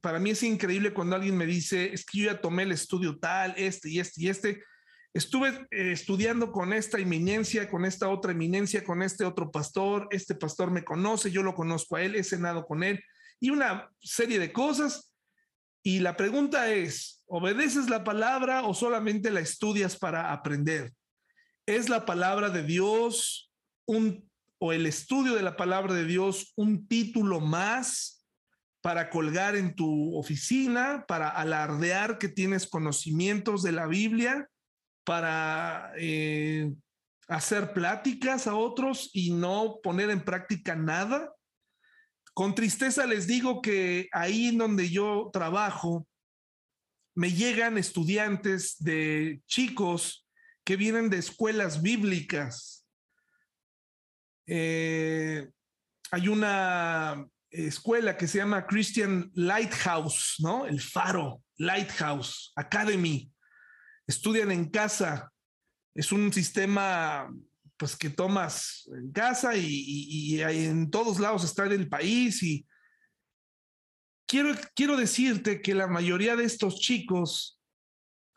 Para 0.00 0.18
mí 0.18 0.30
es 0.30 0.42
increíble 0.42 0.94
cuando 0.94 1.16
alguien 1.16 1.36
me 1.36 1.44
dice, 1.44 1.92
es 1.92 2.06
que 2.06 2.20
yo 2.20 2.32
ya 2.32 2.40
tomé 2.40 2.62
el 2.62 2.72
estudio 2.72 3.18
tal, 3.18 3.52
este 3.58 3.90
y 3.90 4.00
este 4.00 4.22
y 4.22 4.28
este. 4.30 4.64
Estuve 5.12 5.66
eh, 5.70 5.92
estudiando 5.92 6.50
con 6.50 6.72
esta 6.72 6.98
eminencia, 6.98 7.68
con 7.68 7.84
esta 7.84 8.08
otra 8.08 8.32
eminencia, 8.32 8.82
con 8.84 9.02
este 9.02 9.26
otro 9.26 9.50
pastor. 9.50 10.08
Este 10.12 10.34
pastor 10.34 10.70
me 10.70 10.82
conoce, 10.82 11.30
yo 11.30 11.42
lo 11.42 11.54
conozco 11.54 11.96
a 11.96 12.02
él, 12.02 12.14
he 12.14 12.24
cenado 12.24 12.64
con 12.64 12.82
él 12.82 13.04
y 13.38 13.50
una 13.50 13.90
serie 14.00 14.38
de 14.38 14.50
cosas. 14.50 15.12
Y 15.82 16.00
la 16.00 16.16
pregunta 16.16 16.72
es, 16.72 17.22
¿obedeces 17.26 17.90
la 17.90 18.02
palabra 18.02 18.62
o 18.62 18.72
solamente 18.72 19.30
la 19.30 19.40
estudias 19.40 19.94
para 19.98 20.32
aprender? 20.32 20.94
¿Es 21.66 21.90
la 21.90 22.06
palabra 22.06 22.48
de 22.48 22.62
Dios 22.62 23.52
un 23.86 24.23
o 24.58 24.72
el 24.72 24.86
estudio 24.86 25.34
de 25.34 25.42
la 25.42 25.56
palabra 25.56 25.94
de 25.94 26.04
Dios 26.04 26.52
un 26.56 26.86
título 26.86 27.40
más 27.40 28.24
para 28.82 29.08
colgar 29.08 29.56
en 29.56 29.74
tu 29.74 30.16
oficina, 30.16 31.04
para 31.08 31.28
alardear 31.28 32.18
que 32.18 32.28
tienes 32.28 32.66
conocimientos 32.66 33.62
de 33.62 33.72
la 33.72 33.86
Biblia, 33.86 34.48
para 35.04 35.92
eh, 35.96 36.70
hacer 37.28 37.72
pláticas 37.72 38.46
a 38.46 38.54
otros 38.54 39.10
y 39.12 39.32
no 39.32 39.80
poner 39.82 40.10
en 40.10 40.24
práctica 40.24 40.76
nada. 40.76 41.32
Con 42.34 42.54
tristeza 42.54 43.06
les 43.06 43.26
digo 43.26 43.62
que 43.62 44.08
ahí 44.12 44.48
en 44.48 44.58
donde 44.58 44.90
yo 44.90 45.30
trabajo, 45.32 46.06
me 47.14 47.30
llegan 47.30 47.78
estudiantes 47.78 48.76
de 48.80 49.40
chicos 49.46 50.26
que 50.64 50.76
vienen 50.76 51.10
de 51.10 51.18
escuelas 51.18 51.80
bíblicas. 51.80 52.83
Eh, 54.46 55.48
hay 56.10 56.28
una 56.28 57.26
escuela 57.50 58.16
que 58.16 58.28
se 58.28 58.38
llama 58.38 58.66
Christian 58.66 59.30
Lighthouse, 59.34 60.36
¿no? 60.40 60.66
El 60.66 60.80
Faro, 60.80 61.42
Lighthouse 61.56 62.52
Academy. 62.56 63.30
Estudian 64.06 64.50
en 64.50 64.68
casa. 64.68 65.32
Es 65.94 66.12
un 66.12 66.32
sistema 66.32 67.32
pues 67.76 67.96
que 67.96 68.10
tomas 68.10 68.88
en 68.96 69.12
casa 69.12 69.56
y, 69.56 70.40
en 70.40 70.90
todos 70.90 71.18
lados 71.18 71.44
está 71.44 71.64
el 71.64 71.88
país 71.88 72.42
y 72.42 72.66
quiero, 74.26 74.54
quiero 74.74 74.96
decirte 74.96 75.60
que 75.60 75.74
la 75.74 75.86
mayoría 75.86 76.36
de 76.36 76.44
estos 76.44 76.78
chicos, 76.78 77.60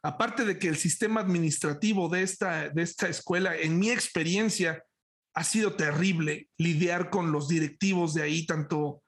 aparte 0.01 0.43
de 0.43 0.58
que 0.58 0.68
el 0.68 0.78
sistema 0.78 1.22
administrativo 1.22 2.10
de 2.10 2.24
esta, 2.24 2.70
de 2.70 2.82
esta 2.82 3.10
escuela, 3.10 3.55
en 3.55 3.78
mi 3.78 3.91
experiencia, 3.91 4.84
ha 5.38 5.44
sido 5.44 5.76
terrible 5.76 6.50
lidiar 6.58 7.12
con 7.12 7.32
los 7.32 7.48
directivos 7.48 8.16
de 8.16 8.24
ahí, 8.24 8.48
tanto 8.48 9.04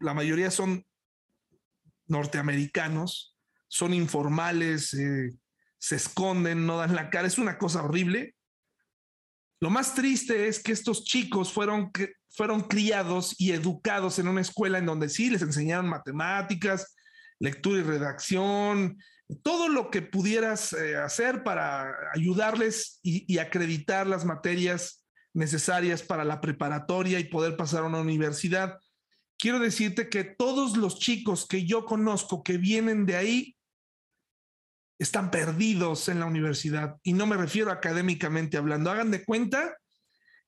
la 0.00 0.14
mayoría 0.14 0.50
son 0.50 0.86
norteamericanos, 2.06 3.36
son 3.68 3.92
informales, 3.92 4.94
eh, 4.94 5.28
se 5.76 5.96
esconden, 5.96 6.64
no 6.64 6.78
dan 6.78 6.94
la 6.94 7.10
cara, 7.10 7.28
es 7.28 7.36
una 7.36 7.58
cosa 7.58 7.82
horrible. 7.82 8.34
Lo 9.60 9.68
más 9.68 9.94
triste 9.94 10.48
es 10.48 10.62
que 10.62 10.72
estos 10.72 11.04
chicos 11.04 11.52
fueron, 11.52 11.90
fueron 12.30 12.62
criados 12.62 13.38
y 13.38 13.52
educados 13.52 14.18
en 14.18 14.28
una 14.28 14.40
escuela 14.40 14.78
en 14.78 14.86
donde 14.86 15.10
sí 15.10 15.28
les 15.28 15.42
enseñaron 15.42 15.86
matemáticas, 15.86 16.96
lectura 17.38 17.80
y 17.80 17.82
redacción, 17.82 18.96
todo 19.42 19.68
lo 19.68 19.90
que 19.90 20.00
pudieras 20.00 20.72
eh, 20.72 20.96
hacer 20.96 21.44
para 21.44 21.92
ayudarles 22.14 23.00
y 23.02 23.36
acreditar 23.36 24.06
las 24.06 24.24
materias 24.24 25.01
necesarias 25.34 26.02
para 26.02 26.24
la 26.24 26.40
preparatoria 26.40 27.18
y 27.18 27.24
poder 27.24 27.56
pasar 27.56 27.84
a 27.84 27.86
una 27.86 28.00
universidad 28.00 28.78
quiero 29.42 29.58
decirte 29.58 30.08
que 30.08 30.22
todos 30.22 30.76
los 30.76 31.00
chicos 31.00 31.48
que 31.48 31.66
yo 31.66 31.84
conozco 31.84 32.44
que 32.44 32.58
vienen 32.58 33.06
de 33.06 33.16
ahí 33.16 33.56
están 35.00 35.32
perdidos 35.32 36.08
en 36.08 36.20
la 36.20 36.26
universidad 36.26 36.96
y 37.02 37.12
no 37.12 37.26
me 37.26 37.36
refiero 37.36 37.72
académicamente 37.72 38.56
hablando. 38.56 38.88
Hagan 38.88 39.10
de 39.10 39.24
cuenta 39.24 39.76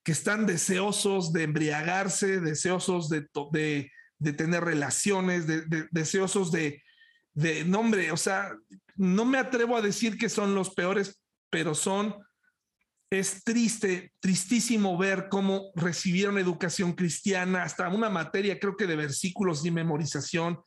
que 0.05 0.13
están 0.13 0.47
deseosos 0.47 1.33
de 1.33 1.43
embriagarse, 1.43 2.41
deseosos 2.41 3.09
de, 3.09 3.27
de, 3.51 4.33
tener 4.33 4.63
relaciones, 4.63 5.49
de, 5.49 5.89
deseosos 5.91 6.53
de, 6.53 6.81
de 7.33 7.65
nombre. 7.65 8.13
O 8.13 8.17
sea, 8.17 8.57
no 8.95 9.25
me 9.25 9.39
atrevo 9.39 9.77
a 9.77 9.83
decir 9.83 10.17
que 10.17 10.29
son 10.29 10.55
los 10.55 10.73
peores, 10.73 11.21
pero 11.51 11.75
son 11.75 12.15
es 13.19 13.45
triste, 13.45 14.13
tristísimo 14.21 14.97
ver 14.97 15.29
cómo 15.29 15.71
recibieron 15.75 16.39
educación 16.39 16.93
cristiana, 16.95 17.63
hasta 17.63 17.89
una 17.89 18.09
materia, 18.09 18.59
creo 18.59 18.77
que 18.77 18.87
de 18.87 18.97
versículos 18.97 19.63
de 19.63 19.71
memorización, 19.71 20.61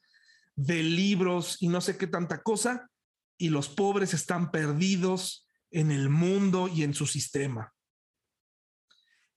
de 0.56 0.84
libros 0.84 1.58
y 1.62 1.68
no 1.68 1.82
sé 1.82 1.98
qué 1.98 2.08
tanta 2.08 2.42
cosa, 2.42 2.90
y 3.38 3.50
los 3.50 3.70
pobres 3.70 4.14
están 4.14 4.52
perdidos 4.52 5.48
en 5.72 5.92
el 5.92 6.10
mundo 6.10 6.68
y 6.68 6.84
en 6.84 6.94
su 6.94 7.06
sistema. 7.06 7.74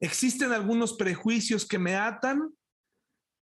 Existen 0.00 0.52
algunos 0.52 0.94
prejuicios 0.94 1.66
que 1.66 1.78
me 1.78 1.94
atan 1.94 2.50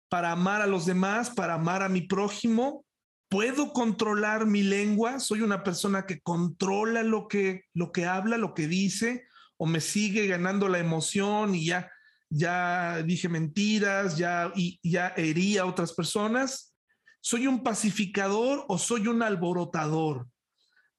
para 0.08 0.32
amar 0.32 0.62
a 0.62 0.66
los 0.66 0.86
demás, 0.86 1.30
para 1.30 1.54
amar 1.54 1.82
a 1.82 1.90
mi 1.90 2.02
prójimo. 2.02 2.86
Puedo 3.28 3.74
controlar 3.74 4.46
mi 4.46 4.62
lengua, 4.62 5.20
soy 5.20 5.42
una 5.42 5.62
persona 5.62 6.06
que 6.06 6.20
controla 6.20 7.02
lo 7.02 7.28
que 7.28 7.64
lo 7.74 7.92
que 7.92 8.06
habla, 8.06 8.38
lo 8.38 8.54
que 8.54 8.66
dice, 8.66 9.27
o 9.58 9.66
me 9.66 9.80
sigue 9.80 10.26
ganando 10.26 10.68
la 10.68 10.78
emoción 10.78 11.54
y 11.54 11.66
ya, 11.66 11.90
ya 12.30 13.02
dije 13.02 13.28
mentiras, 13.28 14.16
ya, 14.16 14.50
y 14.56 14.80
ya 14.82 15.12
herí 15.16 15.58
a 15.58 15.66
otras 15.66 15.92
personas? 15.92 16.74
¿Soy 17.20 17.46
un 17.46 17.62
pacificador 17.62 18.64
o 18.68 18.78
soy 18.78 19.08
un 19.08 19.22
alborotador? 19.22 20.28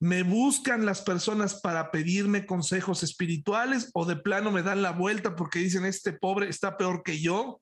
¿Me 0.01 0.23
buscan 0.23 0.85
las 0.85 1.01
personas 1.01 1.59
para 1.59 1.91
pedirme 1.91 2.45
consejos 2.45 3.03
espirituales 3.03 3.89
o 3.93 4.05
de 4.05 4.15
plano 4.15 4.51
me 4.51 4.63
dan 4.63 4.81
la 4.81 4.91
vuelta 4.91 5.35
porque 5.35 5.59
dicen, 5.59 5.85
este 5.85 6.13
pobre 6.13 6.49
está 6.49 6.77
peor 6.77 7.03
que 7.03 7.19
yo? 7.19 7.61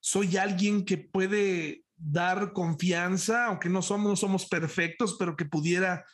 ¿Soy 0.00 0.36
alguien 0.36 0.84
que 0.84 0.98
puede 0.98 1.84
dar 1.96 2.52
confianza, 2.52 3.46
aunque 3.46 3.68
no 3.68 3.82
somos, 3.82 4.08
no 4.08 4.16
somos 4.16 4.46
perfectos, 4.46 5.16
pero 5.18 5.36
que 5.36 5.44
pudiera 5.44 6.04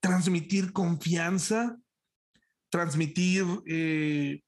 transmitir 0.00 0.72
confianza? 0.72 1.76
Transmitir 2.70 3.44
eh, 3.66 4.42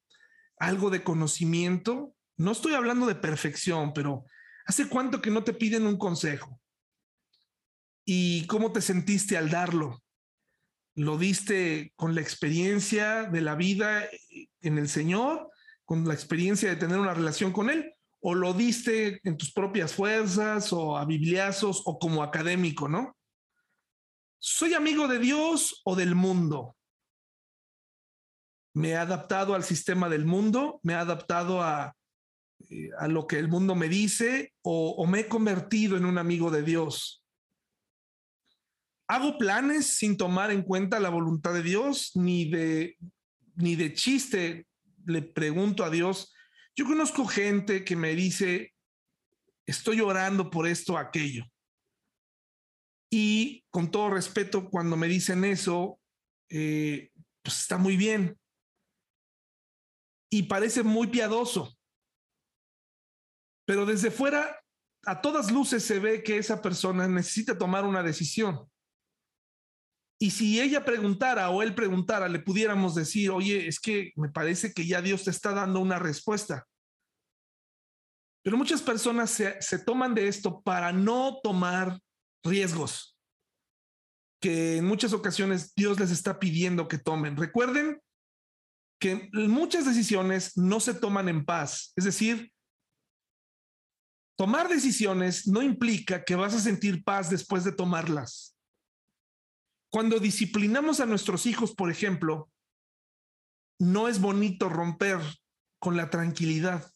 algo 0.56 0.90
de 0.90 1.02
conocimiento. 1.02 2.14
No 2.36 2.52
estoy 2.52 2.74
hablando 2.74 3.06
de 3.06 3.14
perfección, 3.14 3.92
pero 3.92 4.24
¿hace 4.66 4.88
cuánto 4.88 5.20
que 5.20 5.30
no 5.30 5.44
te 5.44 5.52
piden 5.52 5.86
un 5.86 5.96
consejo? 5.96 6.60
¿Y 8.04 8.46
cómo 8.46 8.72
te 8.72 8.80
sentiste 8.80 9.36
al 9.36 9.50
darlo? 9.50 10.02
¿Lo 10.94 11.16
diste 11.18 11.92
con 11.96 12.14
la 12.14 12.20
experiencia 12.20 13.24
de 13.24 13.40
la 13.40 13.54
vida 13.54 14.08
en 14.60 14.78
el 14.78 14.88
Señor, 14.88 15.48
con 15.84 16.06
la 16.06 16.14
experiencia 16.14 16.68
de 16.68 16.76
tener 16.76 16.98
una 16.98 17.14
relación 17.14 17.52
con 17.52 17.70
Él? 17.70 17.94
¿O 18.20 18.34
lo 18.34 18.52
diste 18.52 19.20
en 19.24 19.36
tus 19.36 19.52
propias 19.52 19.94
fuerzas 19.94 20.72
o 20.72 20.98
a 20.98 21.04
bibliazos 21.04 21.82
o 21.86 21.98
como 21.98 22.22
académico, 22.22 22.88
no? 22.88 23.16
¿Soy 24.38 24.74
amigo 24.74 25.06
de 25.06 25.18
Dios 25.18 25.80
o 25.84 25.94
del 25.96 26.14
mundo? 26.14 26.76
Me 28.74 28.90
he 28.90 28.96
adaptado 28.96 29.54
al 29.54 29.64
sistema 29.64 30.08
del 30.08 30.24
mundo, 30.24 30.80
me 30.82 30.92
he 30.92 30.96
adaptado 30.96 31.62
a, 31.62 31.96
eh, 32.68 32.90
a 32.98 33.08
lo 33.08 33.26
que 33.26 33.38
el 33.38 33.48
mundo 33.48 33.74
me 33.74 33.88
dice 33.88 34.52
o, 34.62 35.06
me 35.06 35.20
he 35.20 35.28
convertido 35.28 35.96
en 35.96 36.04
un 36.04 36.18
amigo 36.18 36.50
de 36.50 36.62
Dios. 36.62 37.24
Hago 39.08 39.38
planes 39.38 39.86
sin 39.98 40.16
tomar 40.16 40.52
en 40.52 40.62
cuenta 40.62 41.00
la 41.00 41.08
voluntad 41.08 41.52
de 41.52 41.62
Dios, 41.62 42.12
ni 42.14 42.48
de, 42.48 42.96
ni 43.56 43.74
de 43.74 43.92
chiste 43.92 44.66
le 45.04 45.22
pregunto 45.22 45.84
a 45.84 45.90
Dios. 45.90 46.32
Yo 46.76 46.84
conozco 46.84 47.26
gente 47.26 47.84
que 47.84 47.96
me 47.96 48.14
dice, 48.14 48.72
estoy 49.66 50.00
orando 50.00 50.48
por 50.48 50.68
esto, 50.68 50.96
aquello. 50.96 51.44
Y 53.10 53.64
con 53.70 53.90
todo 53.90 54.10
respeto, 54.10 54.70
cuando 54.70 54.96
me 54.96 55.08
dicen 55.08 55.44
eso, 55.44 55.98
eh, 56.48 57.10
pues 57.42 57.58
está 57.58 57.76
muy 57.76 57.96
bien 57.96 58.39
y 60.30 60.44
parece 60.44 60.82
muy 60.82 61.08
piadoso. 61.08 61.76
Pero 63.66 63.84
desde 63.84 64.10
fuera, 64.10 64.60
a 65.04 65.20
todas 65.20 65.50
luces 65.50 65.84
se 65.84 65.98
ve 65.98 66.22
que 66.22 66.38
esa 66.38 66.62
persona 66.62 67.08
necesita 67.08 67.58
tomar 67.58 67.84
una 67.84 68.02
decisión. 68.02 68.68
Y 70.22 70.30
si 70.32 70.60
ella 70.60 70.84
preguntara 70.84 71.50
o 71.50 71.62
él 71.62 71.74
preguntara, 71.74 72.28
le 72.28 72.40
pudiéramos 72.40 72.94
decir, 72.94 73.30
oye, 73.30 73.66
es 73.66 73.80
que 73.80 74.12
me 74.16 74.28
parece 74.28 74.74
que 74.74 74.86
ya 74.86 75.00
Dios 75.00 75.24
te 75.24 75.30
está 75.30 75.52
dando 75.52 75.80
una 75.80 75.98
respuesta. 75.98 76.66
Pero 78.42 78.56
muchas 78.56 78.82
personas 78.82 79.30
se, 79.30 79.60
se 79.60 79.78
toman 79.78 80.14
de 80.14 80.28
esto 80.28 80.62
para 80.62 80.92
no 80.92 81.40
tomar 81.42 81.98
riesgos 82.44 83.16
que 84.40 84.78
en 84.78 84.86
muchas 84.86 85.12
ocasiones 85.12 85.74
Dios 85.74 86.00
les 86.00 86.10
está 86.10 86.38
pidiendo 86.38 86.88
que 86.88 86.98
tomen. 86.98 87.36
Recuerden 87.36 88.00
que 89.00 89.30
muchas 89.32 89.86
decisiones 89.86 90.56
no 90.58 90.78
se 90.78 90.92
toman 90.92 91.28
en 91.28 91.44
paz. 91.44 91.92
Es 91.96 92.04
decir, 92.04 92.52
tomar 94.36 94.68
decisiones 94.68 95.48
no 95.48 95.62
implica 95.62 96.22
que 96.22 96.36
vas 96.36 96.54
a 96.54 96.60
sentir 96.60 97.02
paz 97.02 97.30
después 97.30 97.64
de 97.64 97.72
tomarlas. 97.72 98.56
Cuando 99.90 100.20
disciplinamos 100.20 101.00
a 101.00 101.06
nuestros 101.06 101.46
hijos, 101.46 101.74
por 101.74 101.90
ejemplo, 101.90 102.50
no 103.80 104.06
es 104.06 104.20
bonito 104.20 104.68
romper 104.68 105.18
con 105.80 105.96
la 105.96 106.10
tranquilidad 106.10 106.92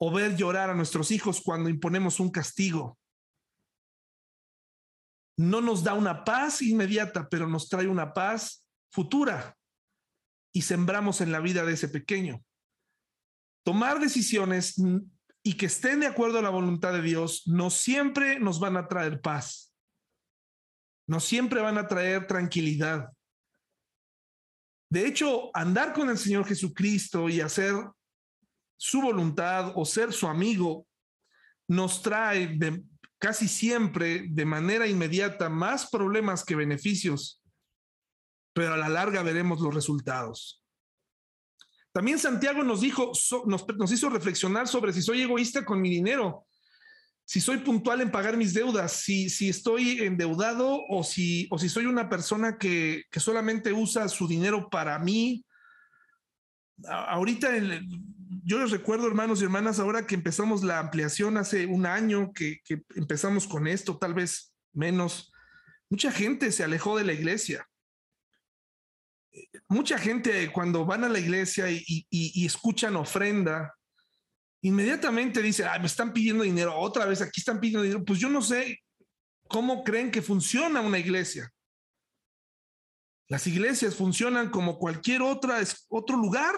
o 0.00 0.12
ver 0.12 0.36
llorar 0.36 0.70
a 0.70 0.74
nuestros 0.74 1.10
hijos 1.10 1.42
cuando 1.44 1.68
imponemos 1.68 2.20
un 2.20 2.30
castigo. 2.30 2.98
No 5.36 5.60
nos 5.60 5.82
da 5.82 5.94
una 5.94 6.24
paz 6.24 6.62
inmediata, 6.62 7.28
pero 7.28 7.48
nos 7.48 7.68
trae 7.68 7.88
una 7.88 8.14
paz 8.14 8.64
futura 8.92 9.56
y 10.52 10.62
sembramos 10.62 11.20
en 11.20 11.32
la 11.32 11.40
vida 11.40 11.64
de 11.64 11.74
ese 11.74 11.88
pequeño. 11.88 12.42
Tomar 13.64 14.00
decisiones 14.00 14.74
y 15.42 15.56
que 15.56 15.66
estén 15.66 16.00
de 16.00 16.06
acuerdo 16.06 16.38
a 16.38 16.42
la 16.42 16.50
voluntad 16.50 16.92
de 16.92 17.02
Dios 17.02 17.44
no 17.46 17.70
siempre 17.70 18.40
nos 18.40 18.60
van 18.60 18.76
a 18.76 18.88
traer 18.88 19.20
paz 19.20 19.70
no 21.10 21.18
siempre 21.18 21.60
van 21.60 21.76
a 21.76 21.88
traer 21.88 22.28
tranquilidad. 22.28 23.10
De 24.88 25.08
hecho, 25.08 25.50
andar 25.54 25.92
con 25.92 26.08
el 26.08 26.16
Señor 26.16 26.46
Jesucristo 26.46 27.28
y 27.28 27.40
hacer 27.40 27.74
su 28.76 29.02
voluntad 29.02 29.72
o 29.74 29.84
ser 29.84 30.12
su 30.12 30.28
amigo 30.28 30.86
nos 31.68 32.00
trae 32.00 32.56
casi 33.18 33.48
siempre 33.48 34.26
de 34.30 34.44
manera 34.44 34.86
inmediata 34.86 35.48
más 35.48 35.90
problemas 35.90 36.44
que 36.44 36.54
beneficios, 36.54 37.39
pero 38.52 38.74
a 38.74 38.76
la 38.76 38.88
larga 38.88 39.22
veremos 39.22 39.60
los 39.60 39.74
resultados. 39.74 40.62
También 41.92 42.18
Santiago 42.18 42.62
nos 42.62 42.80
dijo, 42.80 43.12
nos, 43.46 43.92
hizo 43.92 44.10
reflexionar 44.10 44.68
sobre 44.68 44.92
si 44.92 45.02
soy 45.02 45.22
egoísta 45.22 45.64
con 45.64 45.80
mi 45.80 45.90
dinero 45.90 46.46
si 47.30 47.40
soy 47.40 47.58
puntual 47.58 48.00
en 48.00 48.10
pagar 48.10 48.36
mis 48.36 48.54
deudas, 48.54 48.90
si, 48.90 49.30
si 49.30 49.48
estoy 49.48 50.00
endeudado 50.00 50.80
o 50.88 51.04
si, 51.04 51.46
o 51.52 51.60
si 51.60 51.68
soy 51.68 51.86
una 51.86 52.08
persona 52.08 52.58
que, 52.58 53.04
que 53.08 53.20
solamente 53.20 53.72
usa 53.72 54.08
su 54.08 54.26
dinero 54.26 54.68
para 54.68 54.98
mí. 54.98 55.44
ahorita, 56.88 57.50
yo 58.42 58.58
les 58.58 58.72
recuerdo, 58.72 59.06
hermanos 59.06 59.40
y 59.40 59.44
hermanas, 59.44 59.78
ahora 59.78 60.08
que 60.08 60.16
empezamos 60.16 60.64
la 60.64 60.80
ampliación 60.80 61.36
hace 61.36 61.66
un 61.66 61.86
año, 61.86 62.32
que, 62.32 62.58
que 62.64 62.82
empezamos 62.96 63.46
con 63.46 63.68
esto, 63.68 63.96
tal 63.96 64.12
vez 64.12 64.52
menos, 64.72 65.32
mucha 65.88 66.10
gente 66.10 66.50
se 66.50 66.64
alejó 66.64 66.98
de 66.98 67.04
la 67.04 67.12
iglesia 67.12 67.69
mucha 69.68 69.98
gente 69.98 70.50
cuando 70.52 70.84
van 70.84 71.04
a 71.04 71.08
la 71.08 71.18
iglesia 71.18 71.66
y, 71.70 72.44
escuchan 72.44 72.96
ofrenda, 72.96 73.74
inmediatamente 74.62 75.42
dice, 75.42 75.64
me 75.80 75.86
están 75.86 76.12
pidiendo 76.12 76.44
dinero, 76.44 76.78
otra 76.78 77.06
vez 77.06 77.22
aquí 77.22 77.40
están 77.40 77.60
pidiendo 77.60 77.82
dinero. 77.82 78.04
Pues 78.04 78.18
yo 78.18 78.28
no 78.28 78.42
sé 78.42 78.80
cómo 79.48 79.84
creen 79.84 80.10
que 80.10 80.22
funciona 80.22 80.80
una 80.80 80.98
iglesia. 80.98 81.50
Las 83.28 83.46
iglesias 83.46 83.94
funcionan 83.94 84.50
como 84.50 84.78
cualquier 84.78 85.22
otra, 85.22 85.60
otro 85.88 86.16
lugar. 86.16 86.54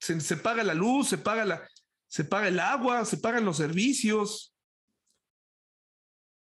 Se, 0.00 0.18
se, 0.20 0.36
paga 0.36 0.62
la 0.62 0.74
luz, 0.74 1.08
se 1.08 1.18
paga, 1.18 1.44
la, 1.44 1.68
se 2.08 2.24
paga 2.24 2.48
el 2.48 2.58
agua, 2.58 3.04
se 3.04 3.18
pagan 3.18 3.44
los 3.44 3.58
servicios. 3.58 4.55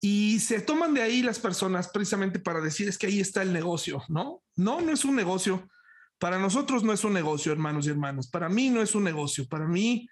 Y 0.07 0.39
se 0.39 0.61
toman 0.61 0.93
de 0.93 1.01
ahí 1.01 1.23
las 1.23 1.39
personas 1.39 1.89
precisamente 1.89 2.37
para 2.37 2.61
decir 2.61 2.87
es 2.87 2.95
que 2.95 3.07
ahí 3.07 3.19
está 3.19 3.41
el 3.41 3.51
negocio, 3.51 4.03
¿no? 4.07 4.43
No, 4.55 4.79
no 4.79 4.91
es 4.91 5.03
un 5.03 5.15
negocio. 5.15 5.67
Para 6.19 6.37
nosotros 6.37 6.83
no 6.83 6.93
es 6.93 7.03
un 7.03 7.13
negocio, 7.13 7.51
hermanos 7.51 7.87
y 7.87 7.89
hermanas. 7.89 8.27
Para 8.27 8.47
mí 8.47 8.69
no 8.69 8.83
es 8.83 8.93
un 8.93 9.03
negocio. 9.03 9.47
Para 9.47 9.67
mí 9.67 10.07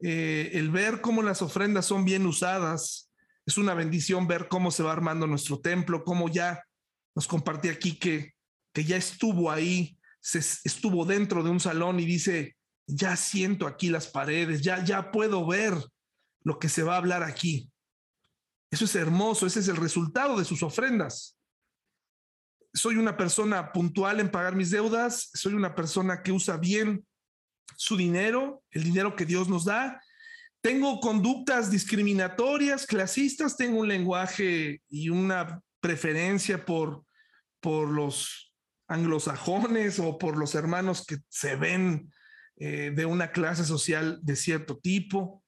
eh, 0.00 0.48
el 0.54 0.70
ver 0.70 1.02
cómo 1.02 1.22
las 1.22 1.42
ofrendas 1.42 1.84
son 1.84 2.06
bien 2.06 2.24
usadas, 2.24 3.12
es 3.44 3.58
una 3.58 3.74
bendición 3.74 4.26
ver 4.26 4.48
cómo 4.48 4.70
se 4.70 4.82
va 4.82 4.92
armando 4.92 5.26
nuestro 5.26 5.60
templo, 5.60 6.04
cómo 6.04 6.30
ya 6.30 6.64
nos 7.14 7.28
compartí 7.28 7.68
aquí 7.68 7.98
que, 7.98 8.32
que 8.72 8.84
ya 8.84 8.96
estuvo 8.96 9.50
ahí, 9.50 9.98
estuvo 10.22 11.04
dentro 11.04 11.42
de 11.42 11.50
un 11.50 11.60
salón 11.60 12.00
y 12.00 12.06
dice, 12.06 12.56
ya 12.86 13.14
siento 13.14 13.66
aquí 13.66 13.90
las 13.90 14.06
paredes, 14.06 14.62
ya, 14.62 14.82
ya 14.82 15.10
puedo 15.10 15.46
ver 15.46 15.74
lo 16.44 16.58
que 16.58 16.70
se 16.70 16.82
va 16.82 16.94
a 16.94 16.96
hablar 16.96 17.22
aquí. 17.22 17.70
Eso 18.74 18.86
es 18.86 18.96
hermoso, 18.96 19.46
ese 19.46 19.60
es 19.60 19.68
el 19.68 19.76
resultado 19.76 20.36
de 20.36 20.44
sus 20.44 20.64
ofrendas. 20.64 21.38
Soy 22.72 22.96
una 22.96 23.16
persona 23.16 23.70
puntual 23.70 24.18
en 24.18 24.32
pagar 24.32 24.56
mis 24.56 24.72
deudas, 24.72 25.30
soy 25.32 25.54
una 25.54 25.76
persona 25.76 26.24
que 26.24 26.32
usa 26.32 26.56
bien 26.56 27.06
su 27.76 27.96
dinero, 27.96 28.64
el 28.72 28.82
dinero 28.82 29.14
que 29.14 29.26
Dios 29.26 29.48
nos 29.48 29.64
da. 29.64 30.02
Tengo 30.60 30.98
conductas 30.98 31.70
discriminatorias, 31.70 32.84
clasistas, 32.84 33.56
tengo 33.56 33.78
un 33.78 33.86
lenguaje 33.86 34.82
y 34.88 35.08
una 35.08 35.60
preferencia 35.78 36.64
por, 36.64 37.04
por 37.60 37.88
los 37.88 38.52
anglosajones 38.88 40.00
o 40.00 40.18
por 40.18 40.36
los 40.36 40.56
hermanos 40.56 41.06
que 41.06 41.18
se 41.28 41.54
ven 41.54 42.12
eh, 42.56 42.90
de 42.92 43.06
una 43.06 43.30
clase 43.30 43.64
social 43.64 44.18
de 44.20 44.34
cierto 44.34 44.78
tipo. 44.78 45.43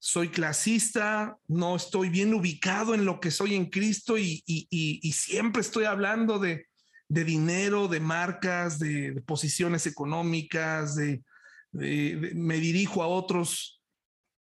Soy 0.00 0.28
clasista, 0.28 1.36
no 1.48 1.74
estoy 1.74 2.08
bien 2.08 2.32
ubicado 2.32 2.94
en 2.94 3.04
lo 3.04 3.18
que 3.18 3.32
soy 3.32 3.56
en 3.56 3.66
Cristo 3.66 4.16
y, 4.16 4.42
siempre 5.12 5.60
estoy 5.60 5.84
hablando 5.84 6.38
de, 6.38 6.66
dinero, 7.08 7.88
de 7.88 7.98
marcas, 7.98 8.78
de 8.78 9.20
posiciones 9.26 9.86
económicas, 9.86 10.94
de, 10.94 11.22
me 11.72 12.58
dirijo 12.58 13.02
a 13.02 13.08
otros 13.08 13.82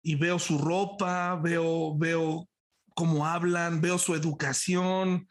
y 0.02 0.14
veo 0.14 0.38
su 0.38 0.58
ropa, 0.58 1.36
veo, 1.42 1.96
veo 1.96 2.48
cómo 2.94 3.26
hablan, 3.26 3.80
veo 3.80 3.98
su 3.98 4.14
educación. 4.14 5.26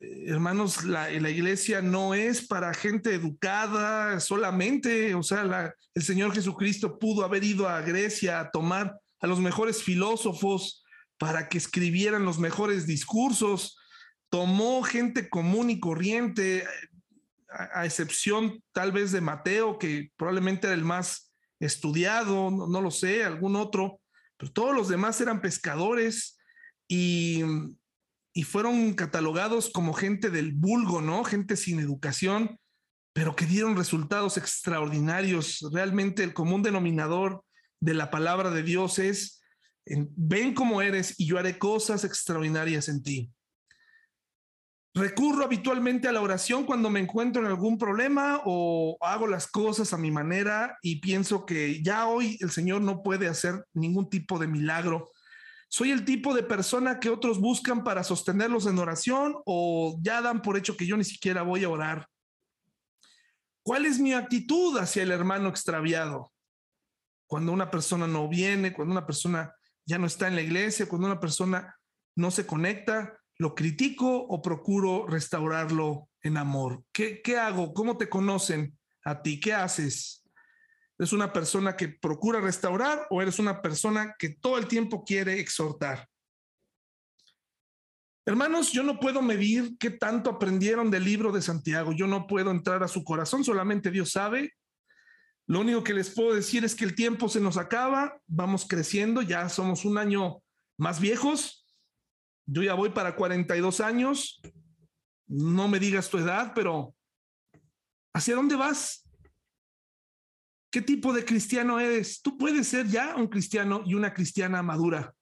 Eh, 0.00 0.26
hermanos, 0.28 0.84
la, 0.84 1.10
la, 1.10 1.30
iglesia 1.30 1.82
no 1.82 2.14
es 2.14 2.46
para 2.46 2.72
gente 2.72 3.12
educada 3.12 4.20
solamente, 4.20 5.14
o 5.14 5.22
sea, 5.22 5.74
el 5.94 6.02
Señor 6.02 6.32
Jesucristo 6.32 6.98
pudo 6.98 7.24
haber 7.24 7.42
ido 7.42 7.68
a 7.68 7.80
Grecia 7.82 8.40
a 8.40 8.50
tomar 8.50 8.98
a 9.20 9.26
los 9.26 9.40
mejores 9.40 9.82
filósofos 9.82 10.84
para 11.18 11.48
que 11.48 11.58
escribieran 11.58 12.24
los 12.24 12.38
mejores 12.38 12.86
discursos, 12.86 13.76
tomó 14.30 14.82
gente 14.82 15.28
común 15.28 15.70
y 15.70 15.80
corriente, 15.80 16.64
a, 17.50 17.84
excepción 17.84 18.62
tal 18.72 18.92
vez 18.92 19.10
de 19.12 19.20
Mateo, 19.20 19.78
que 19.78 20.12
probablemente 20.16 20.66
era 20.66 20.74
el 20.74 20.84
más 20.84 21.32
estudiado, 21.60 22.50
no, 22.50 22.80
lo 22.80 22.90
sé, 22.90 23.24
algún 23.24 23.56
otro, 23.56 24.00
pero 24.36 24.52
todos 24.52 24.74
los 24.74 24.88
demás 24.88 25.20
eran 25.20 25.40
pescadores 25.40 26.38
y, 26.86 27.42
y 28.32 28.42
fueron 28.44 28.94
catalogados 28.94 29.70
como 29.70 29.92
gente 29.92 30.30
del 30.30 30.52
vulgo, 30.52 31.00
¿no? 31.00 31.24
Gente 31.24 31.56
sin 31.56 31.80
educación, 31.80 32.60
pero 33.12 33.34
que 33.34 33.46
dieron 33.46 33.76
resultados 33.76 34.36
extraordinarios. 34.36 35.66
Realmente 35.72 36.22
el 36.22 36.34
común 36.34 36.62
denominador 36.62 37.42
de 37.80 37.94
la 37.94 38.10
palabra 38.10 38.50
de 38.50 38.62
Dios 38.62 38.98
es, 38.98 39.42
ven 39.86 40.54
como 40.54 40.82
eres 40.82 41.14
y 41.18 41.26
yo 41.26 41.38
haré 41.38 41.58
cosas 41.58 42.04
extraordinarias 42.04 42.88
en 42.88 43.02
ti. 43.02 43.30
Recurro 44.94 45.44
habitualmente 45.44 46.08
a 46.08 46.12
la 46.12 46.20
oración 46.20 46.64
cuando 46.64 46.90
me 46.90 46.98
encuentro 46.98 47.42
en 47.42 47.48
algún 47.48 47.78
problema 47.78 48.42
o 48.44 48.96
hago 49.00 49.26
las 49.28 49.46
cosas 49.46 49.92
a 49.92 49.98
mi 49.98 50.10
manera 50.10 50.76
y 50.82 51.00
pienso 51.00 51.46
que 51.46 51.82
ya 51.82 52.08
hoy 52.08 52.36
el 52.40 52.50
Señor 52.50 52.80
no 52.80 53.02
puede 53.02 53.28
hacer 53.28 53.64
ningún 53.74 54.10
tipo 54.10 54.38
de 54.38 54.48
milagro. 54.48 55.12
Soy 55.68 55.92
el 55.92 56.04
tipo 56.04 56.34
de 56.34 56.42
persona 56.42 56.98
que 56.98 57.10
otros 57.10 57.38
buscan 57.38 57.84
para 57.84 58.02
sostenerlos 58.02 58.66
en 58.66 58.78
oración 58.78 59.36
o 59.44 59.98
ya 60.02 60.20
dan 60.20 60.42
por 60.42 60.56
hecho 60.56 60.76
que 60.76 60.86
yo 60.86 60.96
ni 60.96 61.04
siquiera 61.04 61.42
voy 61.42 61.62
a 61.62 61.68
orar. 61.68 62.08
¿Cuál 63.62 63.84
es 63.84 64.00
mi 64.00 64.14
actitud 64.14 64.78
hacia 64.78 65.02
el 65.02 65.12
hermano 65.12 65.48
extraviado? 65.48 66.32
Cuando 67.28 67.52
una 67.52 67.70
persona 67.70 68.08
no 68.08 68.28
viene, 68.28 68.72
cuando 68.72 68.90
una 68.90 69.06
persona 69.06 69.54
ya 69.86 69.98
no 69.98 70.08
está 70.08 70.26
en 70.26 70.34
la 70.34 70.42
iglesia, 70.42 70.88
cuando 70.88 71.06
una 71.06 71.20
persona 71.20 71.76
no 72.16 72.32
se 72.32 72.44
conecta, 72.44 73.18
¿Lo 73.38 73.54
critico 73.54 74.16
o 74.16 74.42
procuro 74.42 75.06
restaurarlo 75.06 76.08
en 76.22 76.36
amor? 76.36 76.82
¿Qué, 76.92 77.22
¿Qué, 77.22 77.38
hago? 77.38 77.72
¿Cómo 77.72 77.96
te 77.96 78.08
conocen 78.08 78.76
a 79.04 79.22
ti? 79.22 79.38
¿Qué 79.38 79.54
haces? 79.54 80.24
¿Eres 80.98 81.12
una 81.12 81.32
persona 81.32 81.76
que 81.76 81.88
procura 81.88 82.40
restaurar 82.40 83.06
o 83.10 83.22
eres 83.22 83.38
una 83.38 83.62
persona 83.62 84.16
que 84.18 84.30
todo 84.30 84.58
el 84.58 84.66
tiempo 84.66 85.04
quiere 85.04 85.38
exhortar? 85.38 86.08
Hermanos, 88.26 88.72
yo 88.72 88.82
no 88.82 88.98
puedo 88.98 89.22
medir 89.22 89.78
qué 89.78 89.90
tanto 89.90 90.30
aprendieron 90.30 90.90
del 90.90 91.04
libro 91.04 91.30
de 91.30 91.40
Santiago. 91.40 91.92
Yo 91.92 92.08
no 92.08 92.26
puedo 92.26 92.50
entrar 92.50 92.82
a 92.82 92.88
su 92.88 93.04
corazón, 93.04 93.44
solamente 93.44 93.92
Dios 93.92 94.10
sabe. 94.10 94.52
Lo 95.48 95.60
único 95.60 95.82
que 95.82 95.94
les 95.94 96.10
puedo 96.10 96.34
decir 96.34 96.62
es 96.64 96.74
que 96.74 96.84
el 96.84 96.94
tiempo 96.94 97.26
se 97.28 97.40
nos 97.40 97.56
acaba, 97.56 98.20
vamos 98.26 98.66
creciendo, 98.68 99.22
ya 99.22 99.48
somos 99.48 99.86
un 99.86 99.96
año 99.96 100.42
más 100.76 101.00
viejos. 101.00 101.66
Yo 102.46 102.62
ya 102.62 102.74
voy 102.74 102.90
para 102.90 103.16
42 103.16 103.80
años. 103.80 104.42
No 105.26 105.66
me 105.66 105.78
digas 105.78 106.10
tu 106.10 106.18
edad, 106.18 106.52
pero 106.54 106.94
¿hacia 108.14 108.34
dónde 108.34 108.56
vas? 108.56 109.08
¿Qué 110.70 110.82
tipo 110.82 111.14
de 111.14 111.24
cristiano 111.24 111.80
eres? 111.80 112.20
Tú 112.20 112.36
puedes 112.36 112.68
ser 112.68 112.86
ya 112.86 113.16
un 113.16 113.28
cristiano 113.28 113.82
y 113.86 113.94
una 113.94 114.12
cristiana 114.12 114.62
madura. 114.62 115.14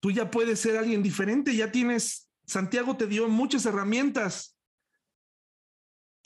Tú 0.00 0.12
ya 0.12 0.30
puedes 0.30 0.60
ser 0.60 0.76
alguien 0.76 1.02
diferente, 1.02 1.56
ya 1.56 1.72
tienes, 1.72 2.28
Santiago 2.46 2.96
te 2.96 3.08
dio 3.08 3.28
muchas 3.28 3.66
herramientas. 3.66 4.55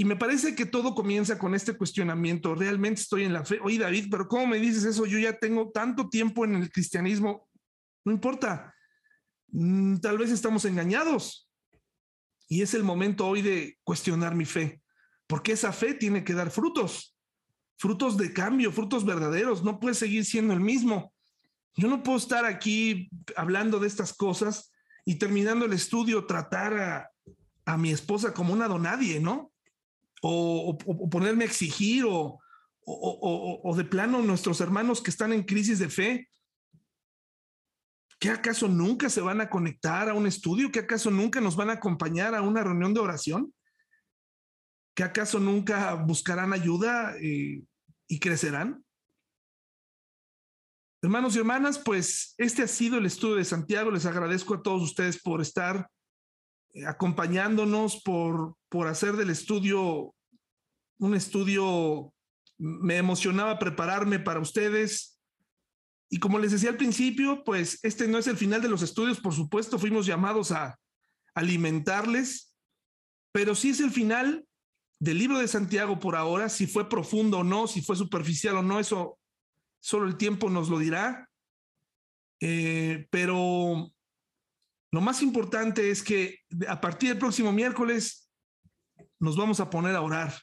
Y 0.01 0.07
me 0.07 0.17
parece 0.17 0.55
que 0.55 0.65
todo 0.65 0.95
comienza 0.95 1.39
con 1.39 1.55
este 1.55 1.77
cuestionamiento. 1.77 2.55
¿Realmente 2.55 3.03
estoy 3.03 3.25
en 3.25 3.35
la 3.35 3.45
fe? 3.45 3.59
Oye, 3.63 3.77
David, 3.77 4.07
pero 4.11 4.27
¿cómo 4.27 4.47
me 4.47 4.59
dices 4.59 4.85
eso? 4.85 5.05
Yo 5.05 5.19
ya 5.19 5.39
tengo 5.39 5.71
tanto 5.71 6.09
tiempo 6.09 6.47
en 6.47 6.55
el 6.55 6.71
cristianismo. 6.71 7.47
No 8.07 8.13
importa. 8.13 8.75
Mm, 9.49 9.99
tal 9.99 10.17
vez 10.17 10.31
estamos 10.31 10.65
engañados. 10.65 11.51
Y 12.49 12.63
es 12.63 12.73
el 12.73 12.83
momento 12.83 13.27
hoy 13.27 13.43
de 13.43 13.79
cuestionar 13.85 14.35
mi 14.35 14.47
fe, 14.47 14.81
porque 15.27 15.53
esa 15.53 15.71
fe 15.71 15.93
tiene 15.93 16.25
que 16.25 16.33
dar 16.33 16.51
frutos 16.51 17.15
frutos 17.81 18.19
de 18.19 18.35
cambio, 18.35 18.73
frutos 18.73 19.07
verdaderos. 19.07 19.65
No 19.65 19.81
puede 19.81 19.95
seguir 19.95 20.27
siendo 20.27 20.53
el 20.53 20.61
mismo. 20.61 21.15
Yo 21.77 21.89
no 21.89 22.03
puedo 22.03 22.19
estar 22.19 22.45
aquí 22.45 23.09
hablando 23.37 23.79
de 23.79 23.87
estas 23.87 24.13
cosas 24.13 24.71
y 25.07 25.15
terminando 25.15 25.65
el 25.65 25.73
estudio 25.73 26.27
tratar 26.27 27.11
a, 27.65 27.77
mi 27.79 27.91
esposa 27.91 28.35
como 28.35 28.53
una 28.53 28.67
donadie, 28.67 29.21
¿no? 29.21 29.50
O, 30.21 30.77
ponerme 31.11 31.45
a 31.45 31.47
exigir 31.47 32.05
o, 32.07 32.39
o, 32.85 33.75
de 33.77 33.85
plano 33.85 34.23
nuestros 34.23 34.61
hermanos 34.61 35.03
que 35.03 35.11
están 35.11 35.33
en 35.33 35.43
crisis 35.43 35.79
de 35.79 35.89
fe. 35.89 36.29
¿Qué 38.19 38.29
acaso 38.29 38.69
nunca 38.69 39.09
se 39.09 39.23
van 39.23 39.41
a 39.41 39.49
conectar 39.49 40.09
a 40.09 40.15
un 40.15 40.27
estudio? 40.27 40.71
¿Qué 40.71 40.81
acaso 40.81 41.11
nunca 41.11 41.41
nos 41.41 41.57
van 41.57 41.71
a 41.71 41.75
acompañar 41.75 42.35
a 42.35 42.43
una 42.43 42.63
reunión 42.63 42.93
de 42.93 43.01
oración? 43.01 43.55
¿Qué 44.95 45.03
acaso 45.03 45.41
nunca 45.41 45.95
buscarán 45.95 46.53
ayuda? 46.53 47.17
Eh, 47.19 47.63
y 48.11 48.19
crecerán. 48.19 48.85
Hermanos 51.01 51.35
y 51.35 51.39
hermanas, 51.39 51.79
pues 51.79 52.35
este 52.37 52.63
ha 52.63 52.69
sido 52.69 52.99
el 52.99 53.07
estudio 53.07 53.37
de 53.37 53.45
Santiago. 53.45 53.91
Les 53.91 54.05
agradezco 54.05 54.55
a 54.55 54.63
todos 54.63 54.83
ustedes 54.83 55.23
por 55.23 55.41
estar 55.41 55.89
acompañándonos, 56.87 58.03
por, 58.03 58.55
por 58.69 58.87
hacer 58.89 59.17
del 59.17 59.31
estudio 59.31 60.15
un 60.99 61.15
estudio. 61.15 62.13
Me 62.59 62.99
emocionaba 62.99 63.59
prepararme 63.59 64.19
para 64.19 64.41
ustedes. 64.41 65.19
Y 66.11 66.19
como 66.19 66.39
les 66.39 66.53
decía 66.53 66.71
al 66.71 66.77
principio, 66.77 67.43
pues 67.45 67.79
este 67.83 68.07
no 68.07 68.19
es 68.19 68.27
el 68.27 68.37
final 68.37 68.61
de 68.61 68.69
los 68.69 68.83
estudios, 68.83 69.21
por 69.21 69.33
supuesto, 69.33 69.79
fuimos 69.79 70.07
llamados 70.07 70.53
a 70.53 70.77
alimentarles, 71.35 72.55
pero 73.33 73.55
sí 73.55 73.71
es 73.71 73.81
el 73.81 73.93
final 73.93 74.45
del 74.99 75.19
libro 75.19 75.39
de 75.39 75.49
Santiago 75.49 75.99
por 75.99 76.17
ahora, 76.17 76.49
si 76.49 76.67
fue 76.67 76.89
profundo 76.89 77.39
o 77.39 77.45
no, 77.45 77.67
si 77.67 77.81
fue 77.81 77.97
superficial 77.97 78.57
o 78.57 78.63
no, 78.63 78.81
eso 78.81 79.19
solo 79.81 80.07
el 80.07 80.17
tiempo 80.17 80.51
nos 80.51 80.69
lo 80.69 80.79
dirá. 80.79 81.29
Eh, 82.41 83.07
pero 83.11 83.93
lo 84.93 85.01
más 85.01 85.23
importante 85.23 85.91
es 85.91 86.03
que 86.03 86.39
a 86.69 86.81
partir 86.81 87.11
del 87.11 87.19
próximo 87.19 87.53
miércoles 87.53 88.31
nos 89.19 89.37
vamos 89.37 89.61
a 89.61 89.71
poner 89.71 89.95
a 89.95 90.03
orar. 90.03 90.35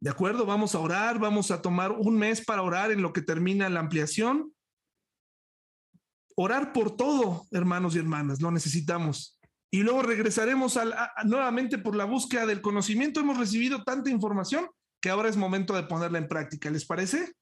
¿De 0.00 0.10
acuerdo? 0.10 0.46
Vamos 0.46 0.74
a 0.74 0.78
orar, 0.78 1.18
vamos 1.18 1.50
a 1.50 1.60
tomar 1.60 1.92
un 1.92 2.16
mes 2.16 2.44
para 2.44 2.62
orar 2.62 2.92
en 2.92 3.02
lo 3.02 3.12
que 3.12 3.22
termina 3.22 3.68
la 3.68 3.80
ampliación. 3.80 4.52
Orar 6.36 6.72
por 6.72 6.96
todo, 6.96 7.46
hermanos 7.50 7.96
y 7.96 7.98
hermanas, 7.98 8.40
lo 8.40 8.50
necesitamos 8.52 9.38
y 9.70 9.82
luego 9.82 10.02
regresaremos 10.02 10.78
nuevamente 11.24 11.78
por 11.78 11.94
la 11.94 12.04
búsqueda 12.04 12.46
del 12.46 12.62
conocimiento. 12.62 13.20
Hemos 13.20 13.38
recibido 13.38 13.84
tanta 13.84 14.10
información 14.10 14.68
que 15.00 15.10
ahora 15.10 15.28
es 15.28 15.36
momento 15.36 15.74
de 15.74 15.82
ponerla 15.82 16.18
en 16.18 16.28
práctica. 16.28 16.70
¿Les 16.70 16.86
parece? 16.86 17.34